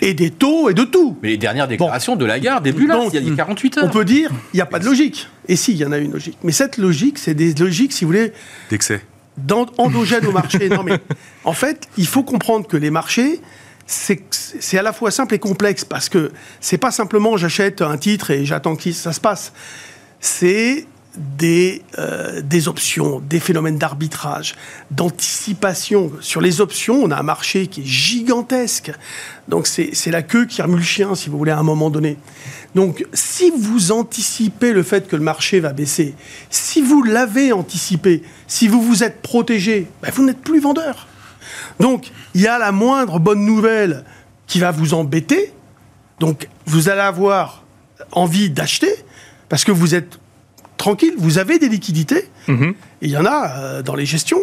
et 0.00 0.14
des 0.14 0.30
taux 0.30 0.68
et 0.68 0.74
de 0.74 0.84
tout. 0.84 1.16
Mais 1.22 1.30
les 1.30 1.36
dernières 1.36 1.68
déclarations 1.68 2.16
de 2.16 2.24
Lagarde, 2.24 2.64
début 2.64 2.86
là, 2.86 3.00
il 3.12 3.28
y 3.28 3.32
a 3.32 3.36
48 3.36 3.78
heures. 3.78 3.84
On 3.84 3.88
peut 3.90 4.04
dire, 4.04 4.30
il 4.52 4.56
n'y 4.56 4.60
a 4.60 4.66
pas 4.66 4.78
de 4.78 4.84
logique. 4.84 5.28
Et 5.48 5.56
si, 5.56 5.72
il 5.72 5.78
y 5.78 5.84
en 5.84 5.92
a 5.92 5.98
une 5.98 6.12
logique. 6.12 6.38
Mais 6.42 6.52
cette 6.52 6.78
logique, 6.78 7.18
c'est 7.18 7.34
des 7.34 7.54
logiques, 7.54 7.92
si 7.92 8.04
vous 8.04 8.10
voulez, 8.10 8.32
D'excès. 8.70 9.02
endogènes 9.78 10.26
au 10.26 10.32
marché. 10.32 10.68
Non, 10.68 10.82
mais 10.82 10.98
en 11.44 11.52
fait, 11.52 11.88
il 11.96 12.06
faut 12.06 12.22
comprendre 12.22 12.66
que 12.66 12.76
les 12.76 12.90
marchés, 12.90 13.40
c'est 13.86 14.22
c'est 14.30 14.78
à 14.78 14.82
la 14.82 14.92
fois 14.92 15.10
simple 15.10 15.34
et 15.34 15.38
complexe 15.38 15.84
parce 15.84 16.08
que 16.08 16.30
c'est 16.60 16.78
pas 16.78 16.90
simplement 16.92 17.36
j'achète 17.36 17.82
un 17.82 17.98
titre 17.98 18.30
et 18.30 18.44
j'attends 18.44 18.76
que 18.76 18.92
ça 18.92 19.12
se 19.12 19.20
passe. 19.20 19.52
C'est 20.20 20.86
des, 21.16 21.82
euh, 21.98 22.40
des 22.42 22.68
options, 22.68 23.20
des 23.20 23.40
phénomènes 23.40 23.76
d'arbitrage, 23.76 24.54
d'anticipation. 24.90 26.10
Sur 26.20 26.40
les 26.40 26.60
options, 26.60 27.02
on 27.02 27.10
a 27.10 27.18
un 27.18 27.22
marché 27.22 27.66
qui 27.66 27.82
est 27.82 27.86
gigantesque. 27.86 28.92
Donc 29.48 29.66
c'est 29.66 30.10
la 30.10 30.22
queue 30.22 30.46
qui 30.46 30.62
remue 30.62 30.76
le 30.76 30.82
chien, 30.82 31.14
si 31.14 31.28
vous 31.28 31.36
voulez, 31.36 31.52
à 31.52 31.58
un 31.58 31.64
moment 31.64 31.90
donné. 31.90 32.16
Donc 32.74 33.04
si 33.12 33.52
vous 33.56 33.92
anticipez 33.92 34.72
le 34.72 34.82
fait 34.82 35.06
que 35.06 35.16
le 35.16 35.22
marché 35.22 35.60
va 35.60 35.72
baisser, 35.72 36.14
si 36.48 36.80
vous 36.80 37.02
l'avez 37.02 37.52
anticipé, 37.52 38.22
si 38.46 38.68
vous 38.68 38.80
vous 38.80 39.04
êtes 39.04 39.20
protégé, 39.20 39.88
ben, 40.02 40.10
vous 40.14 40.24
n'êtes 40.24 40.40
plus 40.40 40.60
vendeur. 40.60 41.06
Donc 41.80 42.10
il 42.34 42.40
y 42.40 42.46
a 42.46 42.58
la 42.58 42.72
moindre 42.72 43.18
bonne 43.18 43.44
nouvelle 43.44 44.04
qui 44.46 44.60
va 44.60 44.70
vous 44.70 44.94
embêter. 44.94 45.52
Donc 46.20 46.48
vous 46.64 46.88
allez 46.88 47.00
avoir 47.00 47.64
envie 48.12 48.48
d'acheter 48.48 48.94
parce 49.48 49.64
que 49.64 49.72
vous 49.72 49.94
êtes 49.94 50.18
tranquille, 50.82 51.14
vous 51.16 51.38
avez 51.38 51.58
des 51.58 51.68
liquidités, 51.68 52.28
Mhm. 52.48 52.74
il 53.02 53.10
y 53.10 53.16
en 53.16 53.24
a 53.24 53.40
euh, 53.56 53.82
dans 53.82 53.94
les 53.94 54.04
gestions. 54.06 54.40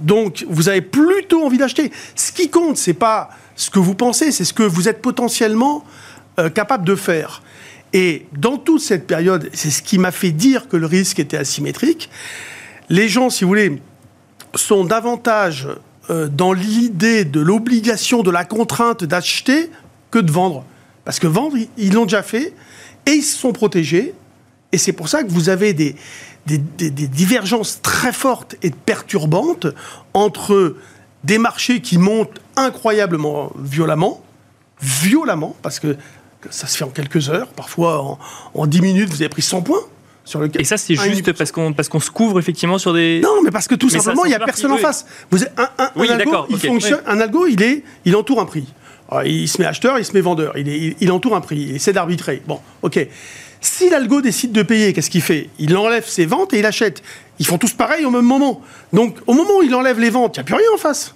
Donc, 0.00 0.44
vous 0.48 0.68
avez 0.68 0.82
plutôt 0.82 1.44
envie 1.44 1.58
d'acheter. 1.58 1.90
Ce 2.14 2.30
qui 2.30 2.50
compte, 2.50 2.76
c'est 2.76 2.92
pas 3.08 3.30
ce 3.56 3.70
que 3.70 3.78
vous 3.78 3.94
pensez, 3.94 4.30
c'est 4.30 4.44
ce 4.44 4.52
que 4.52 4.62
vous 4.62 4.86
êtes 4.88 5.00
potentiellement 5.02 5.84
euh, 6.38 6.50
capable 6.50 6.84
de 6.86 6.94
faire. 6.94 7.42
Et 7.94 8.26
dans 8.36 8.58
toute 8.58 8.82
cette 8.82 9.06
période, 9.06 9.48
c'est 9.54 9.70
ce 9.70 9.82
qui 9.82 9.98
m'a 9.98 10.12
fait 10.12 10.30
dire 10.30 10.68
que 10.68 10.76
le 10.76 10.86
risque 10.86 11.18
était 11.18 11.38
asymétrique. 11.38 12.10
Les 12.90 13.08
gens, 13.08 13.30
si 13.30 13.42
vous 13.44 13.48
voulez, 13.48 13.80
sont 14.54 14.84
davantage 14.84 15.68
euh, 16.10 16.28
dans 16.28 16.52
l'idée 16.52 17.24
de 17.24 17.40
l'obligation, 17.40 18.22
de 18.22 18.30
la 18.30 18.44
contrainte 18.44 19.04
d'acheter 19.04 19.70
que 20.10 20.18
de 20.20 20.30
vendre. 20.30 20.64
Parce 21.04 21.18
que 21.18 21.26
vendre, 21.26 21.56
ils- 21.56 21.68
ils 21.78 21.92
l'ont 21.94 22.04
déjà 22.04 22.22
fait 22.22 22.52
et 23.06 23.12
ils 23.12 23.22
se 23.22 23.36
sont 23.38 23.52
protégés. 23.52 24.14
Et 24.72 24.78
c'est 24.78 24.92
pour 24.92 25.08
ça 25.08 25.22
que 25.22 25.30
vous 25.30 25.48
avez 25.48 25.72
des, 25.72 25.96
des, 26.46 26.58
des- 26.58 26.90
des 26.90 27.06
divergences 27.08 27.80
très 27.82 28.12
fortes 28.12 28.56
et 28.62 28.70
perturbantes 28.70 29.66
entre 30.14 30.76
des 31.24 31.38
marchés 31.38 31.80
qui 31.80 31.98
montent 31.98 32.40
incroyablement 32.56 33.50
violemment, 33.58 34.22
violemment, 34.80 35.56
parce 35.62 35.80
que 35.80 35.96
ça 36.50 36.66
se 36.66 36.76
fait 36.76 36.84
en 36.84 36.88
quelques 36.90 37.28
heures, 37.30 37.48
parfois 37.48 38.00
en, 38.02 38.18
en 38.54 38.66
10 38.66 38.80
minutes, 38.80 39.08
vous 39.10 39.22
avez 39.22 39.28
pris 39.28 39.42
100 39.42 39.62
points 39.62 39.80
sur 40.24 40.40
le 40.40 40.50
Et 40.60 40.64
ça, 40.64 40.76
c'est 40.76 40.94
juste 40.94 41.32
parce 41.32 41.50
qu'on 41.50 41.72
parce 41.72 41.88
qu'on 41.88 42.00
se 42.00 42.10
couvre 42.10 42.38
effectivement 42.38 42.76
sur 42.78 42.92
des. 42.92 43.20
non, 43.22 43.42
mais 43.42 43.50
parce 43.50 43.66
que 43.66 43.74
tout 43.74 43.88
Mais 43.90 43.98
simplement, 43.98 44.24
il 44.26 44.28
n'y 44.28 44.34
a 44.34 44.38
personne 44.40 44.70
en 44.70 44.76
face. 44.76 45.06
Vous 45.30 45.42
un, 45.42 45.68
un- 45.78 45.90
Oui, 45.96 46.08
un 46.10 46.18
algo, 46.18 46.46
il 46.50 46.58
fonctionne. 46.58 47.00
Un 47.06 47.20
algo, 47.20 47.46
il 47.46 47.62
est, 47.62 47.82
il 48.04 48.14
entoure 48.14 48.40
un 48.40 48.44
prix. 48.44 48.66
Alors, 49.10 49.24
il 49.24 49.48
se 49.48 49.58
met 49.60 49.66
acheteur, 49.66 49.98
il 49.98 50.04
se 50.04 50.12
met 50.12 50.20
vendeur. 50.20 50.56
Il, 50.58 50.68
est- 50.68 50.78
il, 50.78 50.96
il 51.00 51.10
entoure 51.12 51.34
un 51.34 51.40
prix. 51.40 51.56
Il 51.70 51.76
essaie 51.76 51.94
d'arbitrer. 51.94 52.42
Bon, 52.46 52.60
ok. 52.82 53.08
Si 53.60 53.90
l'algo 53.90 54.20
décide 54.20 54.52
de 54.52 54.62
payer, 54.62 54.92
qu'est-ce 54.92 55.10
qu'il 55.10 55.22
fait? 55.22 55.50
Il 55.58 55.76
enlève 55.76 56.06
ses 56.06 56.26
ventes 56.26 56.54
et 56.54 56.60
il 56.60 56.66
achète. 56.66 57.02
Ils 57.38 57.46
font 57.46 57.58
tous 57.58 57.72
pareil 57.72 58.04
au 58.04 58.10
même 58.10 58.24
moment. 58.24 58.62
Donc, 58.92 59.16
au 59.26 59.34
moment 59.34 59.58
où 59.58 59.62
il 59.62 59.74
enlève 59.74 59.98
les 59.98 60.10
ventes, 60.10 60.36
il 60.36 60.40
n'y 60.40 60.42
a 60.42 60.44
plus 60.44 60.54
rien 60.54 60.72
en 60.74 60.78
face. 60.78 61.14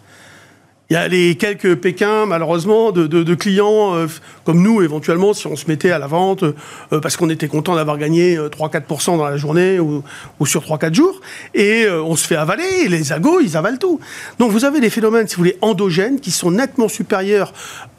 Il 0.92 0.96
y 0.96 0.98
a 0.98 1.08
les 1.08 1.36
quelques 1.36 1.76
Pékins, 1.76 2.26
malheureusement, 2.26 2.92
de, 2.92 3.34
clients 3.34 3.94
euh, 3.94 4.08
comme 4.44 4.62
nous, 4.62 4.82
éventuellement, 4.82 5.32
si 5.32 5.46
on 5.46 5.56
se 5.56 5.66
mettait 5.66 5.90
à 5.90 5.98
la 5.98 6.06
vente, 6.06 6.42
euh, 6.42 7.00
parce 7.00 7.16
qu'on 7.16 7.30
était 7.30 7.48
content 7.48 7.74
d'avoir 7.74 7.96
gagné 7.96 8.36
euh, 8.36 8.50
3-4% 8.50 9.16
dans 9.16 9.24
la 9.24 9.38
journée 9.38 9.80
ou, 9.80 10.04
sur 10.44 10.62
3-4 10.62 10.92
jours, 10.92 11.18
et 11.54 11.84
euh, 11.86 12.02
on 12.02 12.14
se 12.14 12.26
fait 12.26 12.36
avaler, 12.36 12.82
et 12.84 12.88
les 12.88 13.10
agos, 13.10 13.40
ils 13.40 13.56
avalent 13.56 13.78
tout. 13.78 14.00
Donc 14.38 14.50
vous 14.50 14.66
avez 14.66 14.80
des 14.80 14.90
phénomènes, 14.90 15.26
si 15.26 15.36
vous 15.36 15.40
voulez, 15.44 15.56
endogènes, 15.62 16.20
qui 16.20 16.30
sont 16.30 16.50
nettement 16.50 16.88
supérieurs 16.88 17.54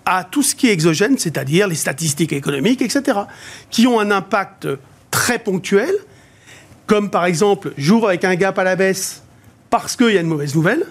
à 0.05 0.23
tout 0.23 0.43
ce 0.43 0.53
qui 0.53 0.67
est 0.67 0.71
exogène, 0.71 1.17
c'est-à-dire 1.17 1.67
les 1.67 1.73
statistiques 1.73 2.31
économiques, 2.31 2.83
etc., 2.83 3.21
qui 3.71 3.87
ont 3.87 3.99
un 3.99 4.11
impact 4.11 4.67
très 5.09 5.39
ponctuel, 5.39 5.95
comme 6.85 7.09
par 7.09 7.25
exemple, 7.25 7.73
j'ouvre 7.75 8.09
avec 8.09 8.23
un 8.23 8.35
gap 8.35 8.59
à 8.59 8.63
la 8.63 8.75
baisse 8.75 9.23
parce 9.71 9.95
qu'il 9.95 10.11
y 10.11 10.17
a 10.19 10.21
une 10.21 10.27
mauvaise 10.27 10.53
nouvelle, 10.53 10.85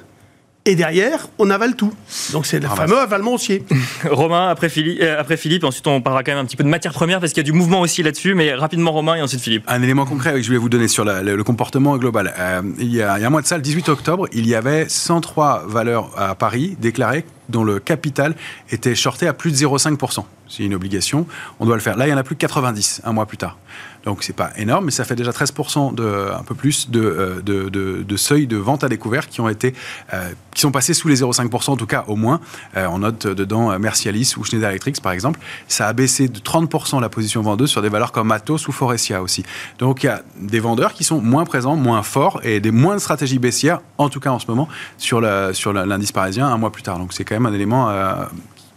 et 0.65 0.75
derrière, 0.77 1.27
on 1.39 1.51
avale 1.51 1.75
tout. 1.75 1.93
Donc 2.33 2.47
c'est 2.47 2.61
le 2.61 2.67
Ah 2.67 2.75
bah, 2.77 2.87
fameux 2.87 2.99
avalement 2.99 3.35
haussier. 3.35 3.65
Romain, 4.11 4.49
après 4.49 4.69
Philippe, 4.69 5.01
euh, 5.03 5.21
après 5.21 5.37
Philippe, 5.37 5.65
ensuite 5.65 5.87
on 5.87 6.01
parlera 6.01 6.23
quand 6.23 6.33
même 6.33 6.39
un 6.41 6.45
petit 6.45 6.57
peu 6.57 6.63
de 6.65 6.69
matière 6.69 6.93
première 6.93 7.19
parce 7.21 7.33
qu'il 7.33 7.41
y 7.43 7.47
a 7.47 7.51
du 7.51 7.57
mouvement 7.57 7.81
aussi 7.81 8.03
là-dessus, 8.03 8.35
mais 8.35 8.55
rapidement 8.55 8.93
Romain 8.93 9.17
et 9.17 9.23
ensuite 9.23 9.41
Philippe. 9.41 9.65
Un 9.67 9.83
élément 9.83 10.05
concret 10.05 10.33
que 10.35 10.41
je 10.43 10.47
voulais 10.47 10.59
vous 10.59 10.69
donner 10.69 10.89
sur 10.89 11.05
la- 11.05 11.23
le, 11.23 11.35
le 11.37 11.45
comportement 11.45 11.97
global. 11.97 12.33
Euh, 12.39 12.63
il, 12.79 12.95
y 12.95 13.03
a, 13.03 13.19
il 13.19 13.23
y 13.23 13.25
a 13.25 13.27
un 13.27 13.31
mois 13.31 13.43
de 13.43 13.47
ça, 13.47 13.57
le 13.57 13.63
18 13.63 13.89
octobre, 13.89 14.27
il 14.33 14.47
y 14.47 14.55
avait 14.55 14.89
103 14.89 15.65
valeurs 15.67 16.11
à 16.17 16.35
Paris 16.35 16.77
déclarées 16.81 17.25
dont 17.49 17.65
le 17.65 17.81
capital 17.81 18.35
était 18.71 18.95
shorté 18.95 19.27
à 19.27 19.33
plus 19.35 19.51
de 19.51 19.57
0,5%. 19.57 20.25
C'est 20.49 20.63
une 20.65 20.75
obligation, 20.75 21.27
on 21.61 21.67
doit 21.67 21.75
le 21.77 21.83
faire. 21.83 21.97
Là, 21.97 22.07
il 22.07 22.11
y 22.11 22.15
en 22.15 22.17
a 22.19 22.23
plus 22.23 22.35
que 22.37 22.41
90 22.41 23.03
un 23.05 23.13
mois 23.13 23.27
plus 23.27 23.37
tard. 23.37 23.59
Donc 24.05 24.23
c'est 24.23 24.33
pas 24.33 24.51
énorme, 24.57 24.87
mais 24.87 24.91
ça 24.91 25.05
fait 25.05 25.15
déjà 25.15 25.31
13% 25.31 25.95
de 25.95 26.31
un 26.33 26.43
peu 26.43 26.55
plus 26.55 26.91
de, 26.91 27.01
euh, 27.01 27.41
de, 27.41 27.69
de, 27.69 28.03
de 28.03 28.17
seuils 28.17 28.47
de 28.47 28.57
vente 28.57 28.85
à 28.85 28.89
découvert 28.89 29.29
qui 29.29 29.41
ont 29.41 29.49
été 29.49 29.75
euh, 30.13 30.31
qui 30.55 30.61
sont 30.61 30.73
passés 30.73 30.95
sous 30.95 31.09
les 31.09 31.21
0,5% 31.23 31.71
en 31.71 31.77
tout 31.77 31.87
cas 31.87 32.05
au 32.09 32.17
moins. 32.17 32.41
Euh, 32.77 32.87
on 32.91 32.99
note 32.99 33.27
dedans 33.27 33.79
Mercialis 33.79 34.35
ou 34.37 34.45
Schneider 34.45 34.71
Electric 34.71 35.01
par 35.01 35.13
exemple. 35.13 35.41
Ça 35.69 35.87
a 35.89 35.93
baissé 35.93 36.29
de 36.29 36.39
30% 36.39 37.01
la 37.01 37.09
position 37.09 37.43
vendeuse 37.43 37.71
sur 37.71 37.83
des 37.83 37.89
valeurs 37.89 38.13
comme 38.13 38.33
Atos 38.33 38.69
ou 38.69 38.73
Forestia 38.73 39.23
aussi. 39.23 39.45
Donc 39.79 40.03
il 40.03 40.07
y 40.07 40.11
a 40.11 40.23
des 40.37 40.61
vendeurs 40.61 40.93
qui 40.93 41.05
sont 41.05 41.21
moins 41.21 41.45
présents, 41.45 41.77
moins 41.77 42.03
forts 42.03 42.41
et 42.43 42.61
des 42.61 42.71
moins 42.71 42.95
de 42.95 43.01
stratégies 43.01 43.39
baissières 43.39 43.81
en 43.99 44.09
tout 44.09 44.21
cas 44.21 44.31
en 44.31 44.39
ce 44.39 44.47
moment 44.47 44.69
sur 44.99 45.21
la, 45.21 45.55
sur 45.55 45.73
l'indice 45.73 46.13
parisien 46.13 46.47
un 46.47 46.59
mois 46.59 46.73
plus 46.73 46.83
tard. 46.83 46.99
Donc 46.99 47.13
c'est 47.13 47.25
quand 47.25 47.35
même 47.35 47.47
un 47.47 47.55
élément 47.55 47.89
euh, 47.91 48.25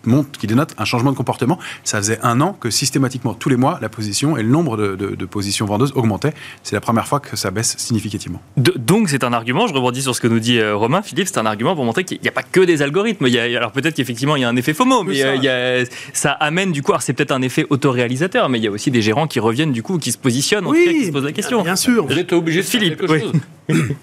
montre, 0.08 0.38
qui 0.40 0.48
dénote 0.48 0.74
un 0.78 0.86
changement 0.86 1.12
de 1.12 1.18
comportement. 1.18 1.60
Ça 1.84 1.98
faisait 1.98 2.20
un 2.24 2.42
an 2.42 2.54
que 2.54 2.70
systématiquement, 2.70 3.34
tous 3.34 3.50
les 3.50 3.58
mois, 3.58 3.80
la 3.82 3.90
position 3.90 4.38
et 4.38 4.44
le 4.44 4.50
nombre 4.50 4.78
de, 4.78 4.96
de- 4.96 5.16
de 5.16 5.26
positions 5.26 5.66
vendeuses 5.66 5.92
augmentait. 5.96 6.34
C'est 6.64 6.76
la 6.76 6.82
première 6.82 7.08
fois 7.08 7.20
que 7.20 7.36
ça 7.36 7.52
baisse 7.52 7.76
significativement. 7.78 8.42
De- 8.58 8.74
donc 8.78 9.10
c'est 9.10 9.24
un 9.24 9.34
argument, 9.34 9.68
je 9.68 9.74
rebondis 9.74 10.02
sur 10.02 10.16
ce 10.16 10.22
que 10.22 10.28
nous 10.28 10.40
dit 10.40 10.60
euh, 10.60 10.76
Romain, 10.76 11.02
Philippe, 11.02 11.28
c'est 11.28 11.38
un 11.38 11.46
argument 11.46 11.76
pour 11.76 11.86
montrer 11.86 12.04
qu'il 12.04 12.20
n'y 12.22 12.28
a 12.28 12.32
pas 12.32 12.44
que 12.44 12.60
des 12.62 12.82
algorithmes. 12.82 13.28
Il 13.28 13.34
y 13.34 13.40
a, 13.40 13.44
alors 13.58 13.72
peut-être 13.72 13.96
qu'effectivement 13.96 14.36
il 14.36 14.42
y 14.42 14.46
a 14.46 14.50
un 14.50 14.56
effet 14.56 14.74
FOMO, 14.74 15.04
mais 15.04 15.16
ça. 15.22 15.28
euh, 15.28 15.36
il 15.36 15.44
y 15.44 15.48
a- 15.50 15.86
ça 16.14 16.32
amène 16.32 16.72
du 16.72 16.82
coup, 16.82 16.92
alors 16.92 17.02
c'est 17.02 17.14
peut-être 17.14 17.32
un 17.32 17.42
effet 17.42 17.66
autoréalisateur, 17.70 18.50
mais 18.50 18.60
il 18.60 18.64
y 18.64 18.68
a 18.68 18.72
aussi 18.72 18.92
des 18.92 19.02
gérants 19.02 19.28
qui 19.28 19.40
reviennent 19.40 19.72
du 19.72 19.84
coup, 19.84 19.98
qui 19.98 20.12
se 20.12 20.18
positionnent, 20.18 20.66
en 20.68 20.72
tout 20.74 20.84
cas, 20.84 20.92
qui 20.92 21.06
se 21.06 21.12
posent 21.12 21.24
la 21.24 21.32
question. 21.32 21.62
bien 21.64 21.76
sûr. 21.76 22.06
Vous 22.06 22.18
êtes 22.20 22.34
obligé 22.34 22.60
de 22.62 22.66
faire 22.66 22.80
Philippe, 22.82 23.00
quelque 23.00 23.12
oui. 23.12 23.20
chose. 23.22 23.34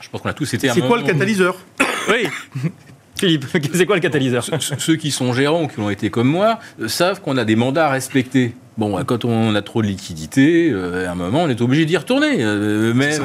Je 0.00 0.08
pense 0.10 0.20
qu'on 0.20 0.28
a 0.28 0.34
tous 0.34 0.52
été 0.54 0.68
C'est 0.68 0.80
quoi 0.82 0.98
le 0.98 1.04
catalyseur 1.04 1.56
Oui. 2.10 2.28
Philippe, 3.18 3.46
c'est 3.74 3.86
quoi 3.86 3.96
le 3.96 4.02
catalyseur 4.02 4.44
Ceux- 4.44 4.58
Ceux 4.78 4.96
qui 4.96 5.10
sont 5.10 5.32
gérants 5.32 5.64
ou 5.64 5.66
qui 5.68 5.80
l'ont 5.80 5.90
été 5.90 6.10
comme 6.10 6.28
moi 6.28 6.58
euh, 6.80 6.88
savent 6.88 7.20
qu'on 7.20 7.36
a 7.36 7.44
des 7.44 7.56
mandats 7.56 7.86
à 7.86 7.90
respecter. 7.90 8.54
Bon, 8.78 8.98
euh, 8.98 9.04
quand 9.04 9.24
on 9.24 9.54
a 9.54 9.62
trop 9.62 9.80
de 9.80 9.86
liquidités, 9.86 10.70
euh, 10.70 11.08
à 11.08 11.12
un 11.12 11.14
moment, 11.14 11.44
on 11.44 11.48
est 11.48 11.60
obligé 11.62 11.86
d'y 11.86 11.96
retourner. 11.96 12.44
Euh, 12.44 12.92
même, 12.92 13.22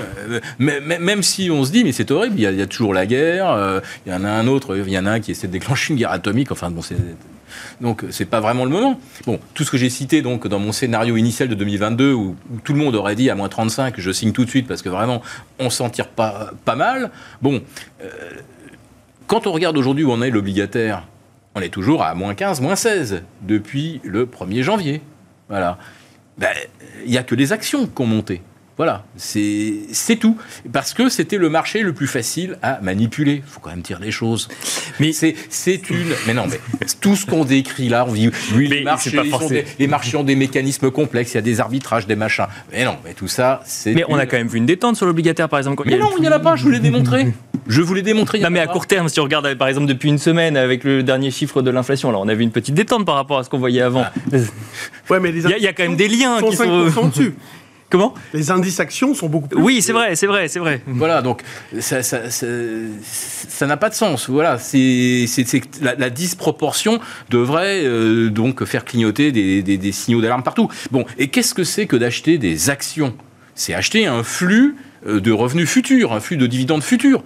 euh, 0.61 0.79
même, 0.99 1.23
si 1.23 1.51
on 1.51 1.65
se 1.65 1.71
dit, 1.71 1.83
mais 1.83 1.91
c'est 1.91 2.09
horrible, 2.11 2.35
il 2.37 2.43
y, 2.43 2.47
a, 2.47 2.51
il 2.51 2.57
y 2.57 2.61
a 2.61 2.67
toujours 2.67 2.93
la 2.93 3.05
guerre, 3.05 3.49
euh, 3.51 3.81
il 4.05 4.11
y 4.13 4.15
en 4.15 4.23
a 4.23 4.29
un 4.29 4.47
autre, 4.47 4.77
il 4.77 4.89
y 4.89 4.97
en 4.97 5.05
a 5.05 5.11
un 5.11 5.19
qui 5.19 5.31
essaie 5.31 5.47
de 5.47 5.51
déclencher 5.51 5.91
une 5.93 5.99
guerre 5.99 6.11
atomique, 6.11 6.51
enfin 6.51 6.69
bon, 6.71 6.81
c'est... 6.81 6.95
Donc 7.81 8.05
c'est 8.11 8.23
pas 8.25 8.39
vraiment 8.39 8.63
le 8.63 8.71
moment. 8.71 8.97
Bon, 9.25 9.37
tout 9.53 9.65
ce 9.65 9.71
que 9.71 9.77
j'ai 9.77 9.89
cité 9.89 10.21
donc 10.21 10.47
dans 10.47 10.57
mon 10.59 10.71
scénario 10.71 11.17
initial 11.17 11.49
de 11.49 11.55
2022 11.55 12.13
où, 12.13 12.35
où 12.49 12.59
tout 12.63 12.71
le 12.71 12.79
monde 12.79 12.95
aurait 12.95 13.15
dit 13.15 13.29
à 13.29 13.35
moins 13.35 13.49
35, 13.49 13.95
je 13.97 14.11
signe 14.11 14.31
tout 14.31 14.45
de 14.45 14.49
suite 14.49 14.67
parce 14.67 14.81
que 14.81 14.87
vraiment 14.87 15.21
on 15.59 15.69
s'en 15.69 15.89
tire 15.89 16.07
pas, 16.07 16.51
pas 16.63 16.75
mal. 16.77 17.11
Bon, 17.41 17.61
euh, 18.01 18.07
quand 19.31 19.47
on 19.47 19.53
regarde 19.53 19.77
aujourd'hui 19.77 20.03
où 20.03 20.11
on 20.11 20.21
est 20.21 20.29
l'obligataire, 20.29 21.07
on 21.55 21.61
est 21.61 21.69
toujours 21.69 22.03
à 22.03 22.13
moins 22.15 22.35
15, 22.35 22.59
moins 22.59 22.75
16 22.75 23.23
depuis 23.43 24.01
le 24.03 24.25
1er 24.25 24.61
janvier. 24.61 25.01
Voilà. 25.47 25.77
Ben, 26.37 26.49
Il 27.05 27.11
n'y 27.11 27.17
a 27.17 27.23
que 27.23 27.33
les 27.33 27.53
actions 27.53 27.87
qui 27.87 28.01
ont 28.01 28.05
monté. 28.05 28.41
Voilà, 28.81 29.03
c'est 29.15 29.73
c'est 29.91 30.15
tout. 30.15 30.37
Parce 30.73 30.95
que 30.95 31.07
c'était 31.07 31.37
le 31.37 31.49
marché 31.49 31.81
le 31.83 31.93
plus 31.93 32.07
facile 32.07 32.57
à 32.63 32.79
manipuler. 32.81 33.43
Il 33.45 33.51
faut 33.51 33.59
quand 33.59 33.69
même 33.69 33.81
dire 33.83 33.99
les 33.99 34.09
choses. 34.09 34.47
Mais 34.99 35.11
c'est 35.13 35.35
c'est 35.49 35.87
une. 35.91 36.15
Mais 36.25 36.33
non, 36.33 36.47
mais 36.49 36.59
tout 36.99 37.15
ce 37.15 37.27
qu'on 37.27 37.45
décrit 37.45 37.89
là, 37.89 38.05
on 38.09 38.13
dit 38.13 38.31
oui, 38.55 38.67
Mais 38.69 38.77
les 38.77 38.83
marchés, 38.83 39.11
pas 39.11 39.21
ils 39.23 39.47
des- 39.49 39.65
les 39.77 39.85
marchés 39.85 40.17
ont 40.17 40.23
des 40.23 40.35
mécanismes 40.35 40.89
complexes, 40.89 41.33
il 41.33 41.35
y 41.35 41.37
a 41.37 41.41
des 41.43 41.59
arbitrages, 41.59 42.07
des 42.07 42.15
machins. 42.15 42.47
Mais 42.71 42.83
non, 42.83 42.97
mais 43.05 43.13
tout 43.13 43.27
ça, 43.27 43.61
c'est. 43.65 43.93
Mais 43.93 44.03
on 44.09 44.15
a 44.15 44.25
quand 44.25 44.37
même 44.37 44.47
vu 44.47 44.57
une 44.57 44.65
détente 44.65 44.95
sur 44.95 45.05
l'obligataire 45.05 45.47
par 45.47 45.59
exemple. 45.59 45.75
quand 45.75 45.83
il 45.83 45.91
y 45.91 45.93
Mais 45.95 46.01
a 46.01 46.03
non, 46.03 46.09
il 46.17 46.21
n'y 46.21 46.27
en 46.27 46.31
a 46.31 46.39
pas, 46.39 46.55
je 46.55 46.63
vous 46.63 46.71
l'ai 46.71 46.79
démontré. 46.79 47.27
Je 47.67 47.81
vous 47.83 47.93
l'ai 47.93 48.01
démontré. 48.01 48.39
il 48.39 48.41
y 48.41 48.43
Non 48.43 48.49
mais 48.49 48.59
a 48.59 48.63
à 48.63 48.67
court 48.67 48.87
terme, 48.87 49.07
si 49.07 49.19
on 49.19 49.23
regarde 49.23 49.53
par 49.53 49.67
exemple 49.67 49.85
depuis 49.85 50.09
une 50.09 50.17
semaine 50.17 50.57
avec 50.57 50.83
le 50.83 51.03
dernier 51.03 51.29
chiffre 51.29 51.61
de 51.61 51.69
l'inflation, 51.69 52.11
là 52.11 52.17
on 52.17 52.27
a 52.27 52.33
vu 52.33 52.41
une 52.41 52.49
petite 52.51 52.73
détente 52.73 53.05
par 53.05 53.13
rapport 53.13 53.37
à 53.37 53.43
ce 53.43 53.49
qu'on 53.51 53.59
voyait 53.59 53.81
avant. 53.83 54.03
Ah. 54.03 54.11
Ouais, 55.11 55.19
mais 55.19 55.31
les 55.31 55.43
Il 55.43 55.49
y 55.51 55.53
a- 55.53 55.57
il 55.57 55.63
y 55.63 55.67
a 55.67 55.73
quand 55.73 55.83
même 55.83 55.95
des 55.95 56.07
liens 56.07 56.39
sont 56.39 56.49
qui 56.49 56.55
sont- 56.55 56.63
5% 56.89 57.09
dessus. 57.11 57.35
Comment 57.91 58.13
Les 58.33 58.49
indices 58.49 58.79
actions 58.79 59.13
sont 59.13 59.27
beaucoup 59.27 59.49
plus. 59.49 59.61
Oui, 59.61 59.81
c'est 59.83 59.91
vrai, 59.91 60.15
c'est 60.15 60.25
vrai, 60.25 60.47
c'est 60.47 60.59
vrai. 60.59 60.81
Voilà, 60.87 61.21
donc 61.21 61.41
ça 61.79 62.01
ça- 62.01 62.31
ça- 62.31 62.47
ça 63.03 63.67
n'a 63.67 63.77
pas 63.77 63.89
de 63.89 63.93
sens. 63.93 64.29
Voilà, 64.29 64.57
c'est 64.57 65.25
c'est- 65.27 65.45
c'est 65.47 65.59
que 65.59 65.67
la, 65.83 65.93
la 65.95 66.09
disproportion 66.09 66.99
devrait 67.29 67.81
euh, 67.83 68.29
donc 68.29 68.63
faire 68.65 68.85
clignoter 68.85 69.31
des, 69.31 69.61
des- 69.61 69.77
des 69.77 69.91
signaux 69.91 70.21
d'alarme 70.21 70.41
partout. 70.43 70.69
Bon, 70.91 71.05
et 71.19 71.27
qu'est-ce 71.27 71.53
que 71.53 71.63
c'est 71.63 71.85
que 71.85 71.97
d'acheter 71.97 72.37
des 72.37 72.69
actions? 72.69 73.13
C'est 73.55 73.73
acheter 73.73 74.07
un 74.07 74.23
flux 74.23 74.75
euh, 75.05 75.19
de 75.19 75.31
revenus 75.31 75.69
futurs, 75.69 76.13
un 76.13 76.19
flux 76.21 76.37
de 76.37 76.47
dividendes 76.47 76.83
futurs. 76.83 77.23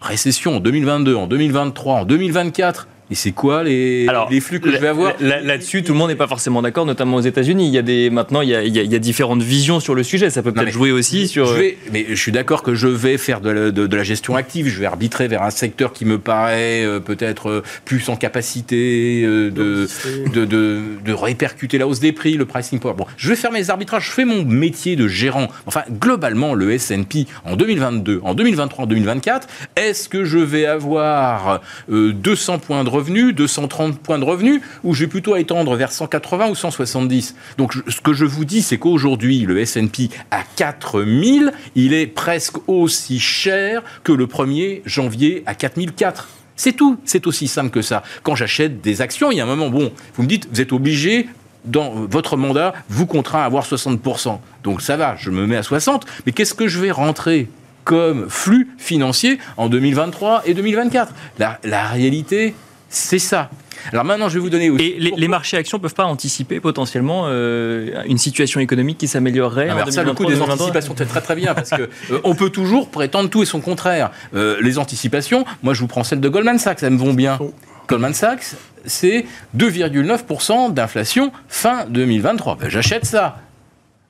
Récession 0.00 0.56
en 0.56 0.60
2022, 0.60 1.14
en 1.14 1.26
2023, 1.26 1.94
en 2.00 2.04
2024. 2.04 2.88
Et 3.10 3.14
c'est 3.14 3.32
quoi 3.32 3.62
les, 3.64 4.06
Alors, 4.08 4.28
les 4.30 4.40
flux 4.40 4.60
que 4.60 4.70
je 4.70 4.76
vais 4.76 4.88
avoir 4.88 5.14
là- 5.20 5.40
Là-dessus, 5.40 5.82
tout 5.82 5.92
le 5.92 5.98
monde 5.98 6.08
n'est 6.10 6.14
pas 6.16 6.26
forcément 6.26 6.60
d'accord, 6.60 6.84
notamment 6.84 7.16
aux 7.16 7.20
États-Unis. 7.22 7.66
Il 7.68 7.72
y 7.74 7.78
a 7.78 7.82
des 7.82 8.10
maintenant, 8.10 8.42
il 8.42 8.50
y 8.50 8.54
a, 8.54 8.62
il 8.62 8.74
y 8.76 8.78
a- 8.78 8.82
il 8.82 8.92
y 8.92 8.94
a 8.94 8.98
différentes 8.98 9.42
visions 9.42 9.80
sur 9.80 9.94
le 9.94 10.02
sujet. 10.02 10.28
Ça 10.30 10.42
peut 10.42 10.52
peut-être 10.52 10.72
jouer 10.72 10.92
aussi 10.92 11.26
sur. 11.26 11.46
Je 11.46 11.54
vais, 11.54 11.78
mais 11.92 12.04
je 12.08 12.14
suis 12.14 12.32
d'accord 12.32 12.62
que 12.62 12.74
je 12.74 12.86
vais 12.86 13.16
faire 13.16 13.40
de 13.40 13.50
la, 13.50 13.70
de- 13.70 13.86
de 13.86 13.96
la 13.96 14.02
gestion 14.04 14.36
active. 14.36 14.68
Je 14.68 14.78
vais 14.78 14.86
arbitrer 14.86 15.26
vers 15.28 15.42
un 15.42 15.50
secteur 15.50 15.92
qui 15.92 16.04
me 16.04 16.18
paraît 16.18 16.84
euh, 16.84 17.00
peut-être 17.00 17.48
euh, 17.48 17.62
plus 17.86 18.08
en 18.10 18.16
capacité 18.16 19.22
euh, 19.24 19.50
de, 19.50 19.88
de, 20.34 20.44
de, 20.44 20.80
de 21.04 21.12
répercuter 21.12 21.78
la 21.78 21.86
hausse 21.86 22.00
des 22.00 22.12
prix, 22.12 22.34
le 22.34 22.44
pricing 22.44 22.78
power. 22.78 22.94
Bon, 22.96 23.06
je 23.16 23.28
vais 23.30 23.36
faire 23.36 23.52
mes 23.52 23.70
arbitrages. 23.70 24.06
Je 24.06 24.12
fais 24.12 24.24
mon 24.24 24.44
métier 24.44 24.96
de 24.96 25.08
gérant. 25.08 25.48
Enfin, 25.66 25.82
globalement, 25.90 26.54
le 26.54 26.72
S&P 26.72 27.26
en 27.44 27.56
2022, 27.56 28.20
en 28.22 28.34
2023, 28.34 28.84
en 28.84 28.86
2024, 28.86 29.48
est-ce 29.76 30.08
que 30.08 30.24
je 30.24 30.38
vais 30.38 30.66
avoir 30.66 31.60
euh, 31.90 32.12
200 32.12 32.58
points 32.58 32.84
de 32.84 32.88
revenus, 32.98 33.34
230 33.34 33.98
points 33.98 34.18
de 34.18 34.24
revenus, 34.24 34.60
ou 34.84 34.94
je 34.94 35.04
vais 35.04 35.06
plutôt 35.06 35.36
étendre 35.36 35.74
vers 35.76 35.92
180 35.92 36.48
ou 36.48 36.54
170 36.54 37.34
Donc, 37.56 37.74
ce 37.74 38.00
que 38.00 38.12
je 38.12 38.24
vous 38.24 38.44
dis, 38.44 38.62
c'est 38.62 38.78
qu'aujourd'hui, 38.78 39.40
le 39.40 39.58
S&P 39.58 40.10
à 40.30 40.42
4000, 40.56 41.52
il 41.74 41.94
est 41.94 42.06
presque 42.06 42.56
aussi 42.68 43.20
cher 43.20 43.82
que 44.04 44.12
le 44.12 44.26
1er 44.26 44.82
janvier 44.84 45.42
à 45.46 45.54
4004. 45.54 46.28
C'est 46.56 46.72
tout, 46.72 46.98
c'est 47.04 47.26
aussi 47.26 47.46
simple 47.46 47.70
que 47.70 47.82
ça. 47.82 48.02
Quand 48.22 48.34
j'achète 48.34 48.80
des 48.80 49.00
actions, 49.00 49.30
il 49.30 49.38
y 49.38 49.40
a 49.40 49.44
un 49.44 49.46
moment, 49.46 49.70
bon, 49.70 49.92
vous 50.14 50.22
me 50.22 50.28
dites, 50.28 50.48
vous 50.50 50.60
êtes 50.60 50.72
obligé, 50.72 51.28
dans 51.64 51.90
votre 51.90 52.36
mandat, 52.36 52.72
vous 52.88 53.06
contraint 53.06 53.42
à 53.42 53.44
avoir 53.44 53.64
60%. 53.64 54.38
Donc 54.64 54.80
ça 54.80 54.96
va, 54.96 55.16
je 55.16 55.30
me 55.30 55.46
mets 55.46 55.56
à 55.56 55.62
60, 55.62 56.06
mais 56.26 56.32
qu'est-ce 56.32 56.54
que 56.54 56.66
je 56.66 56.80
vais 56.80 56.90
rentrer 56.90 57.48
comme 57.84 58.28
flux 58.28 58.68
financier 58.76 59.38
en 59.56 59.68
2023 59.68 60.42
et 60.44 60.54
2024 60.54 61.14
la, 61.38 61.58
la 61.64 61.86
réalité, 61.86 62.54
c'est 62.88 63.18
ça. 63.18 63.50
Alors 63.92 64.04
maintenant, 64.04 64.28
je 64.28 64.34
vais 64.34 64.40
vous 64.40 64.50
donner 64.50 64.70
aussi... 64.70 64.84
Et 64.84 64.98
les, 64.98 65.28
marchés 65.28 65.56
actions 65.56 65.78
peuvent 65.78 65.94
pas 65.94 66.04
anticiper 66.04 66.60
potentiellement 66.60 67.24
euh, 67.26 68.02
une 68.06 68.18
situation 68.18 68.60
économique 68.60 68.98
qui 68.98 69.08
s'améliorerait 69.08 69.68
Ah, 69.70 69.90
ça, 69.90 70.02
le 70.02 70.12
coup 70.12 70.24
2023, 70.24 70.26
des 70.26 70.34
2023. 70.34 70.54
anticipations, 70.54 70.94
c'est 70.96 71.06
très 71.06 71.20
très 71.20 71.36
bien, 71.36 71.54
parce 71.54 71.70
que 71.70 71.82
euh, 71.82 72.20
on 72.24 72.34
peut 72.34 72.50
toujours 72.50 72.88
prétendre 72.88 73.30
tout 73.30 73.42
et 73.42 73.46
son 73.46 73.60
contraire. 73.60 74.10
Euh, 74.34 74.58
les 74.62 74.78
anticipations, 74.78 75.44
moi 75.62 75.74
je 75.74 75.80
vous 75.80 75.86
prends 75.86 76.04
celle 76.04 76.20
de 76.20 76.28
Goldman 76.28 76.58
Sachs, 76.58 76.82
elles 76.82 76.92
me 76.92 76.98
vont 76.98 77.14
bien. 77.14 77.36
Bon. 77.36 77.52
Goldman 77.88 78.14
Sachs, 78.14 78.54
c'est 78.84 79.24
2,9% 79.56 80.72
d'inflation 80.72 81.32
fin 81.48 81.86
2023. 81.86 82.56
Ben, 82.56 82.68
J'achète 82.68 83.04
ça. 83.06 83.38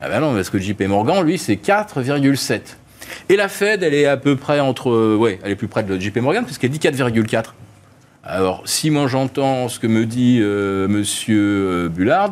Ah 0.01 0.09
ben 0.09 0.21
non, 0.21 0.35
parce 0.35 0.51
que 0.51 0.59
JP 0.59 0.83
Morgan, 0.83 1.25
lui, 1.25 1.39
c'est 1.39 1.55
4,7. 1.55 2.61
Et 3.29 3.37
la 3.37 3.49
Fed, 3.49 3.83
elle 3.83 3.95
est 3.95 4.07
à 4.07 4.17
peu 4.17 4.37
près 4.37 4.61
entre... 4.61 5.17
ouais, 5.17 5.39
elle 5.43 5.53
est 5.53 5.57
plus 5.57 5.67
près 5.67 5.83
de 5.83 5.99
JP 5.99 6.19
Morgan, 6.19 6.45
puisqu'elle 6.45 6.71
dit 6.71 6.79
4,4. 6.79 7.45
Alors, 8.25 8.63
si 8.67 8.91
moi 8.91 9.07
j'entends 9.07 9.69
ce 9.69 9.79
que 9.79 9.87
me 9.87 10.05
dit 10.05 10.39
euh, 10.41 10.89
Monsieur 10.89 11.87
euh, 11.87 11.89
Bullard, 11.89 12.31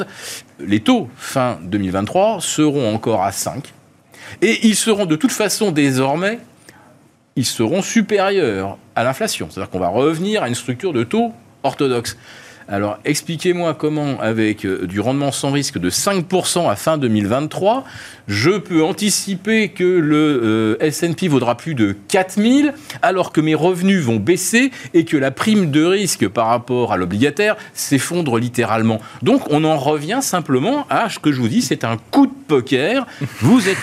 les 0.59 0.80
taux 0.80 1.09
fin 1.16 1.59
2023 1.62 2.41
seront 2.41 2.93
encore 2.93 3.22
à 3.22 3.32
5. 3.32 3.72
Et 4.43 4.66
ils 4.66 4.74
seront 4.74 5.07
de 5.07 5.16
toute 5.16 5.32
façon 5.32 5.70
désormais, 5.70 6.41
ils 7.37 7.47
seront 7.47 7.82
supérieurs 7.82 8.78
à 8.95 9.05
l'inflation. 9.05 9.49
C'est-à-dire 9.51 9.70
qu'on 9.70 9.78
va 9.78 9.89
revenir 9.89 10.43
à 10.43 10.49
une 10.49 10.55
structure 10.55 10.93
de 10.93 11.05
taux 11.05 11.32
orthodoxe. 11.62 12.16
Alors 12.68 12.98
expliquez-moi 13.04 13.74
comment, 13.74 14.20
avec 14.20 14.64
euh, 14.64 14.86
du 14.86 14.98
rendement 14.98 15.30
sans 15.30 15.52
risque 15.52 15.78
de 15.78 15.88
5% 15.88 16.68
à 16.68 16.74
fin 16.74 16.98
2023, 16.98 17.84
je 18.26 18.50
peux 18.58 18.82
anticiper 18.82 19.68
que 19.68 19.84
le 19.84 20.76
euh, 20.76 20.76
S&P 20.80 21.28
vaudra 21.28 21.56
plus 21.56 21.76
de 21.76 21.94
4000 22.08 22.74
alors 23.02 23.30
que 23.30 23.40
mes 23.40 23.54
revenus 23.54 24.02
vont 24.02 24.16
baisser 24.16 24.72
et 24.94 25.04
que 25.04 25.16
la 25.16 25.30
prime 25.30 25.70
de 25.70 25.84
risque 25.84 26.26
par 26.26 26.48
rapport 26.48 26.92
à 26.92 26.96
l'obligataire 26.96 27.56
s'effondre 27.72 28.36
littéralement. 28.36 29.00
Donc 29.22 29.42
on 29.50 29.62
en 29.62 29.76
revient 29.76 30.18
simplement 30.20 30.86
à 30.90 31.08
ce 31.08 31.20
que 31.20 31.30
je 31.30 31.40
vous 31.40 31.48
dis, 31.48 31.62
c'est 31.62 31.84
un 31.84 31.98
coup 32.10 32.26
de 32.26 32.34
poker. 32.48 33.06
Vous 33.40 33.68
êtes 33.68 33.78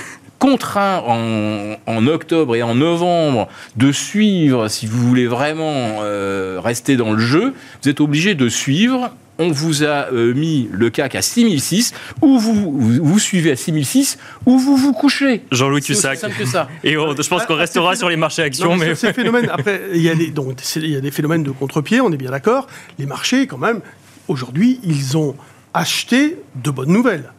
contraint 0.47 1.01
en, 1.07 1.77
en 1.87 2.07
octobre 2.07 2.53
et 2.57 2.63
en 2.63 2.75
novembre 2.75 3.47
de 3.77 3.93
suivre, 3.93 4.67
si 4.67 4.87
vous 4.87 4.97
voulez 5.07 5.25
vraiment 5.25 5.99
euh, 6.01 6.59
rester 6.61 6.97
dans 6.97 7.13
le 7.13 7.19
jeu, 7.19 7.53
vous 7.81 7.89
êtes 7.89 8.01
obligé 8.01 8.35
de 8.35 8.49
suivre. 8.49 9.11
On 9.39 9.51
vous 9.51 9.83
a 9.85 10.11
euh, 10.11 10.33
mis 10.33 10.67
le 10.69 10.89
CAC 10.89 11.15
à 11.15 11.21
6006, 11.21 11.93
ou 12.21 12.37
vous, 12.39 12.53
vous, 12.77 13.03
vous 13.05 13.19
suivez 13.19 13.51
à 13.51 13.55
6006, 13.55 14.17
ou 14.45 14.59
vous 14.59 14.75
vous 14.75 14.91
couchez. 14.91 15.43
Jean-Louis 15.51 15.81
Cussac. 15.81 16.17
simple 16.19 16.35
que 16.37 16.45
ça. 16.45 16.67
Et 16.83 16.97
on- 16.97 17.15
je 17.15 17.27
pense 17.29 17.45
qu'on 17.45 17.55
restera 17.55 17.95
sur 17.95 18.09
les 18.09 18.17
marchés 18.17 18.41
actions, 18.43 18.71
Non, 18.71 18.75
mais 18.75 18.89
mais 18.89 18.95
ces 18.95 19.13
phénomènes, 19.19 19.47
après, 19.49 19.81
il 19.93 20.01
y, 20.01 20.09
a 20.09 20.15
des, 20.15 20.27
donc, 20.27 20.57
c'est- 20.61 20.81
il 20.81 20.89
y 20.91 20.97
a 20.97 21.01
des 21.01 21.09
phénomènes 21.11 21.43
de 21.43 21.51
contre-pied, 21.51 22.01
on 22.01 22.11
est 22.11 22.17
bien 22.17 22.31
d'accord. 22.31 22.67
Les 22.99 23.05
marchés, 23.05 23.47
quand 23.47 23.57
même, 23.57 23.79
aujourd'hui, 24.27 24.79
ils 24.83 25.15
ont 25.17 25.35
acheté 25.73 26.37
de 26.61 26.69
bonnes 26.69 26.91
nouvelles. 26.91 27.31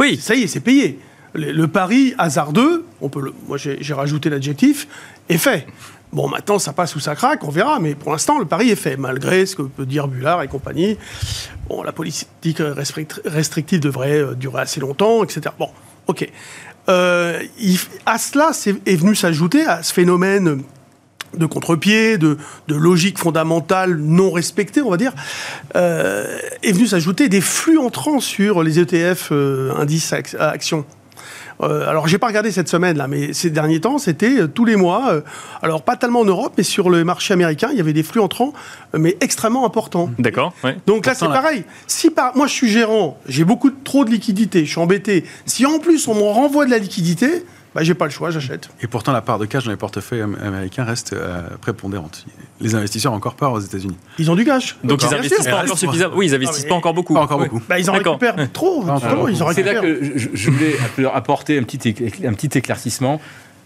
oui. 0.00 0.18
Ça 0.20 0.34
y 0.34 0.42
est, 0.42 0.46
c'est 0.48 0.58
payé. 0.60 0.98
Le, 1.34 1.66
pari 1.68 2.14
hasardeux, 2.18 2.84
on 3.00 3.08
peut 3.08 3.32
moi 3.46 3.56
j'ai 3.58 3.94
rajouté 3.94 4.30
l'adjectif, 4.30 4.88
est 5.28 5.38
fait. 5.38 5.66
Bon, 6.12 6.28
maintenant, 6.28 6.58
ça 6.58 6.72
passe 6.72 6.96
ou 6.96 7.00
ça 7.00 7.14
craque, 7.14 7.44
on 7.44 7.50
verra, 7.50 7.78
mais 7.78 7.94
pour 7.94 8.10
l'instant, 8.10 8.38
le 8.40 8.44
pari 8.44 8.70
est 8.70 8.74
fait, 8.76 8.96
malgré 8.96 9.46
ce 9.46 9.54
que 9.54 9.62
peut 9.62 9.86
dire 9.86 10.08
Bullard 10.08 10.42
et 10.42 10.48
compagnie. 10.48 10.98
Bon, 11.68 11.84
la 11.84 11.92
politique 11.92 12.58
restrict- 12.58 13.20
restrictive 13.24 13.78
devrait 13.78 14.18
euh, 14.18 14.34
durer 14.34 14.62
assez 14.62 14.80
longtemps, 14.80 15.22
etc. 15.22 15.54
Bon, 15.56 15.68
ok. 16.08 16.28
Euh, 16.88 17.40
à 18.06 18.18
cela 18.18 18.50
est 18.86 18.96
venu 18.96 19.14
s'ajouter 19.14 19.64
à 19.64 19.84
ce 19.84 19.92
phénomène 19.92 20.62
de 21.36 21.46
contre-pied, 21.46 22.18
de, 22.18 22.36
logique 22.66 23.16
fondamentale 23.18 23.94
non 23.96 24.32
respectée, 24.32 24.82
on 24.82 24.90
va 24.90 24.96
dire, 24.96 25.12
euh, 25.76 26.26
est 26.64 26.72
venu 26.72 26.88
s'ajouter 26.88 27.28
des 27.28 27.40
flux 27.40 27.78
entrants 27.78 28.18
sur 28.18 28.64
les 28.64 28.80
ETF 28.80 29.28
euh, 29.30 29.72
indices 29.76 30.12
ac- 30.12 30.36
actions. 30.36 30.84
Euh, 31.62 31.88
alors, 31.88 32.08
j'ai 32.08 32.18
pas 32.18 32.26
regardé 32.28 32.50
cette 32.52 32.68
semaine 32.68 32.96
là, 32.96 33.06
mais 33.06 33.32
ces 33.32 33.50
derniers 33.50 33.80
temps, 33.80 33.98
c'était 33.98 34.40
euh, 34.40 34.46
tous 34.48 34.64
les 34.64 34.76
mois. 34.76 35.10
euh, 35.12 35.20
alors, 35.62 35.82
pas 35.82 35.96
tellement 35.96 36.20
en 36.20 36.24
Europe, 36.24 36.54
mais 36.56 36.62
sur 36.64 36.88
le 36.90 37.04
marché 37.04 37.34
américain, 37.34 37.68
il 37.72 37.76
y 37.76 37.80
avait 37.80 37.92
des 37.92 38.02
flux 38.02 38.20
entrants, 38.20 38.52
mais 38.96 39.16
extrêmement 39.20 39.66
importants. 39.66 40.10
D'accord. 40.18 40.52
ouais. 40.64 40.76
Donc 40.86 41.06
là, 41.06 41.14
c'est 41.14 41.26
pareil. 41.26 41.64
Si 41.86 42.10
par... 42.10 42.36
moi, 42.36 42.46
je 42.46 42.52
suis 42.54 42.68
gérant, 42.68 43.18
j'ai 43.26 43.44
beaucoup 43.44 43.70
de- 43.70 43.76
trop 43.84 44.04
de 44.04 44.10
liquidités, 44.10 44.64
je 44.64 44.70
suis 44.70 44.80
embêté. 44.80 45.24
Si 45.46 45.66
en 45.66 45.78
plus 45.78 46.08
on 46.08 46.14
m'en 46.14 46.32
renvoie 46.32 46.64
de 46.64 46.70
la 46.70 46.78
liquidité, 46.78 47.44
bah, 47.74 47.82
j'ai 47.84 47.94
pas 47.94 48.04
le 48.06 48.10
choix, 48.10 48.30
j'achète. 48.30 48.68
Et 48.82 48.86
pourtant, 48.86 49.12
la 49.12 49.20
part 49.20 49.38
de 49.38 49.46
cash 49.46 49.64
dans 49.64 49.70
les 49.70 49.76
portefeuilles 49.76 50.22
am- 50.22 50.36
américains 50.42 50.84
reste 50.84 51.12
euh, 51.12 51.42
prépondérante. 51.60 52.24
Les 52.60 52.74
investisseurs 52.74 53.12
ont 53.12 53.16
encore 53.16 53.34
peur 53.34 53.52
aux 53.52 53.60
États-unis. 53.60 53.96
Ils 54.18 54.30
ont 54.30 54.34
du 54.34 54.44
cash. 54.44 54.76
Donc 54.84 55.02
ils 55.02 55.14
investissent 55.14 55.46
pas 55.46 55.62
encore 55.64 55.78
suffisamment. 55.78 56.14
Oui, 56.16 56.26
ils 56.26 56.34
investissent 56.34 56.66
pas 56.66 56.74
encore 56.74 56.94
beaucoup. 56.94 57.14
Pas 57.14 57.20
encore 57.22 57.38
Oui. 57.38 57.48
beaucoup. 57.48 57.62
Bah, 57.68 57.78
ils 57.78 57.88
en 57.88 57.92
récupèrent 57.94 58.36
trop. 58.52 58.84
C'est 59.54 59.62
là 59.62 59.74
que 59.80 60.18
je, 60.18 60.28
je 60.32 60.50
voulais 60.50 60.74
apporter 61.12 61.58
un 61.58 61.62
petit, 61.62 61.94
un 62.26 62.32
petit 62.34 62.58
éclaircissement. 62.58 63.20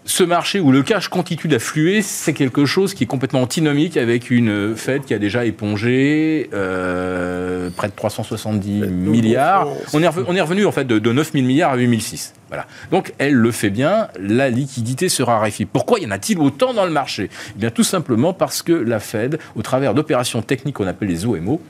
Ce 0.06 0.22
marché 0.22 0.60
où 0.60 0.70
le 0.70 0.82
cash 0.82 1.08
continue 1.08 1.48
d'affluer, 1.48 2.02
c'est 2.02 2.34
quelque 2.34 2.66
chose 2.66 2.92
qui 2.92 3.04
est 3.04 3.06
complètement 3.06 3.40
antinomique 3.40 3.96
avec 3.96 4.30
une 4.30 4.76
Fed 4.76 5.06
qui 5.06 5.14
a 5.14 5.18
déjà 5.18 5.46
épongé 5.46 6.50
euh, 6.52 7.70
près 7.74 7.88
de 7.88 7.94
370 7.94 8.82
milliards. 8.88 9.66
On 9.94 10.02
est, 10.02 10.06
revenu, 10.06 10.26
on 10.28 10.36
est 10.36 10.40
revenu 10.42 10.66
en 10.66 10.72
fait 10.72 10.84
de, 10.84 10.98
de 10.98 11.10
9 11.10 11.32
000 11.32 11.46
milliards 11.46 11.72
à 11.72 11.76
8 11.76 12.00
006. 12.00 12.34
Voilà. 12.48 12.66
Donc 12.90 13.14
elle 13.16 13.32
le 13.32 13.50
fait 13.50 13.70
bien, 13.70 14.08
la 14.20 14.50
liquidité 14.50 15.08
se 15.08 15.22
raréfie. 15.22 15.64
Pourquoi 15.64 15.98
y 16.00 16.06
en 16.06 16.10
a-t-il 16.10 16.38
autant 16.38 16.74
dans 16.74 16.84
le 16.84 16.92
marché? 16.92 17.30
Eh 17.56 17.58
bien 17.58 17.70
tout 17.70 17.82
simplement 17.82 18.34
parce 18.34 18.62
que 18.62 18.72
la 18.72 19.00
Fed, 19.00 19.38
au 19.56 19.62
travers 19.62 19.94
d'opérations 19.94 20.42
techniques 20.42 20.76
qu'on 20.76 20.86
appelle 20.86 21.08
les 21.08 21.24
OMO, 21.24 21.62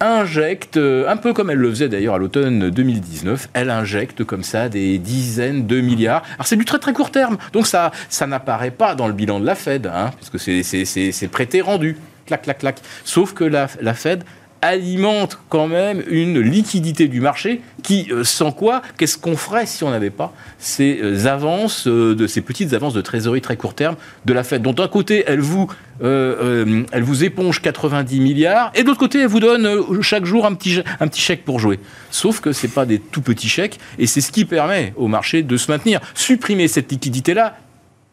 injecte, 0.00 0.76
euh, 0.76 1.08
un 1.08 1.16
peu 1.16 1.32
comme 1.32 1.50
elle 1.50 1.58
le 1.58 1.70
faisait 1.70 1.88
d'ailleurs 1.88 2.14
à 2.14 2.18
l'automne 2.18 2.70
2019, 2.70 3.48
elle 3.52 3.70
injecte 3.70 4.24
comme 4.24 4.42
ça 4.42 4.68
des 4.68 4.98
dizaines 4.98 5.66
de 5.66 5.80
milliards. 5.80 6.22
Alors 6.34 6.46
c'est 6.46 6.56
du 6.56 6.64
très 6.64 6.78
très 6.78 6.92
court 6.92 7.10
terme, 7.10 7.36
donc 7.52 7.66
ça, 7.66 7.90
ça 8.08 8.26
n'apparaît 8.26 8.70
pas 8.70 8.94
dans 8.94 9.06
le 9.08 9.12
bilan 9.12 9.40
de 9.40 9.46
la 9.46 9.54
Fed, 9.54 9.86
hein, 9.86 10.10
puisque 10.16 10.38
c'est- 10.38 11.28
prêté 11.28 11.60
rendu. 11.60 11.96
Clac, 12.26 12.42
clac, 12.42 12.58
clac. 12.58 12.76
Sauf 13.04 13.32
que 13.32 13.44
la, 13.44 13.68
la 13.80 13.94
Fed 13.94 14.22
alimente 14.62 15.38
quand 15.48 15.68
même 15.68 16.02
une 16.08 16.40
liquidité 16.40 17.08
du 17.08 17.20
marché 17.20 17.60
qui, 17.82 18.08
euh, 18.10 18.24
sans 18.24 18.52
quoi, 18.52 18.82
qu'est-ce 18.96 19.18
qu'on 19.18 19.36
ferait 19.36 19.66
si 19.66 19.84
on 19.84 19.90
n'avait 19.90 20.10
pas 20.10 20.32
ces 20.58 20.98
euh, 21.02 21.26
avances, 21.26 21.86
euh, 21.86 22.14
de 22.14 22.26
ces 22.26 22.40
petites 22.40 22.72
avances 22.72 22.94
de 22.94 23.00
trésorerie 23.00 23.40
très 23.40 23.56
court 23.56 23.74
terme 23.74 23.96
de 24.24 24.32
la 24.32 24.44
Fed. 24.44 24.62
Donc 24.62 24.76
d'un 24.76 24.88
côté, 24.88 25.24
elle 25.26 25.40
vous, 25.40 25.68
elle 26.00 27.02
vous 27.02 27.24
éponge 27.24 27.60
90 27.60 28.20
milliards, 28.20 28.70
et 28.74 28.82
de 28.82 28.86
l'autre 28.86 29.00
côté, 29.00 29.20
elle 29.20 29.28
vous 29.28 29.40
donne 29.40 30.02
chaque 30.02 30.24
jour 30.24 30.46
un 30.46 30.54
petit, 30.54 30.80
un 31.00 31.08
petit 31.08 31.20
chèque 31.20 31.44
pour 31.44 31.58
jouer. 31.58 31.80
Sauf 32.10 32.40
que 32.40 32.52
c'est 32.52 32.68
pas 32.68 32.86
des 32.86 32.98
tout 33.00 33.22
petits 33.22 33.48
chèques, 33.48 33.78
et 33.98 34.06
c'est 34.06 34.20
ce 34.20 34.30
qui 34.30 34.44
permet 34.44 34.92
au 34.96 35.08
marché 35.08 35.42
de 35.42 35.56
se 35.56 35.70
maintenir. 35.70 36.00
Supprimer 36.14 36.68
cette 36.68 36.90
liquidité-là, 36.92 37.56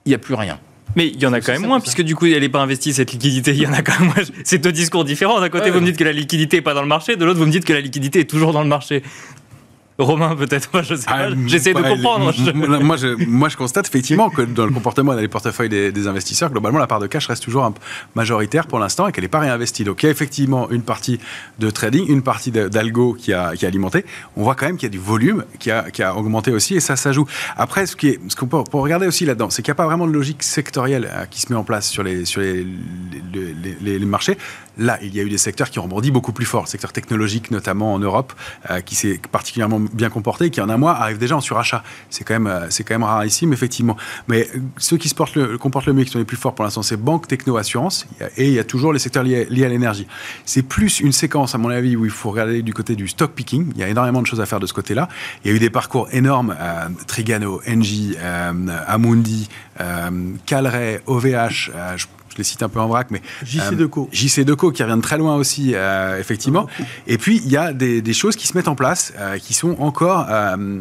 il 0.05 0.09
n'y 0.09 0.15
a 0.15 0.19
plus 0.19 0.33
rien. 0.33 0.59
Mais 0.95 1.07
il 1.07 1.21
y 1.21 1.25
en 1.25 1.33
a 1.33 1.41
quand 1.41 1.51
même 1.51 1.65
moins, 1.65 1.79
puisque 1.79 2.01
du 2.01 2.15
coup, 2.15 2.25
elle 2.25 2.39
n'est 2.39 2.49
pas 2.49 2.61
investie, 2.61 2.93
cette 2.93 3.11
liquidité. 3.11 3.51
Il 3.51 3.61
y 3.61 3.67
en 3.67 3.73
a 3.73 3.81
quand 3.81 3.99
même 3.99 4.09
moins. 4.09 4.23
C'est 4.43 4.59
deux 4.59 4.71
discours 4.71 5.03
différents. 5.03 5.39
D'un 5.41 5.49
côté, 5.49 5.65
Ouais, 5.65 5.71
vous 5.71 5.81
me 5.81 5.85
dites 5.85 5.97
que 5.97 6.03
la 6.03 6.13
liquidité 6.13 6.57
n'est 6.57 6.61
pas 6.61 6.73
dans 6.73 6.81
le 6.81 6.87
marché, 6.87 7.15
de 7.15 7.25
l'autre, 7.25 7.39
vous 7.39 7.45
me 7.45 7.51
dites 7.51 7.65
que 7.65 7.73
la 7.73 7.81
liquidité 7.81 8.21
est 8.21 8.29
toujours 8.29 8.53
dans 8.53 8.61
le 8.61 8.69
marché. 8.69 9.03
Romain, 9.97 10.35
peut-être, 10.35 10.69
moi, 10.73 10.81
je 10.81 10.95
sais 10.95 11.05
pas. 11.05 11.29
J'essaie 11.47 11.73
de 11.73 11.81
comprendre. 11.81 12.33
Moi, 12.83 12.97
je, 12.97 13.25
moi, 13.27 13.47
je 13.47 13.55
constate 13.55 13.87
effectivement 13.87 14.29
que 14.29 14.41
dans 14.41 14.65
le 14.65 14.71
comportement 14.71 15.13
et 15.13 15.15
dans 15.15 15.21
les 15.21 15.29
portefeuilles 15.29 15.69
des, 15.69 15.93
des 15.93 16.07
investisseurs, 16.07 16.49
globalement, 16.51 16.79
la 16.79 16.87
part 16.87 16.99
de 16.99 17.07
cash 17.07 17.27
reste 17.27 17.43
toujours 17.43 17.71
majoritaire 18.13 18.67
pour 18.67 18.79
l'instant 18.79 19.07
et 19.07 19.13
qu'elle 19.13 19.23
n'est 19.23 19.29
pas 19.29 19.39
réinvestie. 19.39 19.85
Donc, 19.85 20.03
il 20.03 20.07
y 20.07 20.09
a 20.09 20.11
effectivement 20.11 20.69
une 20.69 20.81
partie 20.81 21.19
de 21.59 21.69
trading, 21.69 22.05
une 22.09 22.23
partie 22.23 22.51
d'algo 22.51 23.13
qui 23.17 23.31
a, 23.31 23.55
qui 23.55 23.63
a 23.63 23.69
alimenté. 23.69 24.03
On 24.35 24.43
voit 24.43 24.55
quand 24.55 24.65
même 24.65 24.75
qu'il 24.75 24.87
y 24.87 24.91
a 24.91 24.91
du 24.91 24.99
volume 24.99 25.45
qui 25.59 25.71
a, 25.71 25.89
qui 25.91 26.03
a 26.03 26.13
augmenté 26.15 26.51
aussi 26.51 26.75
et 26.75 26.81
ça, 26.81 26.97
ça 26.97 27.13
joue. 27.13 27.25
Après, 27.55 27.85
ce 27.85 27.95
qu'on 28.35 28.47
peut, 28.47 28.57
regarder 28.77 29.07
aussi 29.07 29.25
là-dedans, 29.25 29.49
c'est 29.49 29.61
qu'il 29.61 29.71
n'y 29.71 29.75
a 29.75 29.81
pas 29.81 29.85
vraiment 29.85 30.07
de 30.07 30.11
logique 30.11 30.43
sectorielle 30.43 31.09
euh, 31.09 31.25
qui 31.25 31.39
se 31.39 31.51
met 31.53 31.57
en 31.57 31.63
place 31.63 31.87
sur 31.89 32.03
les, 32.03 32.25
sur 32.25 32.41
les, 32.41 32.65
les, 33.33 33.53
les- 33.63 33.77
les- 33.81 33.99
les 33.99 34.05
marchés. 34.05 34.37
Là, 34.77 34.99
il 35.01 35.15
y 35.15 35.21
a 35.21 35.23
eu 35.23 35.29
des 35.29 35.37
secteurs 35.37 35.69
qui 35.69 35.79
ont 35.79 35.83
rebondi 35.83 36.11
beaucoup 36.11 36.33
plus 36.33 36.45
fort. 36.45 36.63
Le 36.63 36.67
secteur 36.67 36.91
technologique, 36.91 37.49
notamment 37.49 37.93
en 37.93 37.99
Europe, 37.99 38.33
euh, 38.69 38.81
qui 38.81 38.95
s'est 38.95 39.21
particulièrement 39.31 39.79
bien 39.93 40.09
comporté, 40.09 40.45
et 40.45 40.49
qui 40.49 40.61
en 40.61 40.69
un 40.69 40.77
mois 40.77 40.95
arrive 40.95 41.17
déjà 41.17 41.35
en 41.35 41.41
surachat. 41.41 41.83
C'est 42.09 42.23
quand 42.23 42.33
même, 42.33 42.47
euh, 42.47 42.67
c'est 42.69 42.83
quand 42.83 42.93
même 42.93 43.03
rarissime, 43.03 43.53
effectivement. 43.53 43.97
Mais 44.27 44.47
ceux 44.77 44.97
qui 44.97 45.09
se 45.09 45.15
portent 45.15 45.35
le, 45.35 45.57
comportent 45.57 45.85
le 45.85 45.93
mieux, 45.93 46.03
qui 46.03 46.11
sont 46.11 46.19
les 46.19 46.25
plus 46.25 46.37
forts 46.37 46.55
pour 46.55 46.65
l'instant, 46.65 46.83
c'est 46.83 46.97
banque, 46.97 47.27
techno, 47.27 47.57
assurance, 47.57 48.07
et 48.37 48.47
il 48.47 48.53
y 48.53 48.59
a 48.59 48.63
toujours 48.63 48.93
les 48.93 48.99
secteurs 48.99 49.23
liés, 49.23 49.45
liés 49.49 49.65
à 49.65 49.69
l'énergie. 49.69 50.07
C'est 50.45 50.63
plus 50.63 50.99
une 50.99 51.11
séquence, 51.11 51.55
à 51.55 51.57
mon 51.57 51.69
avis, 51.69 51.95
où 51.95 52.05
il 52.05 52.11
faut 52.11 52.31
regarder 52.31 52.61
du 52.61 52.73
côté 52.73 52.95
du 52.95 53.07
stock 53.07 53.31
picking. 53.31 53.71
Il 53.75 53.79
y 53.79 53.83
a 53.83 53.87
énormément 53.87 54.21
de 54.21 54.27
choses 54.27 54.41
à 54.41 54.45
faire 54.45 54.59
de 54.59 54.67
ce 54.67 54.73
côté-là. 54.73 55.09
Il 55.43 55.51
y 55.51 55.53
a 55.53 55.55
eu 55.55 55.59
des 55.59 55.69
parcours 55.69 56.07
énormes, 56.11 56.55
euh, 56.59 56.87
Trigano, 57.07 57.61
Engie, 57.67 58.15
euh, 58.19 58.51
Amundi, 58.87 59.49
euh, 59.79 60.31
Calray, 60.45 61.01
OVH, 61.05 61.71
je 62.35 62.39
les 62.39 62.43
cite 62.43 62.63
un 62.63 62.69
peu 62.69 62.81
en 62.81 62.87
vrac, 62.87 63.07
mais 63.11 63.21
JC 63.45 63.71
euh, 63.71 63.75
Deco. 63.75 64.09
JC 64.11 64.41
Deco 64.41 64.71
qui 64.71 64.83
revient 64.83 64.97
de 64.97 65.01
très 65.01 65.17
loin 65.17 65.37
aussi, 65.37 65.71
euh, 65.73 66.19
effectivement. 66.19 66.67
Et 67.07 67.17
puis, 67.17 67.41
il 67.45 67.49
y 67.49 67.55
a 67.55 67.71
des, 67.71 68.01
des 68.01 68.13
choses 68.13 68.35
qui 68.35 68.45
se 68.45 68.57
mettent 68.57 68.67
en 68.67 68.75
place, 68.75 69.13
euh, 69.17 69.37
qui 69.37 69.53
sont 69.53 69.77
encore 69.79 70.27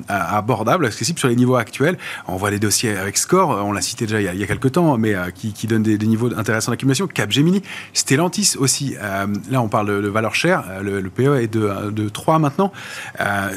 abordables, 0.08 0.86
accessibles 0.86 1.18
sur 1.18 1.28
les 1.28 1.36
niveaux 1.36 1.54
actuels. 1.54 1.96
On 2.26 2.36
voit 2.36 2.50
des 2.50 2.58
dossiers 2.58 2.96
avec 2.96 3.16
Score, 3.16 3.50
on 3.64 3.72
l'a 3.72 3.80
cité 3.80 4.06
déjà 4.06 4.20
il 4.20 4.24
y 4.24 4.28
a, 4.28 4.34
il 4.34 4.40
y 4.40 4.42
a 4.42 4.46
quelques 4.46 4.72
temps, 4.72 4.98
mais 4.98 5.14
qui, 5.34 5.52
qui 5.52 5.66
donnent 5.66 5.82
des, 5.82 5.96
des 5.96 6.06
niveaux 6.06 6.32
intéressants 6.36 6.72
d'accumulation. 6.72 7.06
Capgemini, 7.06 7.62
Stellantis 7.92 8.54
aussi. 8.58 8.96
Là, 9.50 9.62
on 9.62 9.68
parle 9.68 9.88
de, 9.88 10.00
de 10.00 10.08
valeur 10.08 10.34
chère. 10.34 10.64
Le, 10.82 11.00
le 11.00 11.10
PE 11.10 11.42
est 11.42 11.52
de, 11.52 11.90
de 11.90 12.08
3 12.08 12.38
maintenant. 12.38 12.72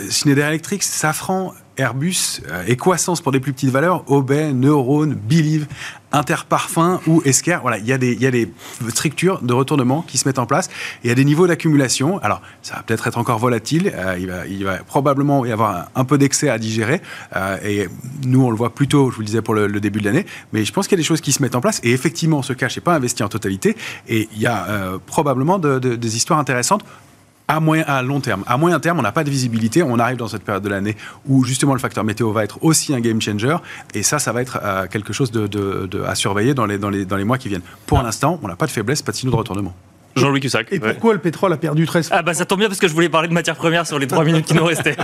Schneider 0.09 0.47
Electric, 0.47 0.83
Safran, 0.83 1.53
Airbus, 1.77 2.41
euh, 2.49 2.65
Equasens 2.67 3.21
pour 3.21 3.31
des 3.31 3.39
plus 3.39 3.53
petites 3.53 3.69
valeurs, 3.69 4.03
Aubet, 4.07 4.53
Neurone, 4.53 5.13
Believe, 5.13 5.67
Interparfum 6.11 6.99
ou 7.07 7.21
Esker. 7.25 7.59
Voilà, 7.61 7.77
il 7.77 7.85
y, 7.85 7.93
a 7.93 7.97
des, 7.97 8.51
structures 8.89 9.41
de 9.41 9.53
retournement 9.53 10.01
qui 10.07 10.17
se 10.17 10.27
mettent 10.27 10.39
en 10.39 10.45
place. 10.45 10.67
Et 10.67 10.71
il 11.05 11.09
y 11.09 11.11
a 11.11 11.15
des 11.15 11.25
niveaux 11.25 11.47
d'accumulation. 11.47 12.17
Alors, 12.19 12.41
ça 12.61 12.75
va 12.75 12.83
peut-être 12.83 13.07
être 13.07 13.17
encore 13.17 13.39
volatile. 13.39 13.91
euh, 13.93 14.45
il, 14.49 14.63
va, 14.63 14.77
probablement 14.77 15.45
y 15.45 15.51
avoir 15.51 15.89
un, 15.95 16.05
peu 16.05 16.17
d'excès 16.17 16.49
à 16.49 16.57
digérer. 16.57 17.01
euh, 17.35 17.57
et 17.63 17.87
nous, 18.23 18.43
on 18.43 18.49
le 18.49 18.57
voit 18.57 18.73
plutôt, 18.73 19.09
je 19.11 19.15
vous 19.15 19.21
le 19.21 19.27
disais, 19.27 19.41
pour 19.41 19.53
le, 19.53 19.67
début 19.79 19.99
de 19.99 20.05
l'année. 20.05 20.25
Mais 20.53 20.65
je 20.65 20.71
pense 20.71 20.87
qu'il 20.87 20.97
y 20.97 20.99
a 20.99 21.03
des 21.03 21.07
choses 21.07 21.21
qui 21.21 21.31
se 21.33 21.41
mettent 21.41 21.55
en 21.55 21.61
place. 21.61 21.79
Et 21.83 21.91
effectivement, 21.91 22.41
ce 22.41 22.53
cash 22.53 22.77
n'est 22.77 22.83
pas 22.83 22.95
investi 22.95 23.23
en 23.23 23.29
totalité. 23.29 23.75
Et 24.07 24.29
il 24.33 24.41
y 24.41 24.47
a 24.47 24.65
euh, 24.67 24.97
probablement 25.05 25.59
de- 25.59 25.79
de- 25.79 25.95
des 25.95 26.15
histoires 26.15 26.39
intéressantes 26.39 26.83
à, 27.47 27.59
moyen, 27.59 27.83
à 27.87 28.01
long 28.01 28.19
terme. 28.19 28.43
À 28.47 28.57
moyen 28.57 28.79
terme, 28.79 28.99
on 28.99 29.01
n'a 29.01 29.11
pas 29.11 29.23
de 29.23 29.29
visibilité. 29.29 29.83
On 29.83 29.99
arrive 29.99 30.17
dans 30.17 30.27
cette 30.27 30.43
période 30.43 30.63
de 30.63 30.69
l'année 30.69 30.95
où 31.27 31.43
justement 31.43 31.73
le 31.73 31.79
facteur 31.79 32.03
météo 32.03 32.31
va 32.31 32.43
être 32.43 32.59
aussi 32.63 32.93
un 32.93 32.99
game 32.99 33.21
changer. 33.21 33.55
Et 33.93 34.03
ça, 34.03 34.19
ça 34.19 34.31
va 34.31 34.41
être 34.41 34.59
euh, 34.63 34.87
quelque 34.87 35.13
chose 35.13 35.31
de, 35.31 35.47
de- 35.47 35.87
de- 35.89 36.01
à 36.03 36.15
surveiller 36.15 36.53
dans 36.53 36.65
les, 36.65 36.77
dans, 36.77 36.89
les, 36.89 37.05
dans 37.05 37.17
les 37.17 37.23
mois 37.23 37.37
qui 37.37 37.49
viennent. 37.49 37.61
Pour 37.85 38.01
l'instant, 38.01 38.39
on 38.43 38.47
n'a 38.47 38.55
pas 38.55 38.65
de 38.65 38.71
faiblesse, 38.71 39.01
pas 39.01 39.11
de 39.11 39.17
signaux 39.17 39.31
de 39.31 39.37
retournement. 39.37 39.73
Jean-Louis 40.17 40.39
Cussac. 40.39 40.67
Et 40.71 40.79
ouais. 40.79 40.93
pourquoi 40.93 41.13
le 41.13 41.19
pétrole 41.19 41.53
a 41.53 41.57
perdu 41.57 41.85
13% 41.85 42.09
Ah 42.11 42.21
bah 42.21 42.33
ça 42.33 42.45
tombe 42.45 42.59
bien 42.59 42.67
parce 42.67 42.79
que 42.79 42.87
je 42.87 42.93
voulais 42.93 43.09
parler 43.09 43.27
de 43.27 43.33
matières 43.33 43.55
premières 43.55 43.87
sur 43.87 43.99
les 43.99 44.07
trois 44.07 44.23
minutes 44.23 44.45
qui 44.45 44.53
nous 44.53 44.65
restaient. 44.65 44.95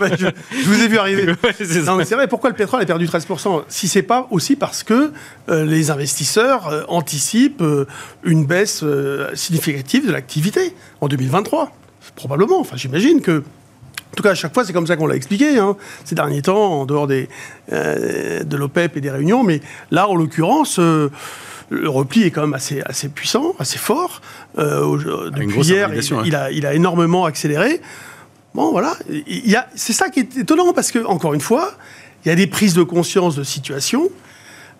Ouais, 0.00 0.10
je, 0.18 0.26
je 0.50 0.66
vous 0.66 0.82
ai 0.82 0.88
vu 0.88 0.98
arriver. 0.98 1.26
Ouais, 1.44 1.52
c'est 1.56 1.64
ça. 1.66 1.80
Non, 1.82 1.96
mais 1.96 2.04
c'est 2.04 2.14
vrai, 2.14 2.28
pourquoi 2.28 2.50
le 2.50 2.56
pétrole 2.56 2.80
a 2.80 2.86
perdu 2.86 3.06
13% 3.06 3.64
Si 3.68 3.88
c'est 3.88 4.02
pas 4.02 4.26
aussi 4.30 4.56
parce 4.56 4.82
que 4.82 5.12
euh, 5.48 5.64
les 5.64 5.90
investisseurs 5.90 6.68
euh, 6.68 6.82
anticipent 6.88 7.62
euh, 7.62 7.86
une 8.24 8.46
baisse 8.46 8.80
euh, 8.82 9.28
significative 9.34 10.06
de 10.06 10.12
l'activité 10.12 10.74
en 11.00 11.08
2023 11.08 11.72
Probablement, 12.14 12.60
enfin 12.60 12.76
j'imagine 12.76 13.20
que. 13.20 13.42
En 14.12 14.16
tout 14.16 14.22
cas, 14.22 14.30
à 14.30 14.34
chaque 14.34 14.54
fois, 14.54 14.64
c'est 14.64 14.72
comme 14.72 14.86
ça 14.86 14.96
qu'on 14.96 15.06
l'a 15.06 15.16
expliqué 15.16 15.58
hein, 15.58 15.76
ces 16.04 16.14
derniers 16.14 16.40
temps, 16.40 16.80
en 16.80 16.86
dehors 16.86 17.06
des, 17.06 17.28
euh, 17.72 18.44
de 18.44 18.56
l'OPEP 18.56 18.96
et 18.96 19.00
des 19.02 19.10
réunions. 19.10 19.42
Mais 19.42 19.60
là, 19.90 20.08
en 20.08 20.14
l'occurrence, 20.14 20.78
euh, 20.78 21.10
le 21.70 21.88
repli 21.88 22.22
est 22.22 22.30
quand 22.30 22.42
même 22.42 22.54
assez, 22.54 22.80
assez 22.86 23.08
puissant, 23.08 23.54
assez 23.58 23.78
fort. 23.78 24.20
Euh, 24.58 25.30
depuis 25.30 25.60
hier, 25.72 25.88
il, 26.24 26.34
a, 26.36 26.50
il 26.50 26.66
a 26.66 26.74
énormément 26.74 27.24
accéléré. 27.24 27.80
Bon, 28.54 28.70
voilà. 28.70 28.94
Il 29.08 29.48
y 29.50 29.56
a, 29.56 29.66
c'est 29.74 29.92
ça 29.92 30.08
qui 30.08 30.20
est 30.20 30.36
étonnant 30.38 30.72
parce 30.72 30.90
que, 30.92 31.04
encore 31.04 31.34
une 31.34 31.40
fois, 31.40 31.72
il 32.24 32.28
y 32.28 32.32
a 32.32 32.34
des 32.34 32.46
prises 32.46 32.74
de 32.74 32.82
conscience 32.82 33.36
de 33.36 33.42
situation 33.44 34.08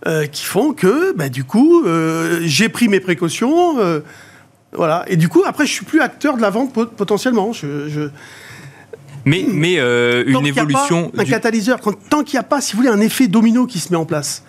euh, 0.07 0.27
qui 0.27 0.45
font 0.45 0.73
que, 0.73 1.13
bah, 1.15 1.29
du 1.29 1.45
coup, 1.45 1.85
euh, 1.85 2.41
j'ai 2.45 2.69
pris 2.69 2.89
mes 2.89 3.01
précautions. 3.01 3.79
euh, 3.81 4.01
voilà. 4.73 5.05
Et 5.09 5.17
du 5.17 5.29
coup, 5.29 5.43
après, 5.45 5.67
je 5.67 5.73
suis 5.73 5.85
plus 5.85 6.01
acteur 6.01 6.37
de 6.37 6.43
la 6.43 6.51
vente 6.51 6.73
pot- 6.73 6.91
potentiellement. 6.91 7.53
Je, 7.53 7.89
je- 7.89 8.09
Mais, 9.25 9.45
mais 9.49 9.77
euh, 9.79 10.23
tant 10.33 10.39
une 10.41 10.47
qu'il 10.47 10.55
y 10.55 10.59
a 10.59 10.63
évolution. 10.63 11.11
pas 11.11 11.21
un 11.23 11.25
du- 11.25 11.31
catalyseur, 11.31 11.81
quand- 11.81 11.99
tant 12.09 12.23
qu'il 12.23 12.37
n'y 12.37 12.41
a 12.41 12.45
pas, 12.45 12.61
si 12.61 12.73
vous 12.73 12.79
voulez, 12.83 12.91
un 12.93 13.01
effet 13.01 13.27
domino 13.27 13.67
qui 13.67 13.79
se 13.81 13.91
met 13.91 13.97
en 13.97 14.05
place. 14.07 14.43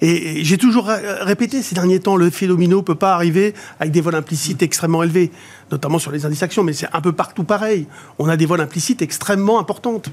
Et, 0.00 0.44
j'ai 0.44 0.58
toujours 0.58 0.86
ré- 0.86 1.00
répété 1.22 1.62
ces 1.62 1.74
derniers 1.74 2.00
temps, 2.00 2.16
l'effet 2.16 2.46
domino 2.46 2.78
ne 2.78 2.82
peut 2.82 2.94
pas 2.94 3.14
arriver 3.14 3.54
avec 3.80 3.92
des 3.92 4.00
vols 4.00 4.14
implicites 4.14 4.62
extrêmement 4.62 5.02
élevés, 5.02 5.30
notamment 5.72 5.98
sur 5.98 6.12
les 6.12 6.26
indices 6.26 6.42
actions, 6.42 6.62
mais 6.62 6.72
c'est 6.72 6.88
un 6.92 7.00
peu 7.00 7.12
partout 7.12 7.44
pareil. 7.44 7.86
On 8.18 8.28
a 8.28 8.36
des 8.36 8.46
vols 8.46 8.60
implicites 8.60 9.00
extrêmement 9.02 9.58
importantes. 9.58 10.10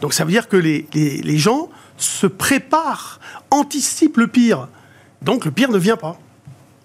Donc 0.00 0.14
ça 0.14 0.24
veut 0.24 0.30
dire 0.30 0.48
que 0.48 0.56
les, 0.56 0.86
les- 0.94 1.18
les 1.22 1.38
gens 1.38 1.68
se 1.98 2.26
préparent, 2.26 3.20
anticipent 3.50 4.16
le 4.16 4.28
pire. 4.28 4.68
Donc 5.22 5.44
le 5.44 5.50
pire 5.50 5.70
ne 5.70 5.78
vient 5.78 5.96
pas. 5.96 6.18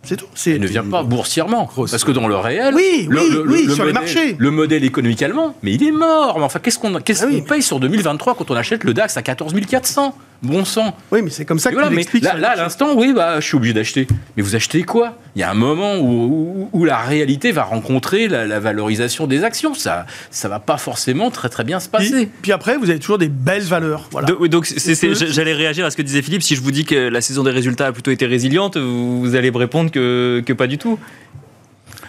C'est 0.05 0.17
tout. 0.17 0.25
C'est 0.35 0.51
Il 0.55 0.61
ne 0.61 0.67
vient 0.67 0.83
pas 0.83 1.01
boursièrement. 1.01 1.63
Grosse- 1.63 1.91
Parce 1.91 2.03
que 2.03 2.11
dans 2.11 2.27
le 2.27 2.35
réel, 2.35 2.75
Oui, 2.75 3.07
le, 3.09 3.19
oui, 3.21 3.29
le- 3.31 3.41
oui, 3.49 3.63
le 3.67 3.73
sur 3.73 3.85
les 3.85 3.93
modèle- 3.93 3.93
marchés. 3.93 4.35
Le 4.37 4.51
modèle 4.51 4.83
économique 4.83 5.21
allemand, 5.21 5.55
mais 5.63 5.71
il 5.73 5.81
est 5.83 5.91
mort. 5.93 6.39
Mais 6.39 6.43
enfin, 6.43 6.59
qu'est-ce 6.59 6.77
qu'on 6.77 6.99
qu'est-ce 6.99 7.23
Ah 7.25 7.41
paye 7.47 7.61
sur 7.61 7.79
2023 7.79 8.35
quand 8.35 8.51
on 8.51 8.55
achète 8.55 8.83
le 8.83 8.93
DAX 8.93 9.15
à 9.15 9.21
14 9.21 9.53
400 9.65 10.13
Bon 10.43 10.65
sang. 10.65 10.95
Oui, 11.11 11.21
mais 11.23 11.29
c'est 11.29 11.45
comme 11.45 11.57
ça 11.57 11.69
que 11.69 11.75
voilà, 11.75 11.87
tu 11.87 11.93
mais 11.95 12.01
l'expliques. 12.01 12.23
là, 12.25 12.35
là, 12.37 12.49
à 12.51 12.55
l'instant, 12.57 12.93
oui, 12.95 13.13
bah, 13.15 13.39
je 13.39 13.45
suis 13.47 13.55
obligé 13.55 13.73
d'acheter. 13.73 14.07
Mais 14.35 14.43
vous 14.43 14.55
achetez 14.55 14.83
quoi? 14.83 15.17
Il 15.35 15.39
y 15.39 15.43
a 15.43 15.49
un 15.49 15.53
moment 15.53 15.95
où, 15.95 16.03
où- 16.03 16.69
où 16.73 16.85
la 16.85 16.97
réalité 16.97 17.51
va 17.53 17.63
rencontrer 17.63 18.27
la, 18.27 18.45
la 18.45 18.59
valorisation 18.59 19.25
des 19.25 19.43
actions. 19.43 19.73
Ça, 19.73 20.05
ça 20.31 20.49
va 20.49 20.59
pas 20.59 20.77
forcément 20.77 21.31
très 21.31 21.47
très 21.49 21.63
bien 21.63 21.79
se 21.79 21.87
passer. 21.89 22.11
Puis, 22.27 22.29
puis 22.43 22.51
après, 22.51 22.77
vous 22.77 22.89
avez 22.89 22.99
toujours 22.99 23.17
des 23.17 23.29
belles 23.29 23.63
valeurs. 23.63 24.07
Voilà. 24.11 24.27
Donc 24.49 24.67
j'allais 24.67 25.53
réagir 25.53 25.85
à 25.85 25.91
ce 25.91 25.97
que 25.97 26.01
disait 26.01 26.21
Philippe. 26.21 26.43
Si 26.43 26.55
je 26.55 26.61
vous 26.61 26.71
dis 26.71 26.85
que 26.85 26.95
la 27.07 27.21
saison 27.21 27.43
des 27.43 27.51
résultats 27.51 27.87
a 27.87 27.91
plutôt 27.93 28.11
été 28.11 28.25
résiliente, 28.25 28.75
vous, 28.77 29.21
vous 29.21 29.35
allez 29.35 29.49
me 29.49 29.57
répondre 29.57 29.91
que, 29.91 30.43
que 30.45 30.53
pas 30.53 30.67
du 30.67 30.77
tout. 30.77 30.99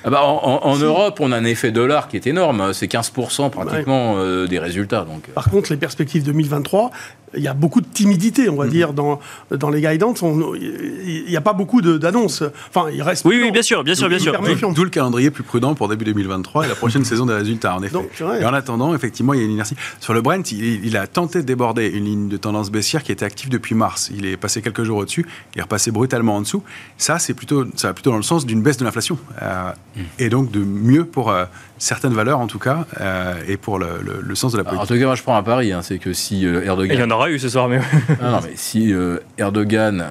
Ah 0.06 0.10
bah, 0.10 0.22
en 0.22 0.34
en- 0.44 0.66
en 0.66 0.76
Europe, 0.76 1.18
on 1.20 1.32
a 1.32 1.36
un 1.36 1.44
effet 1.44 1.70
dollar 1.70 2.08
qui 2.08 2.16
est 2.16 2.26
énorme. 2.26 2.72
C'est 2.74 2.86
15% 2.92 3.48
pratiquement 3.50 4.16
euh, 4.18 4.46
des 4.46 4.58
résultats. 4.58 5.04
Donc, 5.04 5.28
Par 5.28 5.48
contre, 5.48 5.70
les 5.70 5.78
perspectives 5.78 6.22
2023, 6.24 6.90
il 7.36 7.42
y 7.42 7.48
a 7.48 7.54
beaucoup 7.54 7.80
de 7.80 7.86
timidité, 7.86 8.48
on 8.48 8.56
va 8.56 8.66
dire, 8.66 8.92
dans, 8.92 9.20
dans 9.50 9.70
les 9.70 9.80
guidance. 9.80 10.22
Il 10.22 11.24
n'y 11.28 11.36
a 11.36 11.40
pas 11.40 11.52
beaucoup 11.52 11.80
d'annonces. 11.82 12.42
Enfin, 12.68 12.90
il 12.92 13.02
reste. 13.02 13.24
Oui, 13.24 13.38
oui, 13.42 13.50
bien 13.50 13.62
sûr, 13.62 13.84
bien 13.84 13.94
sûr, 13.94 14.08
bien 14.08 14.18
sûr. 14.18 14.34
D'où 14.74 14.84
le 14.84 14.90
calendrier 14.90 15.30
plus 15.30 15.42
prudent 15.42 15.74
pour 15.74 15.88
début 15.88 16.04
2023 16.04 16.66
et 16.66 16.68
la 16.68 16.74
prochaine 16.74 17.04
saison 17.04 17.26
des 17.26 17.34
résultats, 17.34 17.76
en 17.76 17.82
effet. 17.82 17.92
Donc, 17.94 18.08
et 18.20 18.44
en 18.44 18.54
attendant, 18.54 18.94
effectivement, 18.94 19.34
il 19.34 19.40
y 19.40 19.42
a 19.42 19.46
une 19.46 19.52
inertie. 19.52 19.76
Sur 20.00 20.14
le 20.14 20.22
Brent, 20.22 20.50
il, 20.52 20.84
il 20.84 20.96
a 20.96 21.06
tenté 21.06 21.40
de 21.40 21.46
déborder 21.46 21.88
une 21.88 22.04
ligne 22.04 22.28
de 22.28 22.36
tendance 22.36 22.70
baissière 22.70 23.02
qui 23.02 23.12
était 23.12 23.24
active 23.24 23.48
depuis 23.48 23.74
mars. 23.74 24.10
Il 24.14 24.26
est 24.26 24.36
passé 24.36 24.62
quelques 24.62 24.84
jours 24.84 24.98
au-dessus, 24.98 25.26
il 25.54 25.58
est 25.58 25.62
repassé 25.62 25.90
brutalement 25.90 26.36
en 26.36 26.40
dessous. 26.40 26.62
Ça, 26.98 27.18
c'est 27.18 27.34
plutôt, 27.34 27.66
ça 27.76 27.88
va 27.88 27.94
plutôt 27.94 28.10
dans 28.10 28.16
le 28.16 28.22
sens 28.22 28.46
d'une 28.46 28.62
baisse 28.62 28.76
de 28.76 28.84
l'inflation. 28.84 29.18
Euh, 29.42 29.70
Et 30.18 30.28
donc 30.28 30.50
de 30.50 30.60
mieux 30.60 31.04
pour 31.04 31.30
euh, 31.30 31.44
certaines 31.84 32.14
valeurs, 32.14 32.40
en 32.40 32.46
tout 32.46 32.58
cas, 32.58 32.86
euh, 33.00 33.34
et 33.46 33.56
pour 33.56 33.78
le, 33.78 33.86
le- 34.04 34.20
le 34.22 34.34
sens 34.34 34.52
de 34.52 34.56
la 34.58 34.62
Alors, 34.62 34.72
en 34.74 34.76
politique. 34.78 34.96
tout 34.96 35.00
cas, 35.00 35.06
moi, 35.06 35.14
je 35.16 35.22
prends 35.22 35.36
un 35.36 35.42
pari. 35.42 35.72
hein, 35.72 35.82
c'est 35.82 35.98
que 35.98 36.12
si 36.12 36.46
euh, 36.46 36.60
Il 36.60 36.64
y 36.64 36.68
Erdogan 36.68 37.12
en 37.12 37.14
aura 37.14 37.30
eu 37.30 37.38
ce 37.38 37.48
soir, 37.48 37.68
mais 37.68 37.80
Ah 38.22 38.30
non, 38.30 38.40
mais 38.42 38.52
si 38.54 38.92
euh, 38.92 39.18
Erdogan, 39.38 40.06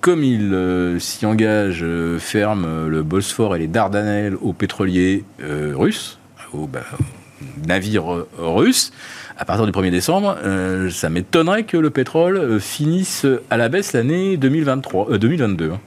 comme 0.00 0.22
il 0.22 0.52
euh, 0.52 0.98
s'y 0.98 1.24
engage, 1.24 1.80
euh, 1.82 2.18
ferme 2.18 2.88
le 2.88 3.02
Bosphore 3.02 3.56
et 3.56 3.58
les 3.58 3.66
Dardanelles 3.68 4.36
aux 4.42 4.52
pétroliers 4.52 5.24
euh, 5.42 5.72
russes, 5.74 6.18
aux, 6.52 6.66
bah, 6.66 6.80
aux 7.00 7.66
navires 7.66 8.12
euh, 8.14 8.28
russes, 8.38 8.92
à 9.38 9.44
partir 9.46 9.64
du 9.66 9.72
1er 9.72 9.90
décembre, 9.90 10.36
euh, 10.44 10.90
ça 10.90 11.08
m'étonnerait 11.08 11.64
que 11.64 11.76
le 11.78 11.90
pétrole 11.90 12.60
finisse 12.60 13.26
à 13.50 13.56
la 13.56 13.68
baisse 13.68 13.92
l'année 13.94 14.36
2023, 14.36 15.10
euh, 15.12 15.18
2022. 15.18 15.70
hein. 15.72 15.80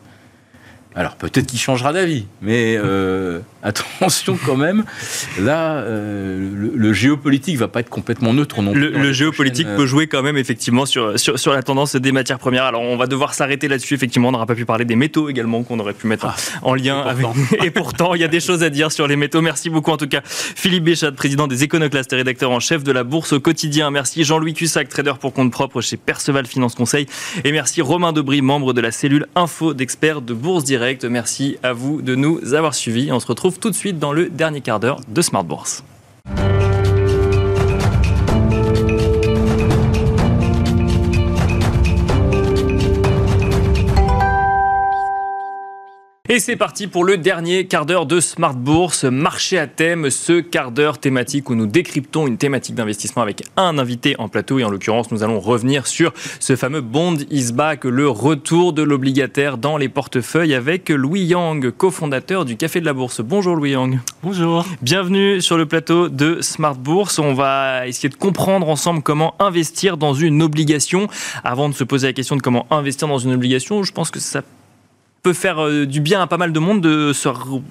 Alors 0.97 1.15
peut-être 1.15 1.45
qu'il 1.45 1.59
changera 1.59 1.93
d'avis, 1.93 2.25
mais 2.41 2.75
euh, 2.75 3.39
attention 3.63 4.35
quand 4.43 4.55
même. 4.55 4.83
Là, 5.39 5.75
euh, 5.75 6.49
le, 6.55 6.71
le, 6.75 6.93
géopolitique 6.93 7.55
va 7.57 7.67
pas 7.67 7.81
être 7.81 7.89
complètement 7.89 8.33
neutre 8.33 8.63
non 8.63 8.71
plus. 8.71 8.89
Le, 8.89 9.13
géopolitique 9.13 9.67
peut 9.75 9.85
jouer 9.85 10.07
quand 10.07 10.23
même 10.23 10.37
effectivement 10.37 10.87
sur, 10.87 11.19
sur, 11.19 11.37
sur, 11.37 11.53
la 11.53 11.61
tendance 11.61 11.95
des 11.95 12.11
matières 12.11 12.39
premières. 12.39 12.63
Alors 12.63 12.81
on 12.81 12.97
va 12.97 13.05
devoir 13.05 13.35
s'arrêter 13.35 13.67
là-dessus. 13.67 13.93
Effectivement, 13.93 14.29
on 14.29 14.31
n'aura 14.31 14.47
pas 14.47 14.55
pu 14.55 14.65
parler 14.65 14.85
des 14.85 14.95
métaux 14.95 15.29
également 15.29 15.61
qu'on 15.61 15.77
aurait 15.77 15.93
pu 15.93 16.07
mettre 16.07 16.25
ah, 16.25 16.35
en 16.63 16.73
lien 16.73 17.05
et 17.05 17.09
avec. 17.09 17.27
Et 17.63 17.69
pourtant, 17.69 18.15
il 18.15 18.21
y 18.21 18.23
a 18.23 18.27
des 18.27 18.39
choses 18.39 18.63
à 18.63 18.71
dire 18.71 18.91
sur 18.91 19.07
les 19.07 19.17
métaux. 19.17 19.41
Merci 19.41 19.69
beaucoup 19.69 19.91
en 19.91 19.97
tout 19.97 20.07
cas, 20.07 20.21
Philippe 20.25 20.85
Béchat, 20.85 21.11
président 21.11 21.45
des 21.45 21.63
Éconoclastes 21.63 22.11
et 22.13 22.15
rédacteur 22.15 22.49
en 22.49 22.59
chef 22.59 22.83
de 22.83 22.91
la 22.91 23.03
Bourse 23.03 23.33
au 23.33 23.39
quotidien. 23.39 23.91
Merci 23.91 24.23
Jean-Louis 24.23 24.55
Cussac, 24.55 24.89
trader 24.89 25.13
pour 25.21 25.31
compte 25.33 25.51
propre 25.51 25.79
chez 25.81 25.97
Perceval 25.97 26.47
Finance 26.47 26.73
Conseil. 26.73 27.05
Et 27.43 27.51
merci 27.51 27.83
Romain 27.83 28.13
Debris, 28.13 28.41
membre 28.41 28.73
de 28.73 28.81
la 28.81 28.89
cellule 28.89 29.27
info 29.35 29.75
d'experts 29.75 30.21
de 30.21 30.33
Bourse 30.33 30.63
Direct. 30.63 30.86
Merci 31.09 31.57
à 31.63 31.73
vous 31.73 32.01
de 32.01 32.15
nous 32.15 32.53
avoir 32.53 32.73
suivis. 32.73 33.11
On 33.11 33.19
se 33.19 33.27
retrouve 33.27 33.59
tout 33.59 33.69
de 33.69 33.75
suite 33.75 33.99
dans 33.99 34.13
le 34.13 34.29
dernier 34.29 34.61
quart 34.61 34.79
d'heure 34.79 35.01
de 35.09 35.21
Smart 35.21 35.43
Bourse. 35.43 35.83
Et 46.29 46.39
c'est 46.39 46.57
parti 46.57 46.87
pour 46.87 47.05
le 47.05 47.15
dernier 47.15 47.67
quart 47.67 47.85
d'heure 47.85 48.05
de 48.05 48.19
Smart 48.19 48.53
Bourse, 48.53 49.05
marché 49.05 49.57
à 49.57 49.65
thème, 49.65 50.09
ce 50.09 50.41
quart 50.41 50.71
d'heure 50.71 50.97
thématique 50.97 51.49
où 51.49 51.55
nous 51.55 51.67
décryptons 51.67 52.27
une 52.27 52.37
thématique 52.37 52.75
d'investissement 52.75 53.21
avec 53.21 53.43
un 53.55 53.79
invité 53.79 54.13
en 54.19 54.27
plateau 54.27 54.59
et 54.59 54.65
en 54.65 54.69
l'occurrence 54.69 55.09
nous 55.09 55.23
allons 55.23 55.39
revenir 55.39 55.87
sur 55.87 56.13
ce 56.41 56.57
fameux 56.57 56.81
bond 56.81 57.15
is 57.31 57.53
back, 57.53 57.85
le 57.85 58.09
retour 58.09 58.73
de 58.73 58.81
l'obligataire 58.81 59.57
dans 59.57 59.77
les 59.77 59.87
portefeuilles 59.87 60.53
avec 60.53 60.89
Louis 60.89 61.21
Yang, 61.21 61.71
cofondateur 61.71 62.43
du 62.43 62.57
Café 62.57 62.81
de 62.81 62.85
la 62.85 62.93
Bourse. 62.93 63.21
Bonjour 63.21 63.55
Louis 63.55 63.71
Yang. 63.71 63.97
Bonjour. 64.21 64.65
Bienvenue 64.81 65.39
sur 65.39 65.57
le 65.57 65.65
plateau 65.65 66.09
de 66.09 66.41
Smart 66.41 66.75
Bourse. 66.75 67.19
On 67.19 67.35
va 67.35 67.87
essayer 67.87 68.09
de 68.09 68.15
comprendre 68.15 68.67
ensemble 68.67 69.01
comment 69.01 69.33
investir 69.39 69.95
dans 69.95 70.13
une 70.13 70.41
obligation. 70.41 71.07
Avant 71.45 71.69
de 71.69 71.73
se 71.73 71.85
poser 71.85 72.07
la 72.07 72.13
question 72.13 72.35
de 72.35 72.41
comment 72.41 72.67
investir 72.69 73.07
dans 73.07 73.17
une 73.17 73.31
obligation, 73.31 73.83
je 73.83 73.93
pense 73.93 74.11
que 74.11 74.19
ça 74.19 74.41
peut 75.27 75.33
faire 75.33 75.61
euh, 75.61 75.85
du 75.85 75.99
bien 75.99 76.21
à 76.21 76.27
pas 76.27 76.37
mal 76.37 76.53
de 76.53 76.59
monde 76.59 76.79
de 76.79 77.11
se 77.11 77.27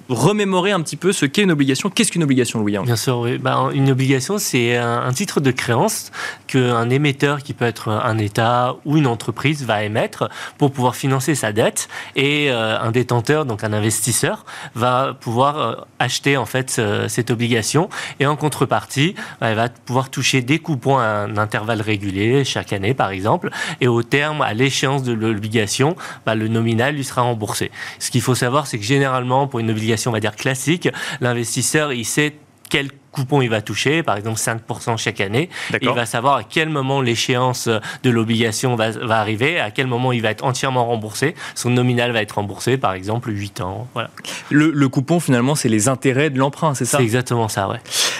remémorer 0.09 0.73
un 0.73 0.81
petit 0.81 0.95
peu 0.95 1.11
ce 1.11 1.25
qu'est 1.25 1.41
une 1.41 1.49
obligation. 1.49 1.89
Qu'est-ce 1.89 2.11
qu'une 2.11 2.21
obligation, 2.21 2.59
Louis 2.59 2.77
Bien 2.77 2.95
sûr. 2.95 3.25
Ben, 3.39 3.71
une 3.73 3.89
obligation, 3.89 4.37
c'est 4.37 4.77
un, 4.77 5.11
titre 5.11 5.41
de 5.41 5.49
créance 5.49 6.11
qu'un 6.45 6.87
émetteur, 6.91 7.41
qui 7.41 7.55
peut 7.55 7.65
être 7.65 7.89
un 7.89 8.19
État 8.19 8.75
ou 8.85 8.97
une 8.97 9.07
entreprise, 9.07 9.65
va 9.65 9.83
émettre 9.83 10.29
pour 10.59 10.71
pouvoir 10.71 10.95
financer 10.95 11.33
sa 11.33 11.51
dette. 11.51 11.87
Et 12.15 12.51
euh, 12.51 12.79
un 12.79 12.91
détenteur, 12.91 13.45
donc 13.45 13.63
un 13.63 13.73
investisseur, 13.73 14.45
va 14.75 15.15
pouvoir 15.19 15.57
euh, 15.57 15.75
acheter 15.97 16.37
en 16.37 16.45
fait 16.45 16.79
cette 17.07 17.31
obligation. 17.31 17.89
Et 18.19 18.27
en 18.27 18.35
contrepartie, 18.35 19.15
ben, 19.41 19.49
il 19.49 19.55
va 19.55 19.69
pouvoir 19.69 20.11
toucher 20.11 20.43
des 20.43 20.59
coupons 20.59 20.99
à 20.99 21.05
un 21.05 21.37
intervalle 21.37 21.81
régulier, 21.81 22.43
chaque 22.43 22.71
année 22.71 22.93
par 22.93 23.09
exemple. 23.09 23.49
Et 23.81 23.87
au 23.87 24.03
terme, 24.03 24.43
à 24.43 24.53
l'échéance 24.53 25.01
de 25.01 25.13
l'obligation, 25.13 25.95
ben, 26.27 26.35
le 26.35 26.49
nominal 26.49 26.93
lui 26.93 27.03
sera 27.03 27.23
remboursé 27.23 27.46
ce 27.55 28.11
qu'il 28.11 28.21
faut 28.21 28.35
savoir, 28.35 28.67
c'est 28.67 28.77
que 28.77 28.85
généralement, 28.85 29.47
pour 29.47 29.59
une 29.59 29.71
obligation, 29.71 30.11
on 30.11 30.13
va 30.13 30.19
dire 30.19 30.35
classique, 30.35 30.89
l'investisseur, 31.21 31.93
il 31.93 32.05
sait 32.05 32.35
quel 32.69 32.91
coupon 33.11 33.41
il 33.41 33.49
va 33.49 33.61
toucher, 33.61 34.03
par 34.03 34.17
exemple 34.17 34.39
5% 34.39 34.97
chaque 34.97 35.21
année. 35.21 35.49
Il 35.81 35.89
va 35.89 36.05
savoir 36.05 36.37
à 36.37 36.43
quel 36.43 36.69
moment 36.69 37.01
l'échéance 37.01 37.69
de 38.03 38.09
l'obligation 38.09 38.75
va, 38.75 38.91
va, 38.91 39.19
arriver, 39.19 39.59
à 39.59 39.71
quel 39.71 39.87
moment 39.87 40.11
il 40.11 40.21
va 40.21 40.31
être 40.31 40.43
entièrement 40.43 40.85
remboursé. 40.85 41.35
Son 41.55 41.69
nominal 41.69 42.11
va 42.11 42.21
être 42.21 42.33
remboursé, 42.33 42.77
par 42.77 42.93
exemple 42.93 43.31
8 43.31 43.61
ans. 43.61 43.87
Voilà. 43.93 44.09
Le, 44.49 44.87
coupon, 44.87 45.19
finalement, 45.19 45.55
c'est 45.55 45.69
les 45.69 45.89
intérêts 45.89 46.29
de 46.29 46.39
l'emprunt, 46.39 46.73
c'est 46.73 46.85
ça? 46.85 46.97
C'est 46.97 47.03
exactement 47.03 47.47
ça, 47.47 47.67
ouais. 47.69 47.79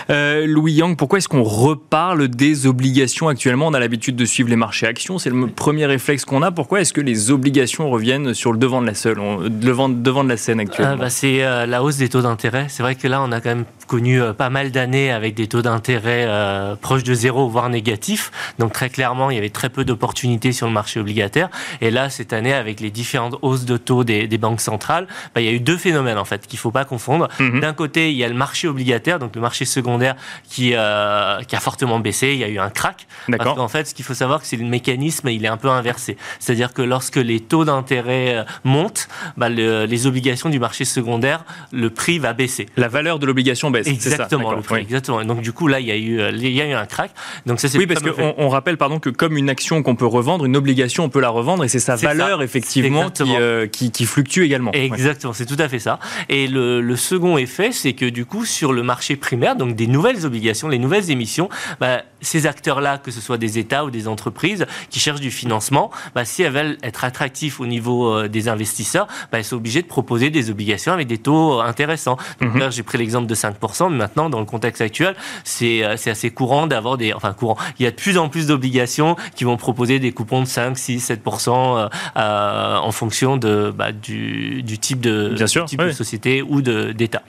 Euh, 0.09 0.45
Louis 0.47 0.73
Yang, 0.73 0.97
pourquoi 0.97 1.17
est-ce 1.17 1.27
qu'on 1.27 1.43
reparle 1.43 2.27
des 2.27 2.67
obligations 2.67 3.27
actuellement? 3.27 3.67
On 3.67 3.73
a 3.73 3.79
l'habitude 3.79 4.15
de 4.15 4.25
suivre 4.25 4.49
les 4.49 4.55
marchés 4.55 4.87
actions, 4.87 5.17
c'est 5.17 5.29
le 5.29 5.47
premier 5.47 5.85
réflexe 5.85 6.25
qu'on 6.25 6.41
a. 6.41 6.51
Pourquoi 6.51 6.81
est-ce 6.81 6.93
que 6.93 7.01
les 7.01 7.31
obligations 7.31 7.89
reviennent 7.89 8.33
sur 8.33 8.51
le 8.51 8.57
devant 8.57 8.81
de 8.81 8.87
la, 8.87 8.93
seule, 8.93 9.17
devant, 9.49 9.89
devant 9.89 10.23
de 10.23 10.29
la 10.29 10.37
scène 10.37 10.59
actuellement 10.59 10.93
ah, 10.93 10.97
bah, 10.97 11.09
C'est 11.09 11.43
euh, 11.43 11.65
la 11.65 11.83
hausse 11.83 11.97
des 11.97 12.09
taux 12.09 12.21
d'intérêt. 12.21 12.67
C'est 12.69 12.83
vrai 12.83 12.95
que 12.95 13.07
là, 13.07 13.21
on 13.21 13.31
a 13.31 13.41
quand 13.41 13.49
même 13.49 13.65
connu 13.87 14.21
euh, 14.21 14.33
pas 14.33 14.49
mal 14.49 14.71
d'années 14.77 15.11
avec 15.11 15.33
des 15.33 15.47
taux 15.47 15.63
d'intérêt 15.63 16.25
euh, 16.27 16.75
proches 16.75 17.03
de 17.03 17.15
zéro, 17.15 17.49
voire 17.49 17.67
négatifs. 17.69 18.31
Donc 18.59 18.73
très 18.73 18.91
clairement, 18.91 19.31
il 19.31 19.35
y 19.35 19.37
avait 19.39 19.49
très 19.49 19.69
peu 19.69 19.83
d'opportunités 19.83 20.51
sur 20.51 20.67
le 20.67 20.73
marché 20.73 20.99
obligataire. 20.99 21.49
Et 21.81 21.89
là, 21.89 22.11
cette 22.11 22.31
année, 22.31 22.53
avec 22.53 22.79
les 22.79 22.91
différentes 22.91 23.37
hausses 23.41 23.65
de 23.65 23.77
taux 23.77 24.03
des, 24.03 24.27
banques 24.37 24.61
centrales, 24.61 25.07
bah, 25.33 25.41
il 25.41 25.47
y 25.47 25.49
a 25.49 25.51
eu 25.51 25.59
deux 25.59 25.77
phénomènes 25.77 26.19
en 26.19 26.25
fait 26.25 26.45
qu'il 26.45 26.59
faut 26.59 26.69
pas 26.69 26.85
confondre. 26.85 27.27
Mhm. 27.39 27.59
D'un 27.59 27.73
côté, 27.73 28.11
il 28.11 28.17
y 28.17 28.23
a 28.23 28.27
le 28.27 28.35
marché 28.35 28.67
obligataire, 28.67 29.17
donc 29.17 29.35
le 29.35 29.41
marché 29.41 29.65
secondaire 29.65 30.15
qui, 30.47 30.73
euh, 30.75 31.41
qui 31.41 31.55
a 31.55 31.59
fortement 31.59 31.99
baissé. 31.99 32.33
Il 32.33 32.39
y 32.39 32.43
a 32.43 32.49
eu 32.49 32.59
un 32.59 32.69
crack. 32.69 33.07
Parce 33.35 33.55
qu'en 33.55 33.67
fait, 33.67 33.87
ce 33.87 33.95
qu'il 33.95 34.05
faut 34.05 34.13
savoir, 34.13 34.41
c'est 34.43 34.57
que 34.57 34.61
le 34.61 34.69
mécanisme, 34.69 35.27
il 35.29 35.43
est 35.43 35.47
un 35.49 35.57
peu 35.57 35.69
inversé. 35.69 36.17
C'est-à-dire 36.39 36.73
que 36.73 36.83
lorsque 36.83 37.15
les 37.15 37.39
taux 37.39 37.65
d'intérêt 37.65 38.45
montent, 38.63 39.07
bah, 39.37 39.49
les 39.49 40.05
obligations 40.05 40.49
du 40.49 40.59
marché 40.59 40.85
secondaire, 40.85 41.43
le 41.71 41.89
prix 41.89 42.19
va 42.19 42.33
baisser. 42.33 42.67
La 42.77 42.89
valeur 42.89 43.17
de 43.17 43.25
l'obligation 43.25 43.71
baisse. 43.71 43.87
Exactement, 43.87 44.61
exactement. 44.75 45.23
donc 45.23 45.41
du 45.41 45.51
coup 45.51 45.67
là, 45.67 45.79
il 45.79 45.87
y 45.87 45.91
a 45.91 45.95
eu, 45.95 46.19
euh, 46.19 46.31
il 46.31 46.49
y 46.49 46.61
a 46.61 46.65
eu 46.65 46.73
un 46.73 46.85
crack. 46.85 47.11
Donc 47.45 47.59
ça, 47.59 47.67
oui, 47.77 47.87
parce 47.87 48.01
qu'on 48.01 48.33
on 48.37 48.49
rappelle 48.49 48.77
pardon 48.77 48.99
que 48.99 49.09
comme 49.09 49.37
une 49.37 49.49
action 49.49 49.83
qu'on 49.83 49.95
peut 49.95 50.05
revendre, 50.05 50.45
une 50.45 50.57
obligation 50.57 51.03
on 51.03 51.09
peut 51.09 51.19
la 51.19 51.29
revendre 51.29 51.63
et 51.63 51.67
c'est 51.67 51.79
sa 51.79 51.95
valeur 51.95 52.41
effectivement 52.41 53.11
euh, 53.21 53.67
qui, 53.67 53.91
qui, 53.91 54.05
fluctue 54.05 54.41
également. 54.41 54.71
Exactement, 54.71 55.33
c'est 55.33 55.45
tout 55.45 55.57
à 55.59 55.69
fait 55.69 55.79
ça. 55.79 55.99
Et 56.29 56.47
le, 56.47 56.81
le 56.81 56.95
second 56.95 57.37
effet, 57.37 57.71
c'est 57.71 57.93
que 57.93 58.05
du 58.05 58.25
coup 58.25 58.45
sur 58.45 58.73
le 58.73 58.83
marché 58.83 59.15
primaire, 59.15 59.55
donc 59.55 59.75
des 59.75 59.87
nouvelles 59.87 60.25
obligations, 60.25 60.67
les 60.67 60.79
nouvelles 60.79 61.11
émissions, 61.11 61.49
bah, 61.79 62.01
ces 62.21 62.47
acteurs-là, 62.47 62.97
que 62.97 63.11
ce 63.11 63.21
soit 63.21 63.37
des 63.37 63.57
États 63.59 63.85
ou 63.85 63.91
des 63.91 64.07
entreprises 64.07 64.65
qui 64.89 64.99
cherchent 64.99 65.21
du 65.21 65.31
financement, 65.31 65.91
bah, 66.15 66.25
si 66.25 66.43
elles 66.43 66.51
veulent 66.51 66.77
être 66.83 67.03
attractifs 67.03 67.59
au 67.59 67.65
niveau 67.65 68.11
euh, 68.11 68.27
des 68.27 68.47
investisseurs, 68.47 69.07
bah, 69.31 69.37
elles 69.37 69.43
sont 69.43 69.57
obligées 69.57 69.81
de 69.81 69.87
proposer 69.87 70.29
des 70.29 70.49
obligations 70.49 70.93
avec 70.93 71.07
des 71.07 71.17
taux 71.17 71.59
intéressants. 71.59 72.17
Donc 72.41 72.53
mhm. 72.53 72.59
là, 72.59 72.69
j'ai 72.69 72.83
pris 72.83 72.97
l'exemple 72.97 73.27
de 73.27 73.35
5%, 73.35 73.89
mais 73.91 73.97
maintenant, 73.97 74.29
dans 74.29 74.39
le 74.39 74.45
contexte 74.57 74.81
actuel, 74.81 75.15
c'est 75.43 75.83
euh, 75.83 75.93
assez 75.93 76.31
courant 76.31 76.67
d'avoir 76.67 76.97
des... 76.97 77.13
Enfin, 77.13 77.33
courant. 77.33 77.57
Il 77.79 77.83
y 77.83 77.87
a 77.87 77.91
de 77.91 77.95
plus 77.95 78.17
en 78.17 78.29
plus 78.29 78.47
d'obligations 78.47 79.15
qui 79.35 79.43
vont 79.43 79.57
proposer 79.57 79.99
des 79.99 80.11
coupons 80.11 80.41
de 80.41 80.47
5, 80.47 80.77
6, 80.77 81.11
7% 81.11 81.89
en 82.15 82.91
fonction 82.91 83.37
de, 83.37 83.71
bah, 83.75 83.91
du, 83.91 84.63
du, 84.63 84.77
type, 84.77 85.01
de, 85.01 85.33
Bien 85.35 85.47
sûr, 85.47 85.65
type 85.65 85.81
de 85.81 85.91
société 85.91 86.41
ou 86.41 86.61
d'État. 86.61 87.23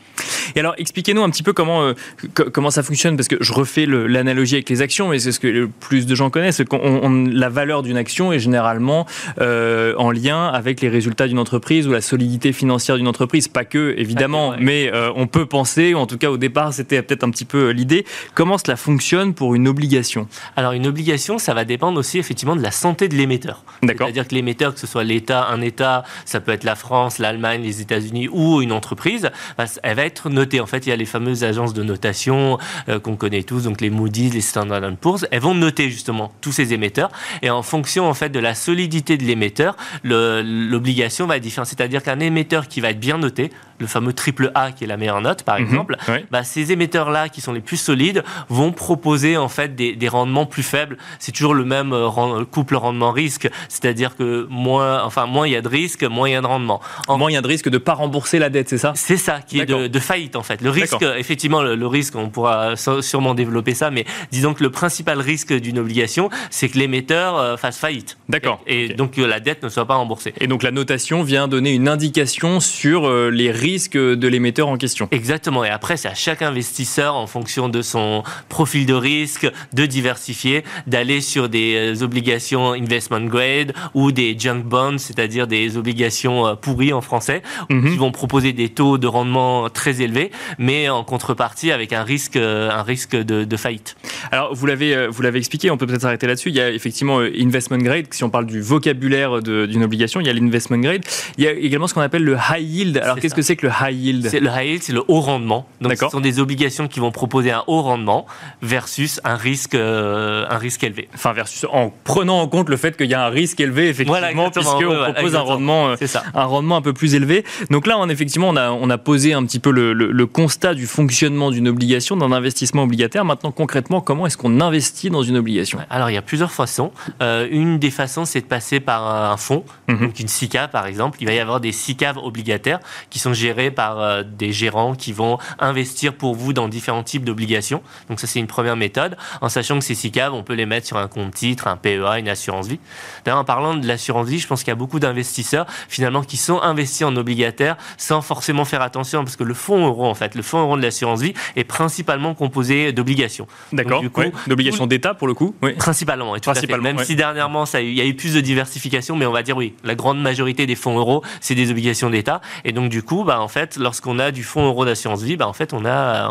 Et 0.57 0.61
alors, 0.61 0.75
expliquez-nous 0.79 1.23
un 1.23 1.31
petit 1.31 1.43
peu 1.43 1.53
comment, 1.53 1.83
euh, 1.83 1.95
comment 2.35 2.71
ça 2.71 2.83
fonctionne, 2.83 3.17
parce 3.17 3.29
que 3.29 3.37
je 3.41 3.53
refais 3.53 3.87
l'analogie 3.87 4.55
avec 4.55 4.71
les 4.71 4.83
actions, 4.83 5.09
mais 5.09 5.19
c'est 5.19 5.33
ce 5.33 5.41
que 5.41 5.47
le 5.47 5.69
plus 5.69 6.07
de 6.07 6.15
gens 6.15 6.31
connaissent. 6.31 6.63
la 6.71 7.49
valeur 7.49 7.83
d'une 7.83 7.97
action 7.97 8.33
est 8.33 8.39
généralement 8.39 9.07
euh, 9.41 9.95
en 9.97 10.11
lien 10.11 10.49
avec 10.49 10.81
les 10.81 10.89
résultats 10.89 11.29
d'une 11.29 11.39
entreprise 11.39 11.87
ou 11.87 11.93
la 11.93 12.01
solidité 12.01 12.53
financière 12.53 12.97
d'une 12.97 13.09
entreprise. 13.09 13.49
Pas 13.49 13.65
que, 13.65 13.95
évidemment, 13.99 14.55
mais 14.59 14.91
euh, 14.93 15.11
on 15.15 15.27
peut 15.27 15.47
penser, 15.47 15.95
ou 15.95 15.99
en 15.99 16.07
tout 16.07 16.19
cas 16.19 16.31
au 16.31 16.37
départ, 16.37 16.73
c'était 16.73 17.03
peut-être 17.03 17.18
un 17.25 17.31
petit 17.31 17.45
peu 17.45 17.71
l'idée. 17.71 18.05
Comment 18.35 18.59
cela 18.59 18.77
fonctionne 18.77 19.35
pour 19.35 19.55
une 19.55 19.69
obligation? 19.69 20.29
Alors, 20.57 20.73
une 20.73 20.87
obligation, 20.87 21.39
ça 21.39 21.55
va 21.55 21.65
dépendre 21.65 21.99
aussi 21.99 22.19
effectivement 22.19 22.57
de 22.57 22.63
la 22.63 22.71
santé 22.71 23.09
de 23.09 23.15
l'émetteur. 23.15 23.65
C'est-à-dire 23.83 24.27
que 24.27 24.35
l'émetteur, 24.35 24.75
que 24.75 24.81
ce 24.81 24.87
soit 24.87 25.05
l'État, 25.05 25.47
un 25.49 25.61
État, 25.61 26.05
ça 26.25 26.41
peut 26.41 26.53
être 26.53 26.65
la 26.65 26.75
France, 26.75 27.19
l'Allemagne, 27.19 27.63
les 27.63 27.81
États-Unis 27.81 28.29
ou 28.31 28.63
une 28.63 28.73
entreprise, 28.73 29.31
bah, 29.57 29.65
elle 29.83 29.97
va 29.97 30.05
être 30.05 30.31
notée. 30.31 30.61
En 30.61 30.67
fait, 30.67 30.87
il 30.87 30.91
y 30.91 30.93
a 30.93 30.97
les 30.97 31.05
fameuses 31.05 31.45
agences 31.45 31.75
de 31.75 31.83
notation 31.83 32.59
euh, 32.89 32.99
qu'on 32.99 33.17
connaît 33.17 33.43
tous, 33.43 33.65
donc 33.65 33.81
les 33.81 33.91
Moody's, 33.91 34.35
les 34.35 34.41
Standard 34.41 34.81
Poor's. 35.01 35.27
Elles 35.31 35.41
vont 35.41 35.55
noter 35.55 35.91
justement 35.91 36.33
tous 36.41 36.53
ces 36.53 36.73
émetteurs 36.73 37.11
et 37.43 37.51
en 37.51 37.63
fonction 37.63 38.09
en 38.09 38.15
fait 38.15 38.31
de 38.31 38.39
la 38.39 38.55
solidité 38.55 39.17
de 39.17 39.25
l'émetteur, 39.25 39.77
l'obligation 40.05 41.27
va 41.27 41.37
être 41.37 41.43
différente. 41.43 41.69
C'est-à-dire 41.69 42.03
qu'un 42.03 42.21
émetteur 42.21 42.69
qui 42.69 42.81
va 42.81 42.91
être 42.91 43.01
bien 43.01 43.19
noté, 43.19 43.51
le 43.79 43.87
fameux 43.87 44.13
triple 44.13 44.51
A 44.55 44.73
qui 44.73 44.85
est 44.85 44.87
la 44.87 44.97
meilleure 44.97 45.21
note 45.21 45.43
par 45.43 45.59
mhm. 45.59 45.65
exemple, 45.65 45.97
bah, 46.31 46.45
ces 46.45 46.73
émetteurs-là 47.09 47.29
qui 47.29 47.41
sont 47.41 47.53
les 47.53 47.61
plus 47.61 47.77
solides 47.77 48.23
vont 48.49 48.73
proposer 48.73 49.37
en 49.37 49.49
fait 49.49 49.75
des, 49.75 49.95
des 49.95 50.09
rendements 50.09 50.47
plus 50.47 50.63
faibles. 50.63 50.97
C'est 51.19 51.33
toujours 51.33 51.55
le 51.55 51.65
même 51.65 51.93
euh, 51.93 52.45
couple 52.45 52.77
rendement-risque, 52.77 53.49
c'est-à-dire 53.69 54.17
que 54.17 54.47
moins, 54.51 55.03
enfin 55.05 55.27
moins 55.27 55.47
il 55.47 55.53
y 55.53 55.57
a 55.57 55.63
de 55.63 55.69
risque, 55.69 56.05
moins 56.05 56.29
il 56.29 56.33
y 56.33 56.37
a 56.37 56.41
de 56.41 56.47
rendement. 56.47 56.81
En... 57.07 57.19
Moins 57.19 57.31
il 57.31 57.35
y 57.35 57.37
a 57.37 57.43
de 57.43 57.49
risque 57.49 57.69
de 57.69 57.79
ne 57.79 57.79
pas 57.79 57.95
rembourser 57.95 58.39
la 58.39 58.51
dette, 58.51 58.69
c'est 58.69 58.79
ça? 58.79 58.93
C'est 58.95 59.17
ça, 59.17 59.41
qui 59.41 59.61
est 59.61 59.67
de, 59.67 59.87
de, 59.87 59.99
faillite 59.99 60.37
en 60.37 60.43
fait. 60.43 60.61
Le 60.61 60.71
risque, 60.71 61.03
effectivement, 61.17 61.63
le, 61.63 61.87
risque, 61.87 62.15
on 62.17 62.29
pourra 62.29 62.75
sûrement 62.77 63.35
développer 63.35 63.75
ça, 63.75 63.91
mais 63.91 64.05
disons 64.31 64.55
que 64.55 64.63
le 64.63 64.71
principal 64.71 65.21
risque 65.21 65.53
d'une 65.53 65.79
obligation, 65.79 66.31
c'est 66.51 66.69
que 66.69 66.79
l'émetteur 66.79 67.37
euh, 67.37 67.57
fasse 67.57 67.79
faillite. 67.79 68.19
D'accord. 68.29 68.61
Et, 68.67 68.89
donc 68.95 69.13
que 69.13 69.23
la 69.23 69.41
dette 69.41 69.63
ne 69.63 69.69
soit 69.69 69.87
pas 69.87 69.97
remboursée. 69.97 70.35
Et 70.41 70.47
donc 70.47 70.63
la 70.63 70.71
notation 70.71 71.23
vient 71.23 71.49
donner 71.49 71.73
une 71.73 71.89
indication 71.89 72.61
sur 72.61 73.07
euh, 73.07 73.31
les 73.31 73.51
risques 73.51 73.97
de 73.97 74.29
l'émetteur 74.29 74.69
en 74.69 74.77
question. 74.77 75.09
Exactement. 75.11 75.65
Et 75.65 75.71
après, 75.71 75.97
c'est 75.97 76.09
à 76.09 76.15
chaque 76.15 76.43
investisseur 76.43 76.98
en 77.07 77.27
fonction 77.27 77.69
de 77.69 77.83
son 77.83 78.23
profil 78.49 78.87
de 78.87 78.95
risque, 78.95 79.51
de 79.73 79.87
diversifier, 79.87 80.65
d'aller 80.87 81.21
sur 81.21 81.49
des 81.49 81.95
euh, 81.97 82.05
obligations 82.05 82.73
investment 82.73 83.21
grade 83.27 83.73
ou 83.95 84.13
des 84.13 84.37
junk 84.39 84.63
bonds, 84.65 84.99
c'est-à-dire 84.99 85.47
des 85.47 85.77
obligations 85.77 86.47
euh, 86.47 86.55
pourries 86.55 86.93
en 86.93 87.01
français, 87.01 87.43
Mhm. 87.71 87.91
qui 87.93 87.97
vont 87.97 88.11
proposer 88.13 88.53
des 88.53 88.69
taux 88.69 88.99
de 88.99 89.07
rendement 89.07 89.69
très 89.71 90.01
élevés, 90.03 90.31
mais 90.59 90.89
en 90.89 91.05
contrepartie 91.05 91.71
avec 91.73 91.93
un 91.93 92.03
risque, 92.03 92.37
euh, 92.37 92.71
un 92.71 92.83
risque 92.83 93.17
de, 93.17 93.45
de 93.45 93.57
faillite. 93.57 93.97
Alors, 94.33 94.55
vous 94.55 94.67
l'avez, 94.67 95.07
vous 95.09 95.23
l'avez 95.23 95.39
expliqué, 95.39 95.71
on 95.71 95.77
peut 95.77 95.87
peut-être 95.87 96.03
s'arrêter 96.03 96.27
là-dessus. 96.27 96.49
Il 96.51 96.57
y 96.57 96.61
a 96.61 96.71
effectivement 96.71 97.19
investment 97.21 97.79
grade, 97.79 98.07
si 98.11 98.25
on 98.25 98.31
parle 98.31 98.47
du 98.47 98.61
vocabulaire 98.61 99.43
d'une 99.43 99.83
obligation, 99.85 100.21
il 100.21 100.27
y 100.27 100.31
a 100.31 100.33
l'investment 100.33 100.79
grade. 100.79 101.03
Il 101.37 101.45
y 101.45 101.49
a 101.49 101.53
également 101.53 101.87
ce 101.87 101.95
qu'on 101.95 102.01
appelle 102.01 102.25
le 102.25 102.37
high 102.37 102.63
yield. 102.63 102.97
Alors, 102.99 103.19
qu'est-ce 103.21 103.35
que 103.35 103.43
c'est 103.43 103.57
que 103.57 103.67
le 103.67 103.73
high 103.81 103.95
yield? 103.97 104.31
Le 104.33 104.49
high 104.49 104.69
yield, 104.71 104.83
c'est 104.83 104.93
le 104.93 105.03
haut 105.09 105.21
rendement. 105.21 105.69
Donc, 105.81 105.97
ce 105.97 106.09
sont 106.09 106.21
des 106.21 106.41
obligations 106.41 106.88
qui 106.89 107.01
vont 107.01 107.11
proposer 107.13 107.51
un 107.53 107.63
haut 107.67 107.83
rendement 107.83 108.27
versus 108.63 109.21
un 109.25 109.37
risque, 109.37 109.75
euh, 109.75 110.47
un 110.51 110.59
risque 110.59 110.83
élevé. 110.85 111.09
Enfin, 111.15 111.33
versus 111.33 111.65
en 111.73 111.93
prenant 112.05 112.41
en 112.41 112.49
compte 112.49 112.69
le 112.69 112.77
fait 112.77 112.97
qu'il 112.97 113.07
y 113.11 113.15
a 113.15 113.25
un 113.25 113.29
risque 113.31 113.61
élevé, 113.61 113.89
effectivement, 113.89 114.19
Voilà, 114.19 114.51
puisqu'on 114.51 114.79
Ouais, 114.79 114.87
ouais, 114.97 115.13
propose 115.13 115.37
un 115.37 115.41
rendement, 115.41 115.89
euh, 115.89 115.97
ça. 116.07 116.23
un 116.35 116.45
rendement 116.45 116.77
un 116.77 116.83
peu 116.83 116.93
plus 116.93 117.15
élevé. 117.15 117.45
Donc 117.71 117.87
là, 117.87 117.97
on, 117.99 118.09
effectivement, 118.09 118.49
on 118.49 118.57
a, 118.57 118.71
on 118.71 118.91
a 118.91 118.99
posé 118.99 119.33
un 119.35 119.45
petit 119.45 119.59
peu 119.59 119.71
le, 119.71 119.93
le- 119.93 120.11
le 120.13 120.27
constat 120.27 120.75
du 120.75 120.87
fonctionnement 120.87 121.51
d'une 121.51 121.69
obligation, 121.69 122.17
d'un 122.17 122.33
investissement 122.33 122.83
obligataire. 122.85 123.25
Maintenant, 123.25 123.53
concrètement, 123.53 124.01
comment 124.01 124.27
est-ce 124.27 124.37
qu'on 124.37 124.61
investit 124.61 125.11
dans 125.11 125.23
une 125.23 125.37
obligation? 125.37 125.79
Alors, 125.91 126.11
il 126.11 126.15
y 126.15 126.19
a 126.19 126.23
plusieurs 126.23 126.53
façons. 126.53 126.93
Euh, 127.23 127.47
une 127.51 127.79
des 127.79 127.91
façons, 127.91 128.25
c'est 128.25 128.41
de 128.41 128.47
passer 128.47 128.81
par 128.81 129.31
un 129.33 129.37
fonds, 129.37 129.65
Mhm. 129.89 129.99
donc 130.01 130.21
une 130.21 130.29
SICAV 130.29 130.71
par 130.71 130.87
exemple. 130.87 131.19
Il 131.21 131.27
va 131.27 131.33
y 131.35 131.39
avoir 131.41 131.61
des 131.61 131.73
SICAV 131.73 132.19
obligataires 132.19 132.81
qui 133.11 133.19
sont 133.19 133.33
gérés 133.33 133.71
par 133.71 134.01
euh, 134.01 134.23
des 134.23 134.53
gérants 134.53 134.95
qui 134.95 135.13
vont 135.13 135.39
investir 135.59 136.15
pour 136.15 136.35
vous 136.35 136.53
dans 136.53 136.69
différents 136.79 137.03
types 137.03 137.25
d'obligations. 137.25 137.83
Donc, 138.09 138.21
ça, 138.21 138.27
c'est 138.27 138.39
une 138.39 138.47
première 138.47 138.77
méthode, 138.77 139.17
en 139.41 139.49
sachant 139.49 139.79
que 139.79 139.85
ces 139.85 139.95
SICAV, 139.95 140.33
on 140.33 140.43
peut 140.43 140.55
les 140.55 140.67
mettre 140.67 140.87
sur 140.87 140.97
un 140.97 141.09
compte 141.09 141.35
titre, 141.35 141.67
un 141.67 141.77
PEA, 141.77 142.19
une 142.19 142.29
assurance 142.29 142.69
vie. 142.69 142.81
D'ailleurs, 143.25 143.41
en 143.41 143.45
parlant 143.45 143.75
de 143.75 143.87
l'assurance 143.87 144.29
vie, 144.29 144.39
je 144.39 144.47
pense 144.47 144.61
qu'il 144.63 144.71
y 144.71 144.73
a 144.73 144.77
beaucoup 144.77 145.01
d'investisseurs 145.01 145.67
finalement 145.89 146.23
qui 146.23 146.37
sont 146.37 146.61
investis 146.63 147.07
en 147.07 147.15
obligataire 147.17 147.77
sans 147.97 148.21
forcément 148.21 148.65
faire 148.65 148.83
attention, 148.83 149.25
parce 149.25 149.37
que 149.37 149.45
le 149.45 149.55
fonds 149.55 149.87
euro, 149.87 150.07
en 150.07 150.15
fait, 150.15 150.35
le 150.35 150.43
fonds 150.43 150.61
euro 150.61 150.77
de 150.77 150.83
l'assurance 150.83 151.21
vie 151.21 151.35
est 151.57 151.65
principalement 151.65 152.35
composé 152.35 152.93
d'obligations. 152.93 153.47
D'accord 153.73 154.01
du 154.01 154.11
coup, 154.11 154.21
ouais. 154.21 154.33
D'obligations 154.47 154.87
d'État, 154.87 155.15
pour 155.15 155.27
le 155.27 155.35
coup 155.35 155.55
oui. 155.63 155.73
Principalement, 155.75 156.37
et 156.37 156.41
tout 156.41 156.51
à 156.51 156.55
fait. 156.55 156.61
Principalement, 156.61 156.85
Même 156.85 156.97
ouais. 156.99 157.05
si 157.05 157.17
dernièrement, 157.17 157.67
ça 157.67 157.81
il 157.81 157.95
y 157.95 158.01
a 158.01 158.05
eu 158.05 158.15
plus 158.15 158.35
de 158.35 158.41
diversification, 158.41 159.17
mais 159.17 159.27
on 159.27 159.33
va 159.33 159.43
dire 159.43 159.57
oui, 159.57 159.75
la 159.85 159.95
grande 159.95 160.21
majorité 160.21 160.67
des 160.67 160.77
fonds 160.77 160.97
euros, 160.99 161.23
c'est 161.41 161.55
des 161.55 161.71
obligations 161.71 162.11
d'État. 162.11 162.41
Et 162.65 162.73
donc, 162.73 162.91
du 162.91 163.03
coup, 163.03 163.25
bah, 163.25 163.41
en 163.41 163.49
fait, 163.49 163.77
lorsqu'on 163.77 164.19
a 164.19 164.31
du 164.31 164.45
fonds 164.45 164.67
euro 164.67 164.85
d'assurance 164.85 165.23
vie, 165.23 165.37
bah, 165.37 165.49
en 165.49 165.53
fait, 165.53 165.73
on 165.73 165.85
a, 165.85 166.29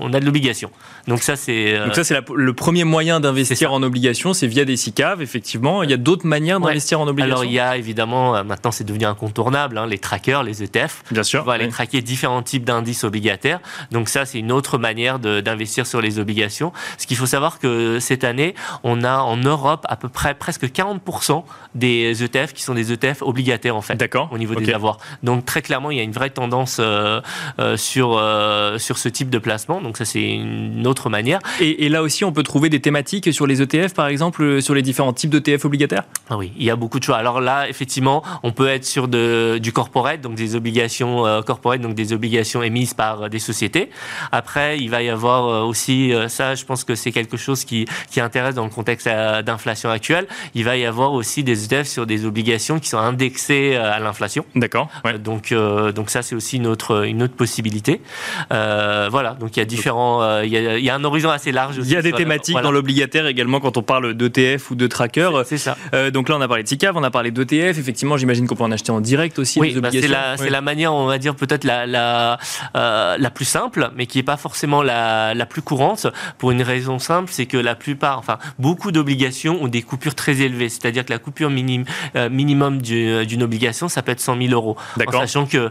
on, 0.00 0.12
a 0.12 0.20
de 0.20 0.24
l'obligation. 0.24 0.70
Donc, 1.08 1.22
ça, 1.22 1.36
c'est. 1.36 1.74
euh, 1.74 1.86
Donc 1.86 1.94
ça, 1.94 2.04
c'est 2.04 2.16
le 2.34 2.52
premier 2.52 2.84
moyen 2.84 3.20
d'investir 3.20 3.72
en 3.72 3.82
obligation, 3.82 4.32
c'est 4.34 4.46
via 4.46 4.64
des 4.64 4.76
SICAV, 4.76 5.22
effectivement. 5.22 5.82
Il 5.82 5.90
y 5.90 5.94
a 5.94 5.96
d'autres 5.96 6.26
manières 6.26 6.60
Ouais. 6.60 6.66
d'investir 6.68 7.00
en 7.00 7.08
obligation 7.08 7.36
alors, 7.36 7.44
il 7.44 7.52
y 7.52 7.60
a 7.60 7.76
évidemment, 7.76 8.36
euh, 8.36 8.44
maintenant, 8.44 8.70
c'est 8.72 8.84
devenu 8.84 9.04
incontournable, 9.06 9.78
hein, 9.78 9.86
les 9.86 9.98
trackers, 9.98 10.42
les 10.42 10.62
ETF. 10.62 11.02
Bien 11.10 11.22
sûr. 11.22 11.42
On 11.42 11.46
va 11.46 11.54
aller 11.54 11.68
traquer 11.68 12.02
différents 12.02 12.42
types 12.42 12.64
d'indices 12.64 13.04
obligataires. 13.04 13.60
Donc 13.90 14.08
ça, 14.08 14.24
c'est 14.26 14.38
une 14.38 14.52
autre 14.52 14.78
manière 14.78 15.18
d'investir 15.18 15.86
sur 15.86 16.00
les 16.00 16.18
obligations. 16.18 16.72
Ce 16.98 17.06
qu'il 17.06 17.16
faut 17.16 17.26
savoir 17.26 17.58
que 17.58 17.98
cette 18.00 18.24
année, 18.24 18.54
on 18.82 19.02
a 19.04 19.18
en 19.18 19.36
Europe 19.36 19.86
à 19.88 19.96
peu 19.96 20.08
près 20.08 20.34
presque 20.34 20.64
40% 20.64 21.44
des 21.74 22.22
ETF 22.22 22.52
qui 22.52 22.62
sont 22.62 22.74
des 22.74 22.92
ETF 22.92 23.22
obligataires 23.22 23.76
en 23.76 23.80
fait. 23.80 23.94
D'accord. 23.94 24.28
Au 24.32 24.38
niveau 24.38 24.54
des 24.54 24.72
avoirs. 24.72 24.98
Donc 25.22 25.44
très 25.46 25.62
clairement, 25.62 25.90
il 25.90 25.96
y 25.96 26.00
a 26.00 26.04
une 26.04 26.12
vraie 26.12 26.30
tendance 26.30 26.76
euh, 26.80 27.20
euh, 27.58 27.76
sur, 27.76 28.20
sur 28.78 28.98
ce 28.98 29.08
type 29.08 29.30
de 29.30 29.38
placement. 29.38 29.61
Donc 29.68 29.96
ça, 29.96 30.04
c'est 30.04 30.22
une 30.22 30.86
autre 30.86 31.08
manière. 31.10 31.38
Et, 31.60 31.86
et 31.86 31.88
là 31.88 32.02
aussi, 32.02 32.24
on 32.24 32.32
peut 32.32 32.42
trouver 32.42 32.68
des 32.68 32.80
thématiques 32.80 33.32
sur 33.32 33.46
les 33.46 33.62
ETF, 33.62 33.94
par 33.94 34.08
exemple, 34.08 34.42
euh, 34.42 34.60
sur 34.60 34.74
les 34.74 34.82
différents 34.82 35.12
types 35.12 35.30
d'ETF 35.30 35.64
obligataires? 35.64 36.04
Ah 36.28 36.36
oui, 36.36 36.52
il 36.56 36.64
y 36.64 36.70
a 36.70 36.76
beaucoup 36.76 36.98
de 36.98 37.04
choix. 37.04 37.16
Alors 37.16 37.40
là, 37.40 37.68
effectivement, 37.68 38.22
on 38.42 38.52
peut 38.52 38.68
être 38.68 38.84
sur 38.84 39.08
de, 39.08 39.58
du 39.58 39.72
corporate, 39.72 40.20
donc 40.20 40.34
des 40.34 40.56
obligations 40.56 41.26
euh, 41.26 41.42
corporate, 41.42 41.80
donc 41.80 41.94
des 41.94 42.12
obligations 42.12 42.62
émises 42.62 42.94
par 42.94 43.22
euh, 43.22 43.28
des 43.28 43.38
sociétés. 43.38 43.90
Après, 44.32 44.78
il 44.78 44.90
va 44.90 45.02
y 45.02 45.08
avoir 45.08 45.66
aussi, 45.66 46.12
ça, 46.28 46.54
je 46.54 46.64
pense 46.64 46.84
que 46.84 46.94
c'est 46.94 47.12
quelque 47.12 47.36
chose 47.36 47.64
qui, 47.64 47.86
qui 48.10 48.20
intéresse 48.20 48.54
dans 48.54 48.64
le 48.64 48.70
contexte 48.70 49.08
d'inflation 49.08 49.90
actuelle. 49.90 50.26
Il 50.54 50.64
va 50.64 50.76
y 50.76 50.84
avoir 50.84 51.12
aussi 51.12 51.44
des 51.44 51.64
ETF 51.64 51.86
sur 51.86 52.06
des 52.06 52.24
obligations 52.24 52.78
qui 52.78 52.88
sont 52.88 52.98
indexées 52.98 53.76
à 53.76 53.98
l'inflation. 53.98 54.44
D'accord. 54.54 54.88
ouais. 55.04 55.18
Donc, 55.18 55.52
euh, 55.52 55.92
donc 55.92 56.10
ça, 56.10 56.22
c'est 56.22 56.34
aussi 56.34 56.56
une 56.56 56.66
autre, 56.66 57.06
une 57.06 57.22
autre 57.22 57.34
possibilité. 57.34 58.00
Euh, 58.52 59.08
voilà, 59.10 59.34
donc 59.34 59.51
il 59.56 59.60
y 59.60 59.62
a 59.62 59.66
différents, 59.66 60.22
euh, 60.22 60.44
il, 60.44 60.52
y 60.52 60.56
a, 60.56 60.78
il 60.78 60.84
y 60.84 60.90
a 60.90 60.94
un 60.94 61.04
horizon 61.04 61.30
assez 61.30 61.52
large. 61.52 61.76
Il 61.76 61.80
aussi 61.82 61.90
y 61.92 61.96
a 61.96 62.02
des 62.02 62.12
thématiques 62.12 62.52
voilà. 62.54 62.66
dans 62.66 62.72
l'obligataire 62.72 63.26
également 63.26 63.60
quand 63.60 63.76
on 63.76 63.82
parle 63.82 64.14
d'ETF 64.14 64.70
ou 64.70 64.74
de 64.74 64.86
tracker. 64.86 65.30
C'est 65.44 65.58
ça. 65.58 65.76
Euh, 65.94 66.10
donc 66.10 66.28
là, 66.28 66.36
on 66.36 66.40
a 66.40 66.48
parlé 66.48 66.62
de 66.62 66.68
SICAV, 66.68 66.96
on 66.96 67.02
a 67.02 67.10
parlé 67.10 67.30
d'ETF. 67.30 67.78
Effectivement, 67.78 68.16
j'imagine 68.16 68.46
qu'on 68.46 68.54
peut 68.56 68.64
en 68.64 68.72
acheter 68.72 68.92
en 68.92 69.00
direct 69.00 69.38
aussi 69.38 69.60
Oui, 69.60 69.74
bah, 69.80 69.90
c'est 69.92 70.48
la, 70.50 70.60
manière, 70.60 70.92
on 70.94 71.06
va 71.06 71.18
dire 71.18 71.34
peut-être 71.34 71.64
la 71.64 71.86
la, 71.86 72.38
euh, 72.76 73.16
la 73.18 73.30
plus 73.30 73.44
simple, 73.44 73.90
mais 73.96 74.06
qui 74.06 74.18
n'est 74.18 74.22
pas 74.24 74.36
forcément 74.36 74.82
la, 74.82 75.34
la 75.34 75.46
plus 75.46 75.62
courante. 75.62 76.06
Pour 76.38 76.50
une 76.50 76.62
raison 76.62 76.98
simple, 76.98 77.28
c'est 77.32 77.46
que 77.46 77.56
la 77.56 77.74
plupart, 77.74 78.18
enfin 78.18 78.38
beaucoup 78.58 78.92
d'obligations 78.92 79.62
ont 79.62 79.68
des 79.68 79.82
coupures 79.82 80.14
très 80.14 80.40
élevées. 80.40 80.68
C'est-à-dire 80.68 81.04
que 81.04 81.12
la 81.12 81.18
coupure 81.18 81.50
minim- 81.50 81.84
minimum 82.30 82.80
du- 82.80 83.26
d'une 83.26 83.42
obligation, 83.42 83.88
ça 83.88 84.02
peut 84.02 84.12
être 84.12 84.20
100 84.20 84.36
000 84.38 84.52
euros. 84.52 84.76
En 84.96 84.98
D'accord. 84.98 85.20
sachant 85.20 85.46
que 85.46 85.70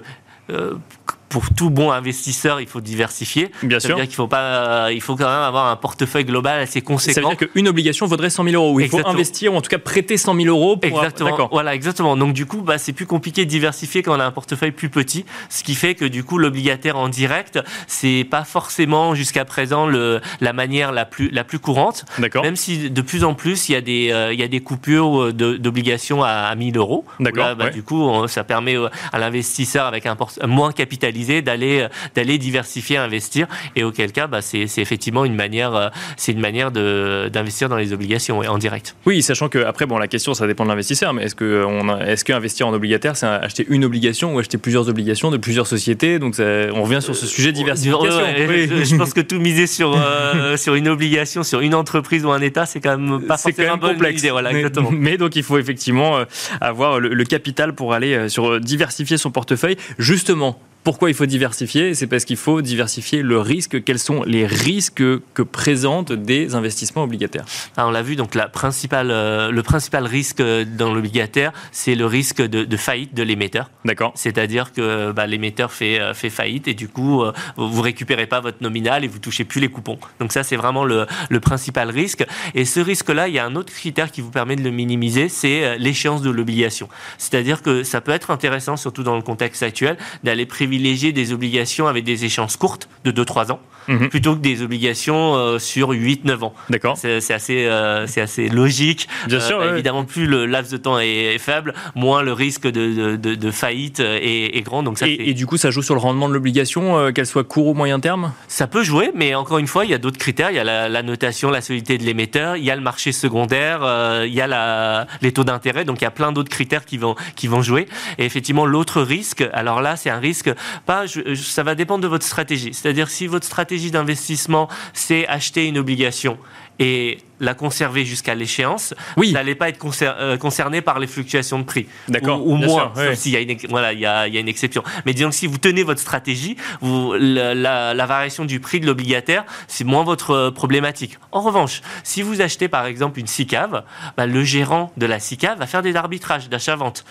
pour 1.32 1.46
tout 1.56 1.70
bon 1.70 1.92
investisseur, 1.92 2.60
il 2.60 2.68
faut 2.68 2.82
diversifier. 2.82 3.52
Bien 3.64 3.80
Ça 3.80 3.88
sûr. 3.88 3.96
veut 3.96 4.02
dire 4.04 4.08
qu'il 4.10 4.18
faut 4.18 4.28
pas, 4.28 4.86
euh, 4.88 4.94
il 4.94 5.02
faut 5.02 5.16
quand 5.16 5.24
même 5.30 5.44
avoir 5.44 5.68
un 5.68 5.78
portefeuille 5.78 6.26
global 6.26 6.60
assez 6.60 6.74
Ça 6.74 6.80
veut 6.82 6.86
conséquent. 6.86 7.30
dire 7.30 7.38
qu'une 7.50 7.70
obligation 7.70 8.06
vaudrait 8.06 8.30
100 8.30 8.44
000 8.44 8.56
euros. 8.56 8.76
Ou 8.76 8.82
il 8.82 8.90
faut 8.90 9.00
investir, 9.08 9.54
ou 9.54 9.56
en 9.56 9.62
tout 9.62 9.70
cas 9.70 9.78
prêter 9.78 10.18
100 10.18 10.36
000 10.36 10.48
euros 10.48 10.76
pour. 10.76 10.86
Exactement. 11.00 11.48
Voilà, 11.52 11.74
exactement. 11.74 12.18
Donc 12.18 12.34
du 12.34 12.46
coup, 12.46 12.62
bah, 12.62 12.78
c'est 12.78 12.92
plus 12.92 13.06
compliqué 13.06 13.46
de 13.46 13.50
diversifier 13.50 14.04
quand 14.04 14.14
on 14.16 14.20
a 14.20 14.26
un 14.26 14.32
portefeuille 14.32 14.72
plus 14.74 14.90
petit, 14.90 15.26
ce 15.50 15.64
qui 15.64 15.74
fait 15.76 15.96
que 15.96 16.04
du 16.04 16.26
coup, 16.26 16.38
l'obligataire 16.38 16.98
en 16.98 17.08
direct, 17.08 17.60
c'est 17.88 18.28
pas 18.30 18.44
forcément 18.44 19.16
jusqu'à 19.16 19.46
présent 19.46 19.88
le, 19.88 20.20
la 20.42 20.52
manière 20.52 20.92
la 20.92 21.06
plus 21.06 21.30
la 21.32 21.46
plus 21.46 21.60
courante. 21.60 22.04
D'accord. 22.20 22.44
Même 22.44 22.58
si 22.58 22.90
de 22.90 23.02
plus 23.02 23.24
en 23.24 23.36
plus, 23.36 23.70
il 23.70 23.72
y 23.72 23.76
a 23.76 23.82
des 23.82 24.12
euh, 24.12 24.34
il 24.34 24.40
y 24.40 24.44
a 24.44 24.50
des 24.50 24.60
coupures 24.60 25.22
euh, 25.24 25.34
de- 25.34 25.56
d'obligations 25.56 26.24
à, 26.24 26.30
à 26.30 26.56
1000 26.56 26.76
euros. 26.78 27.06
D'accord, 27.22 27.56
bah, 27.56 27.66
ouais. 27.66 27.72
Du 27.72 27.84
coup, 27.84 28.28
ça 28.28 28.44
permet 28.44 28.76
à 29.14 29.18
l'investisseur 29.20 29.86
avec 29.86 30.06
un 30.06 30.18
moins 30.46 30.72
capitalisé 30.74 31.21
d'aller 31.42 31.82
euh, 31.82 31.88
d'aller 32.16 32.38
diversifier, 32.38 32.98
investir. 32.98 33.48
Et 33.76 33.84
auquel 33.84 34.12
cas, 34.12 34.28
bah, 34.28 34.42
c'est 34.42 34.66
effectivement 34.78 35.26
une 35.26 35.36
manière 35.36 35.76
euh, 35.76 35.90
c'est 36.18 36.32
une 36.32 36.40
manière 36.40 36.72
de 36.72 37.30
d'investir 37.32 37.70
dans 37.70 37.78
les 37.78 37.94
obligations 37.94 38.40
en 38.40 38.58
direct. 38.58 38.96
Oui, 39.06 39.22
sachant 39.22 39.50
que 39.50 39.60
après, 39.60 39.86
bon, 39.86 39.98
la 39.98 40.08
question, 40.08 40.34
ça 40.34 40.48
dépend 40.48 40.64
de 40.64 40.70
l'investisseur, 40.70 41.14
mais 41.14 41.24
est-ce 41.24 41.36
que 41.36 41.64
on 41.68 42.00
est-ce 42.00 42.26
qu'investir 42.26 42.68
en 42.68 42.74
obligataire, 42.74 43.16
c'est 43.16 43.26
acheter 43.28 43.66
une 43.70 43.86
obligation 43.86 44.36
ou 44.36 44.40
acheter 44.40 44.58
plusieurs 44.58 44.90
obligations 44.90 45.32
de 45.32 45.38
plusieurs 45.38 45.68
sociétés? 45.68 46.20
Donc, 46.20 46.36
ça- 46.36 46.44
on 46.74 46.84
revient 46.84 47.02
sur 47.02 47.16
ce 47.16 47.26
sujet 47.28 47.52
de 47.52 47.58
diversification. 47.58 48.22
Ouais, 48.22 48.48
ouais, 48.48 48.68
Oui. 48.70 48.78
je, 48.80 48.84
je 48.84 48.96
pense 48.96 49.14
que 49.14 49.22
tout 49.22 49.40
miser 49.40 49.68
sur, 49.68 49.96
euh, 49.96 50.58
sur 50.64 50.76
une 50.76 50.88
obligation, 50.88 51.44
sur 51.44 51.62
une 51.62 51.76
entreprise 51.76 52.26
ou 52.26 52.32
un 52.32 52.42
État, 52.42 52.66
c'est 52.66 52.80
quand 52.82 52.98
même 52.98 53.22
pas 53.22 53.36
quand 53.36 53.44
forcément 53.52 53.78
même 53.78 53.80
complexe. 53.94 54.20
idée. 54.22 54.32
Voilà, 54.32 54.52
mais, 54.92 55.18
donc 55.18 55.36
il 55.36 55.44
faut 55.44 55.58
effectivement 55.58 56.18
euh, 56.18 56.26
avoir 56.62 57.00
le, 57.00 57.10
le 57.10 57.24
capital 57.24 57.74
pour 57.74 57.94
aller 57.94 58.14
euh, 58.14 58.30
sur 58.30 58.52
euh, 58.54 58.60
diversifier 58.60 59.18
son 59.18 59.32
portefeuille. 59.32 59.78
Justement, 60.00 60.60
pourquoi 60.84 61.10
il 61.10 61.14
faut 61.14 61.26
diversifier 61.26 61.94
C'est 61.94 62.08
parce 62.08 62.26
qu'il 62.26 62.38
faut 62.38 62.62
diversifier 62.62 63.22
le 63.22 63.40
risque. 63.40 63.84
Quels 63.84 64.00
sont 64.00 64.24
les 64.24 64.48
risques 64.48 65.04
que 65.34 65.42
présentent 65.44 66.12
des 66.12 66.56
investissements 66.56 67.04
obligataires? 67.04 67.46
Ah, 67.78 67.88
on 67.88 67.92
l'a 67.92 68.02
vu, 68.02 68.16
donc 68.16 68.34
la 68.34 68.48
principale, 68.48 69.12
euh, 69.12 69.52
le 69.52 69.64
principal 69.64 70.06
risque 70.06 70.40
euh, 70.40 70.66
dans 70.66 70.94
l'obligataire, 70.94 71.52
c'est 71.72 71.94
le 71.94 72.06
risque 72.06 72.42
de, 72.42 72.64
de 72.64 72.78
faillite 72.78 73.14
de 73.14 73.22
l'émetteur. 73.22 73.70
D'accord. 73.86 74.12
C'est-à-dire 74.16 74.74
que 74.74 75.12
bah, 75.12 75.28
l'émetteur 75.28 75.72
fait, 75.72 76.00
euh, 76.00 76.14
fait 76.16 76.32
faillite 76.32 76.68
et 76.68 76.74
du 76.74 76.88
coup, 76.88 77.22
euh, 77.22 77.32
vous 77.58 77.82
récupérez 77.82 78.26
pas 78.26 78.40
votre 78.40 78.62
nominal 78.62 79.04
et 79.04 79.08
vous 79.08 79.20
touchez 79.20 79.44
plus 79.44 79.62
les 79.62 79.70
coupons. 79.70 80.00
Donc 80.20 80.32
ça, 80.32 80.42
c'est 80.42 80.56
vraiment 80.56 80.84
le, 80.84 81.06
le 81.30 81.40
principal 81.40 81.92
risque. 81.92 82.26
Et 82.56 82.66
ce 82.66 82.80
risque-là, 82.80 83.28
il 83.28 83.36
y 83.36 83.40
a 83.40 83.46
un 83.46 83.56
autre 83.56 83.72
critère 83.72 84.12
qui 84.12 84.22
vous 84.22 84.32
permet 84.32 84.56
de 84.56 84.64
le 84.64 84.72
minimiser, 84.72 85.30
c'est 85.30 85.78
l'échéance 85.78 86.22
de 86.22 86.32
l'obligation. 86.32 86.90
C'est-à-dire 87.20 87.62
que 87.62 87.84
ça 87.84 88.02
peut 88.02 88.12
être 88.12 88.32
intéressant, 88.32 88.78
surtout 88.78 89.04
dans 89.04 89.16
le 89.16 89.22
contexte 89.22 89.62
actuel, 89.62 89.98
d'aller 90.24 90.46
privilégier 90.46 90.71
des 90.80 91.34
obligations 91.34 91.88
avec 91.88 92.04
des 92.04 92.26
échéances 92.26 92.56
courtes 92.58 92.88
de 93.06 93.12
2-3 93.12 93.52
ans, 93.52 93.60
Mhm. 93.88 94.10
plutôt 94.10 94.36
que 94.36 94.42
des 94.42 94.62
obligations 94.62 95.36
euh, 95.36 95.58
sur 95.58 95.90
8-9 95.90 96.44
ans. 96.44 96.54
D'accord. 96.70 96.98
C'est 96.98 97.34
assez, 97.34 97.66
euh, 97.66 98.06
c'est 98.06 98.22
assez 98.22 98.48
logique. 98.48 99.08
Bien 99.28 99.40
sûr, 99.40 99.58
ouais. 99.58 99.70
Évidemment, 99.70 100.06
plus 100.06 100.28
le 100.28 100.46
laps 100.46 100.72
de 100.72 100.78
temps 100.78 101.00
est, 101.00 101.34
est 101.36 101.40
faible, 101.40 101.74
moins 101.96 102.22
le 102.22 102.32
risque 102.32 102.64
de, 102.68 102.72
de, 102.72 103.16
de- 103.16 103.36
de 103.36 103.52
faillite 103.52 104.00
est, 104.00 104.56
est 104.56 104.62
grand. 104.62 104.84
Donc 104.84 105.00
ça, 105.00 105.08
Et, 105.08 105.30
et 105.30 105.34
du 105.34 105.46
coup, 105.48 105.58
ça 105.58 105.72
joue 105.72 105.82
sur 105.82 105.96
le 105.96 106.00
rendement 106.00 106.30
de 106.30 106.34
l'obligation, 106.36 106.98
euh, 107.00 107.12
qu'elle 107.12 107.26
soit 107.26 107.44
court 107.44 107.68
ou 107.68 107.74
moyen 107.74 108.00
terme? 108.00 108.32
Ça 108.48 108.68
peut 108.68 108.84
jouer, 108.84 109.12
mais 109.16 109.34
encore 109.36 109.58
une 109.58 109.68
fois, 109.68 109.84
il 109.86 109.90
y 109.92 109.94
a 109.96 109.98
d'autres 109.98 110.20
critères. 110.20 110.52
Il 110.52 110.56
y 110.56 110.60
a 110.60 110.64
la, 110.64 110.88
la 110.88 111.02
notation, 111.04 111.50
la 111.50 111.62
solidité 111.62 111.98
de 111.98 112.04
l'émetteur, 112.04 112.58
il 112.58 112.64
y 112.64 112.70
a 112.72 112.76
le 112.76 112.82
marché 112.82 113.12
secondaire, 113.12 113.80
euh, 113.84 114.26
il 114.28 114.34
y 114.34 114.42
a 114.42 114.48
la, 114.48 115.08
les 115.24 115.32
taux 115.32 115.44
d'intérêt. 115.44 115.86
Donc 115.86 116.02
il 116.02 116.04
y 116.04 116.08
a 116.08 116.12
plein 116.12 116.32
d'autres 116.32 116.50
critères 116.52 116.86
qui 116.86 116.98
vont, 116.98 117.16
qui 117.36 117.48
vont 117.48 117.64
jouer. 117.64 117.88
Et 118.20 118.26
effectivement, 118.26 118.66
l'autre 118.68 119.02
risque, 119.02 119.44
alors 119.54 119.82
là, 119.82 119.96
c'est 119.96 120.12
un 120.12 120.20
risque 120.20 120.52
pas, 120.86 121.06
ça 121.36 121.64
va 121.64 121.76
dépendre 121.76 122.02
de 122.04 122.08
votre 122.08 122.26
stratégie. 122.26 122.74
C'est-à-dire 122.74 123.10
si 123.10 123.28
votre 123.28 123.46
stratégie 123.46 123.92
d'investissement, 123.92 124.68
c'est 124.94 125.28
acheter 125.28 125.68
une 125.68 125.78
obligation 125.78 126.38
et 126.80 127.20
la 127.40 127.54
conserver 127.54 128.06
jusqu'à 128.06 128.34
l'échéance, 128.34 128.96
Oui. 129.16 129.28
vous 129.28 129.34
n'allez 129.34 129.54
pas 129.54 129.70
être 129.70 129.80
euh, 130.02 130.38
concerné 130.38 130.82
par 130.82 130.98
les 130.98 131.06
fluctuations 131.06 131.60
de 131.60 131.64
prix. 131.64 131.86
D'accord, 132.08 132.46
Ou, 132.48 132.56
moins, 132.56 132.92
s'il 133.14 133.34
y 133.34 133.36
a 133.36 133.40
une, 133.40 133.56
voilà, 133.70 133.94
il 133.94 134.00
y 134.00 134.06
a, 134.06 134.28
il 134.28 134.34
y 134.34 134.38
a 134.38 134.40
une 134.40 134.48
exception. 134.48 134.84
Mais 135.06 135.14
disons 135.14 135.30
que 135.30 135.36
si 135.36 135.46
vous 135.48 135.58
tenez 135.60 135.84
votre 135.84 136.00
stratégie, 136.00 136.56
vous, 136.82 137.14
la, 137.20 137.54
la- 137.54 137.94
la 137.94 138.06
variation 138.08 138.46
du 138.46 138.60
prix 138.60 138.80
de 138.80 138.88
l'obligataire, 138.88 139.44
c'est 139.68 139.84
moins 139.84 140.04
votre 140.04 140.32
euh, 140.32 140.52
problématique. 140.52 141.18
En 141.32 141.42
revanche, 141.42 141.82
si 142.04 142.24
vous 142.24 142.42
achetez 142.42 142.68
par 142.68 142.86
exemple 142.88 143.20
une 143.20 143.28
SICAV, 143.28 143.84
bah, 144.18 144.26
le 144.26 144.44
gérant 144.44 144.92
de 144.98 145.06
la 145.06 145.20
SICAV 145.20 145.60
va 145.60 145.68
faire 145.68 145.84
des 145.84 145.96
arbitrages 145.96 146.50
d'achat-vente. 146.50 147.06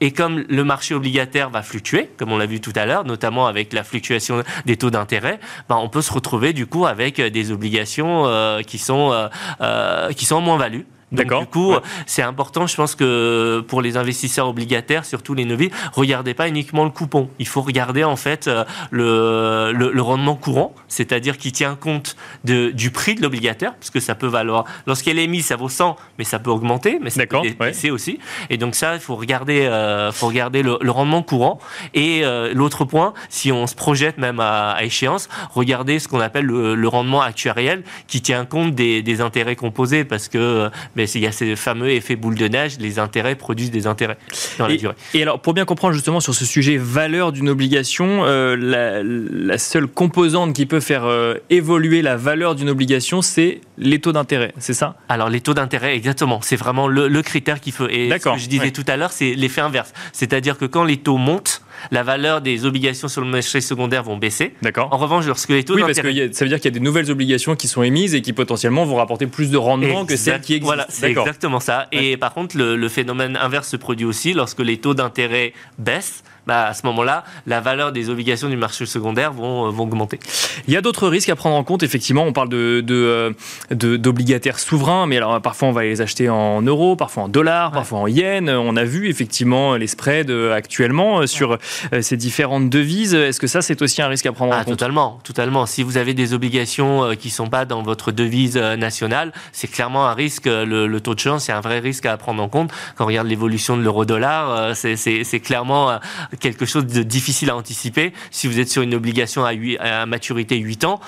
Et 0.00 0.12
comme 0.12 0.44
le 0.48 0.64
marché 0.64 0.94
obligataire 0.94 1.50
va 1.50 1.62
fluctuer, 1.62 2.10
comme 2.16 2.32
on 2.32 2.38
l'a 2.38 2.46
vu 2.46 2.60
tout 2.60 2.72
à 2.74 2.86
l'heure, 2.86 3.04
notamment 3.04 3.46
avec 3.46 3.72
la 3.72 3.84
fluctuation 3.84 4.42
des 4.64 4.76
taux 4.76 4.90
d'intérêt, 4.90 5.40
ben 5.68 5.76
on 5.76 5.88
peut 5.88 6.02
se 6.02 6.12
retrouver 6.12 6.52
du 6.52 6.66
coup 6.66 6.86
avec 6.86 7.20
des 7.20 7.52
obligations 7.52 8.26
euh, 8.26 8.62
qui 8.62 8.78
sont 8.78 9.12
euh, 9.12 9.28
euh, 9.60 10.12
qui 10.12 10.24
sont 10.24 10.36
en 10.36 10.40
moins-value. 10.40 10.82
Donc, 11.12 11.24
D'accord. 11.24 11.40
Du 11.40 11.46
coup, 11.46 11.72
Ouais. 11.72 11.80
c'est 12.06 12.22
important, 12.22 12.66
je 12.66 12.76
pense 12.76 12.94
que 12.94 13.60
pour 13.66 13.82
les 13.82 13.96
investisseurs 13.96 14.48
obligataires, 14.48 15.04
surtout 15.04 15.34
les 15.34 15.44
novices, 15.44 15.70
regardez 15.92 16.34
pas 16.34 16.48
uniquement 16.48 16.84
le 16.84 16.90
coupon. 16.90 17.28
Il 17.38 17.48
faut 17.48 17.62
regarder 17.62 18.04
en 18.04 18.16
fait 18.16 18.46
euh, 18.46 18.64
le, 18.90 19.72
le, 19.72 19.90
le 19.92 20.02
rendement 20.02 20.36
courant, 20.36 20.74
c'est-à-dire 20.88 21.36
qui 21.36 21.50
tient 21.52 21.74
compte 21.74 22.16
de, 22.44 22.70
du 22.70 22.90
prix 22.90 23.14
de 23.14 23.22
l'obligataire, 23.22 23.74
parce 23.74 23.90
que 23.90 24.00
ça 24.00 24.14
peut 24.14 24.26
valoir. 24.28 24.64
Lorsqu'elle 24.86 25.18
est 25.18 25.26
mise, 25.26 25.46
ça 25.46 25.56
vaut 25.56 25.68
100, 25.68 25.96
mais 26.18 26.24
ça 26.24 26.38
peut 26.38 26.50
augmenter, 26.50 26.98
mais 27.02 27.10
ça 27.10 27.26
peut 27.26 27.38
baisser 27.58 27.90
aussi. 27.90 28.18
Et 28.48 28.56
donc 28.56 28.74
ça, 28.74 28.94
il 28.94 29.00
faut 29.00 29.16
regarder, 29.16 29.62
euh, 29.66 30.12
faut 30.12 30.26
regarder 30.28 30.62
le, 30.62 30.78
le 30.80 30.90
rendement 30.90 31.22
courant. 31.22 31.58
Et 31.94 32.20
euh, 32.24 32.52
l'autre 32.54 32.84
point, 32.84 33.14
si 33.28 33.50
on 33.52 33.66
se 33.66 33.74
projette 33.74 34.18
même 34.18 34.38
à, 34.40 34.70
à 34.72 34.84
échéance, 34.84 35.28
regardez 35.54 35.98
ce 35.98 36.08
qu'on 36.08 36.20
appelle 36.20 36.44
le, 36.46 36.74
le 36.74 36.88
rendement 36.88 37.20
actuariel, 37.22 37.82
qui 38.06 38.22
tient 38.22 38.44
compte 38.44 38.74
des, 38.74 39.02
des 39.02 39.20
intérêts 39.20 39.56
composés, 39.56 40.04
parce 40.04 40.28
que 40.28 40.38
euh, 40.38 40.68
ben, 41.00 41.08
il 41.14 41.20
y 41.20 41.26
a 41.26 41.32
ces 41.32 41.56
fameux 41.56 41.90
effets 41.90 42.16
boule 42.16 42.34
de 42.34 42.48
neige, 42.48 42.76
les 42.78 42.98
intérêts 42.98 43.34
produisent 43.34 43.70
des 43.70 43.86
intérêts 43.86 44.18
dans 44.58 44.66
la 44.66 44.74
Et, 44.74 44.76
durée. 44.76 44.94
et 45.14 45.22
alors, 45.22 45.40
pour 45.40 45.54
bien 45.54 45.64
comprendre 45.64 45.94
justement 45.94 46.20
sur 46.20 46.34
ce 46.34 46.44
sujet 46.44 46.76
valeur 46.76 47.32
d'une 47.32 47.48
obligation, 47.48 48.24
euh, 48.24 48.56
la, 48.56 49.02
la 49.02 49.58
seule 49.58 49.86
composante 49.86 50.54
qui 50.54 50.66
peut 50.66 50.80
faire 50.80 51.04
euh, 51.04 51.34
évoluer 51.50 52.02
la 52.02 52.16
valeur 52.16 52.54
d'une 52.54 52.68
obligation, 52.68 53.22
c'est 53.22 53.60
les 53.78 53.98
taux 53.98 54.12
d'intérêt, 54.12 54.52
c'est 54.58 54.74
ça? 54.74 54.96
Alors 55.08 55.30
les 55.30 55.40
taux 55.40 55.54
d'intérêt, 55.54 55.96
exactement, 55.96 56.40
c'est 56.42 56.56
vraiment 56.56 56.86
le, 56.86 57.08
le 57.08 57.22
critère 57.22 57.60
qu'il 57.60 57.72
faut. 57.72 57.88
Et 57.88 58.04
ce 58.06 58.10
D'accord, 58.10 58.34
que 58.36 58.40
je 58.42 58.48
disais 58.48 58.64
ouais. 58.64 58.70
tout 58.70 58.84
à 58.86 58.96
l'heure, 58.96 59.12
c'est 59.12 59.34
l'effet 59.34 59.60
inverse. 59.62 59.92
C'est-à-dire 60.12 60.58
que 60.58 60.64
quand 60.66 60.84
les 60.84 60.98
taux 60.98 61.16
montent, 61.16 61.62
la 61.90 62.02
valeur 62.02 62.40
des 62.40 62.64
obligations 62.64 63.08
sur 63.08 63.20
le 63.22 63.28
marché 63.28 63.60
secondaire 63.60 64.02
vont 64.02 64.16
baisser. 64.16 64.54
D'accord. 64.62 64.88
En 64.92 64.96
revanche, 64.98 65.26
lorsque 65.26 65.50
les 65.50 65.64
taux 65.64 65.74
Oui, 65.74 65.82
parce 65.82 65.98
que 66.00 66.06
a- 66.06 66.32
ça 66.32 66.44
veut 66.44 66.48
dire 66.48 66.58
qu'il 66.58 66.66
y 66.66 66.74
a 66.74 66.78
des 66.78 66.80
nouvelles 66.80 67.10
obligations 67.10 67.56
qui 67.56 67.68
sont 67.68 67.82
émises 67.82 68.14
et 68.14 68.22
qui 68.22 68.32
potentiellement 68.32 68.84
vont 68.84 68.96
rapporter 68.96 69.26
plus 69.26 69.50
de 69.50 69.56
rendement 69.56 70.04
que 70.06 70.16
celles 70.16 70.40
qui 70.40 70.54
existent. 70.54 70.66
Voilà, 70.66 70.86
c'est 70.88 71.10
exactement 71.10 71.60
ça. 71.60 71.88
Et 71.92 72.16
par 72.16 72.34
contre, 72.34 72.56
le, 72.56 72.76
le 72.76 72.88
phénomène 72.88 73.36
inverse 73.36 73.68
se 73.68 73.76
produit 73.76 74.06
aussi 74.06 74.32
lorsque 74.34 74.60
les 74.60 74.78
taux 74.78 74.94
d'intérêt 74.94 75.52
baissent. 75.78 76.22
Bah, 76.50 76.66
à 76.66 76.74
ce 76.74 76.84
moment-là, 76.86 77.22
la 77.46 77.60
valeur 77.60 77.92
des 77.92 78.10
obligations 78.10 78.48
du 78.48 78.56
marché 78.56 78.84
secondaire 78.84 79.32
vont, 79.32 79.68
euh, 79.68 79.70
vont 79.70 79.84
augmenter. 79.84 80.18
Il 80.66 80.74
y 80.74 80.76
a 80.76 80.80
d'autres 80.80 81.06
risques 81.06 81.28
à 81.28 81.36
prendre 81.36 81.54
en 81.54 81.62
compte. 81.62 81.84
Effectivement, 81.84 82.24
on 82.24 82.32
parle 82.32 82.48
de, 82.48 82.84
euh, 82.90 83.30
d'obligataires 83.70 84.58
souverains, 84.58 85.06
mais 85.06 85.16
alors 85.16 85.40
parfois 85.40 85.68
on 85.68 85.72
va 85.72 85.84
les 85.84 86.00
acheter 86.00 86.28
en 86.28 86.60
euros, 86.62 86.96
parfois 86.96 87.22
en 87.22 87.28
dollars, 87.28 87.70
parfois 87.70 88.00
en 88.00 88.08
yens. 88.08 88.50
On 88.50 88.74
a 88.76 88.82
vu 88.82 89.08
effectivement 89.08 89.76
les 89.76 89.86
spreads 89.86 90.28
euh, 90.30 90.52
actuellement 90.52 91.24
sur 91.28 91.56
ces 92.00 92.16
différentes 92.16 92.68
devises. 92.68 93.14
Est-ce 93.14 93.38
que 93.38 93.46
ça, 93.46 93.62
c'est 93.62 93.80
aussi 93.80 94.02
un 94.02 94.08
risque 94.08 94.26
à 94.26 94.32
prendre 94.32 94.52
en 94.52 94.56
Ah, 94.58 94.64
compte? 94.64 94.76
totalement, 94.76 95.20
totalement. 95.22 95.66
Si 95.66 95.84
vous 95.84 95.98
avez 95.98 96.14
des 96.14 96.34
obligations 96.34 97.14
qui 97.16 97.30
sont 97.30 97.46
pas 97.46 97.64
dans 97.64 97.82
votre 97.84 98.10
devise 98.10 98.56
nationale, 98.56 99.32
c'est 99.52 99.68
clairement 99.68 100.08
un 100.08 100.14
risque. 100.14 100.46
Le, 100.46 100.88
le 100.88 101.00
taux 101.00 101.14
de 101.14 101.20
change, 101.20 101.42
c'est 101.42 101.52
un 101.52 101.60
vrai 101.60 101.78
risque 101.78 102.06
à 102.06 102.16
prendre 102.16 102.42
en 102.42 102.48
compte. 102.48 102.72
Quand 102.96 103.04
on 103.04 103.06
regarde 103.06 103.28
l'évolution 103.28 103.76
de 103.76 103.82
l'euro-dollar, 103.82 104.74
c'est- 104.74 104.96
clairement 105.40 106.00
quelque 106.40 106.66
chose 106.66 106.86
de 106.86 107.02
difficile 107.02 107.50
à 107.50 107.56
anticiper. 107.56 108.12
Si 108.30 108.48
vous 108.48 108.58
êtes 108.58 108.68
sur 108.68 108.82
une 108.82 108.94
obligation 108.94 109.44
à, 109.44 110.06
maturité 110.06 110.56
8 110.56 110.84
ans, 110.84 111.00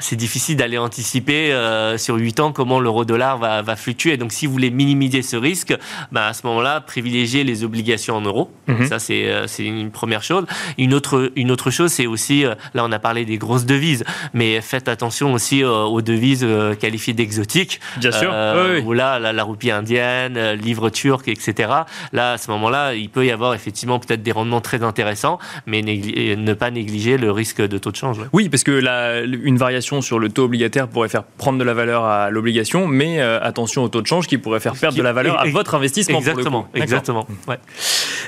c'est 0.00 0.16
difficile 0.16 0.56
d'aller 0.56 0.78
anticiper 0.78 1.52
euh, 1.52 1.98
sur 1.98 2.16
8 2.16 2.40
ans 2.40 2.52
comment 2.52 2.80
l'euro-dollar 2.80 3.38
va, 3.38 3.62
va 3.62 3.76
fluctuer. 3.76 4.16
Donc, 4.16 4.32
si 4.32 4.46
vous 4.46 4.52
voulez 4.52 4.70
minimiser 4.70 5.22
ce 5.22 5.36
risque, 5.36 5.74
bah, 6.12 6.28
à 6.28 6.32
ce 6.32 6.46
moment-là, 6.46 6.80
privilégiez 6.80 7.44
les 7.44 7.64
obligations 7.64 8.16
en 8.16 8.20
euros. 8.22 8.50
Mhm. 8.66 8.86
Ça, 8.86 8.98
c'est 8.98 9.30
euh, 9.30 9.46
c'est 9.46 9.64
une 9.64 9.90
première 9.90 10.22
chose. 10.22 10.46
Une 10.78 10.94
autre, 10.94 11.30
une 11.36 11.50
autre 11.50 11.70
chose, 11.70 11.90
c'est 11.92 12.06
aussi, 12.06 12.44
euh, 12.44 12.54
là, 12.74 12.84
on 12.84 12.92
a 12.92 12.98
parlé 12.98 13.24
des 13.24 13.36
grosses 13.38 13.66
devises, 13.66 14.04
mais 14.32 14.60
faites 14.60 14.88
attention 14.88 15.32
aussi 15.34 15.62
aux 15.64 16.00
devises 16.02 16.46
qualifiées 16.80 17.12
d'exotiques. 17.14 17.80
Bien 17.98 18.12
sûr. 18.12 18.30
Euh, 18.32 18.54
Oui, 18.74 18.80
oui. 18.80 18.86
Où 18.86 18.92
là, 18.92 19.18
la, 19.18 19.32
la 19.32 19.42
roupie 19.44 19.70
indienne, 19.70 20.38
livre 20.52 20.90
turc, 20.90 21.28
etc. 21.28 21.70
Là, 22.12 22.32
à 22.32 22.38
ce 22.38 22.50
moment-là, 22.50 22.94
il 22.94 23.08
peut 23.10 23.26
y 23.26 23.30
avoir 23.30 23.54
effectivement 23.54 23.98
peut-être 23.98 24.22
des 24.22 24.32
rendements 24.32 24.60
très 24.60 24.82
intéressants, 24.82 25.38
mais 25.66 25.82
ne 25.82 26.52
pas 26.54 26.70
négliger 26.70 27.16
le 27.18 27.30
risque 27.30 27.60
de 27.60 27.78
taux 27.78 27.90
de 27.90 27.96
change. 27.96 28.18
ouais. 28.18 28.26
Oui, 28.32 28.48
parce 28.48 28.64
que 28.64 28.70
la- 28.72 29.22
une 29.22 29.56
variation 29.74 30.00
sur 30.02 30.20
le 30.20 30.28
taux 30.28 30.44
obligataire 30.44 30.86
pourrait 30.86 31.08
faire 31.08 31.24
prendre 31.24 31.58
de 31.58 31.64
la 31.64 31.74
valeur 31.74 32.04
à 32.04 32.30
l'obligation, 32.30 32.86
mais 32.86 33.20
euh, 33.20 33.40
attention 33.42 33.82
au 33.82 33.88
taux 33.88 34.02
de 34.02 34.06
change 34.06 34.28
qui 34.28 34.38
pourrait 34.38 34.60
faire 34.60 34.74
perdre 34.74 34.96
de 34.96 35.02
la 35.02 35.12
valeur 35.12 35.40
à 35.40 35.46
votre 35.46 35.74
investissement. 35.74 36.20
pour 36.20 36.24
le 36.24 36.30
Exactement, 36.30 36.68
exactement. 36.74 37.26
Ouais. 37.48 37.58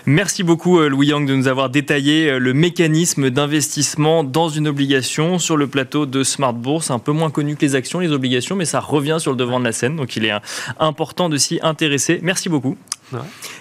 Merci 0.07 0.43
beaucoup 0.43 0.81
euh, 0.81 0.89
Louis 0.89 1.09
Yang 1.09 1.29
de 1.29 1.37
nous 1.37 1.47
avoir 1.47 1.71
détaillé 1.71 2.31
euh, 2.31 2.39
le 2.39 2.53
mécanisme 2.53 3.31
d'investissement 3.31 4.25
dans 4.25 4.49
une 4.49 4.67
obligation 4.67 5.39
sur 5.39 5.57
le 5.57 5.69
plateau 5.69 6.05
de 6.05 6.25
Smart 6.25 6.53
Bourse, 6.53 6.91
un 6.91 6.99
peu 6.99 7.13
moins 7.13 7.31
connu 7.31 7.55
que 7.55 7.65
les 7.65 7.77
actions, 7.77 8.01
les 8.01 8.11
obligations, 8.11 8.57
mais 8.57 8.65
ça 8.65 8.81
revient 8.81 9.19
sur 9.21 9.31
le 9.31 9.37
devant 9.37 9.61
de 9.61 9.65
la 9.65 9.73
scène, 9.73 9.95
donc 9.95 10.17
il 10.17 10.25
est 10.25 10.33
important 10.81 11.29
de 11.29 11.37
s'y 11.37 11.61
intéresser. 11.63 12.19
Merci 12.23 12.49
beaucoup. 12.49 12.77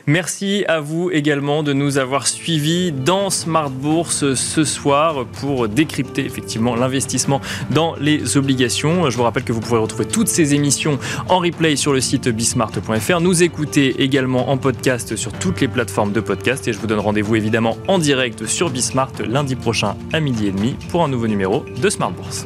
Merci 0.07 0.65
à 0.67 0.79
vous 0.79 1.09
également 1.11 1.63
de 1.63 1.73
nous 1.73 1.97
avoir 1.97 2.27
suivis 2.27 2.91
dans 2.91 3.29
Smart 3.29 3.69
Bourse 3.69 4.33
ce 4.33 4.63
soir 4.63 5.25
pour 5.25 5.67
décrypter 5.67 6.25
effectivement 6.25 6.75
l'investissement 6.75 7.41
dans 7.71 7.95
les 7.95 8.37
obligations. 8.37 9.09
Je 9.09 9.17
vous 9.17 9.23
rappelle 9.23 9.43
que 9.43 9.53
vous 9.53 9.61
pourrez 9.61 9.79
retrouver 9.79 10.05
toutes 10.05 10.27
ces 10.27 10.53
émissions 10.53 10.99
en 11.29 11.39
replay 11.39 11.75
sur 11.75 11.93
le 11.93 12.01
site 12.01 12.27
bismart.fr. 12.29 13.19
Nous 13.21 13.43
écouter 13.43 14.01
également 14.01 14.49
en 14.49 14.57
podcast 14.57 15.15
sur 15.15 15.31
toutes 15.33 15.61
les 15.61 15.67
plateformes 15.67 16.11
de 16.11 16.21
podcast 16.21 16.67
et 16.67 16.73
je 16.73 16.79
vous 16.79 16.87
donne 16.87 16.99
rendez-vous 16.99 17.35
évidemment 17.35 17.77
en 17.87 17.99
direct 17.99 18.45
sur 18.45 18.69
Bismart 18.69 19.11
lundi 19.27 19.55
prochain 19.55 19.95
à 20.13 20.19
midi 20.19 20.47
et 20.47 20.51
demi 20.51 20.75
pour 20.89 21.03
un 21.03 21.07
nouveau 21.07 21.27
numéro 21.27 21.65
de 21.81 21.89
Smart 21.89 22.11
Bourse. 22.11 22.45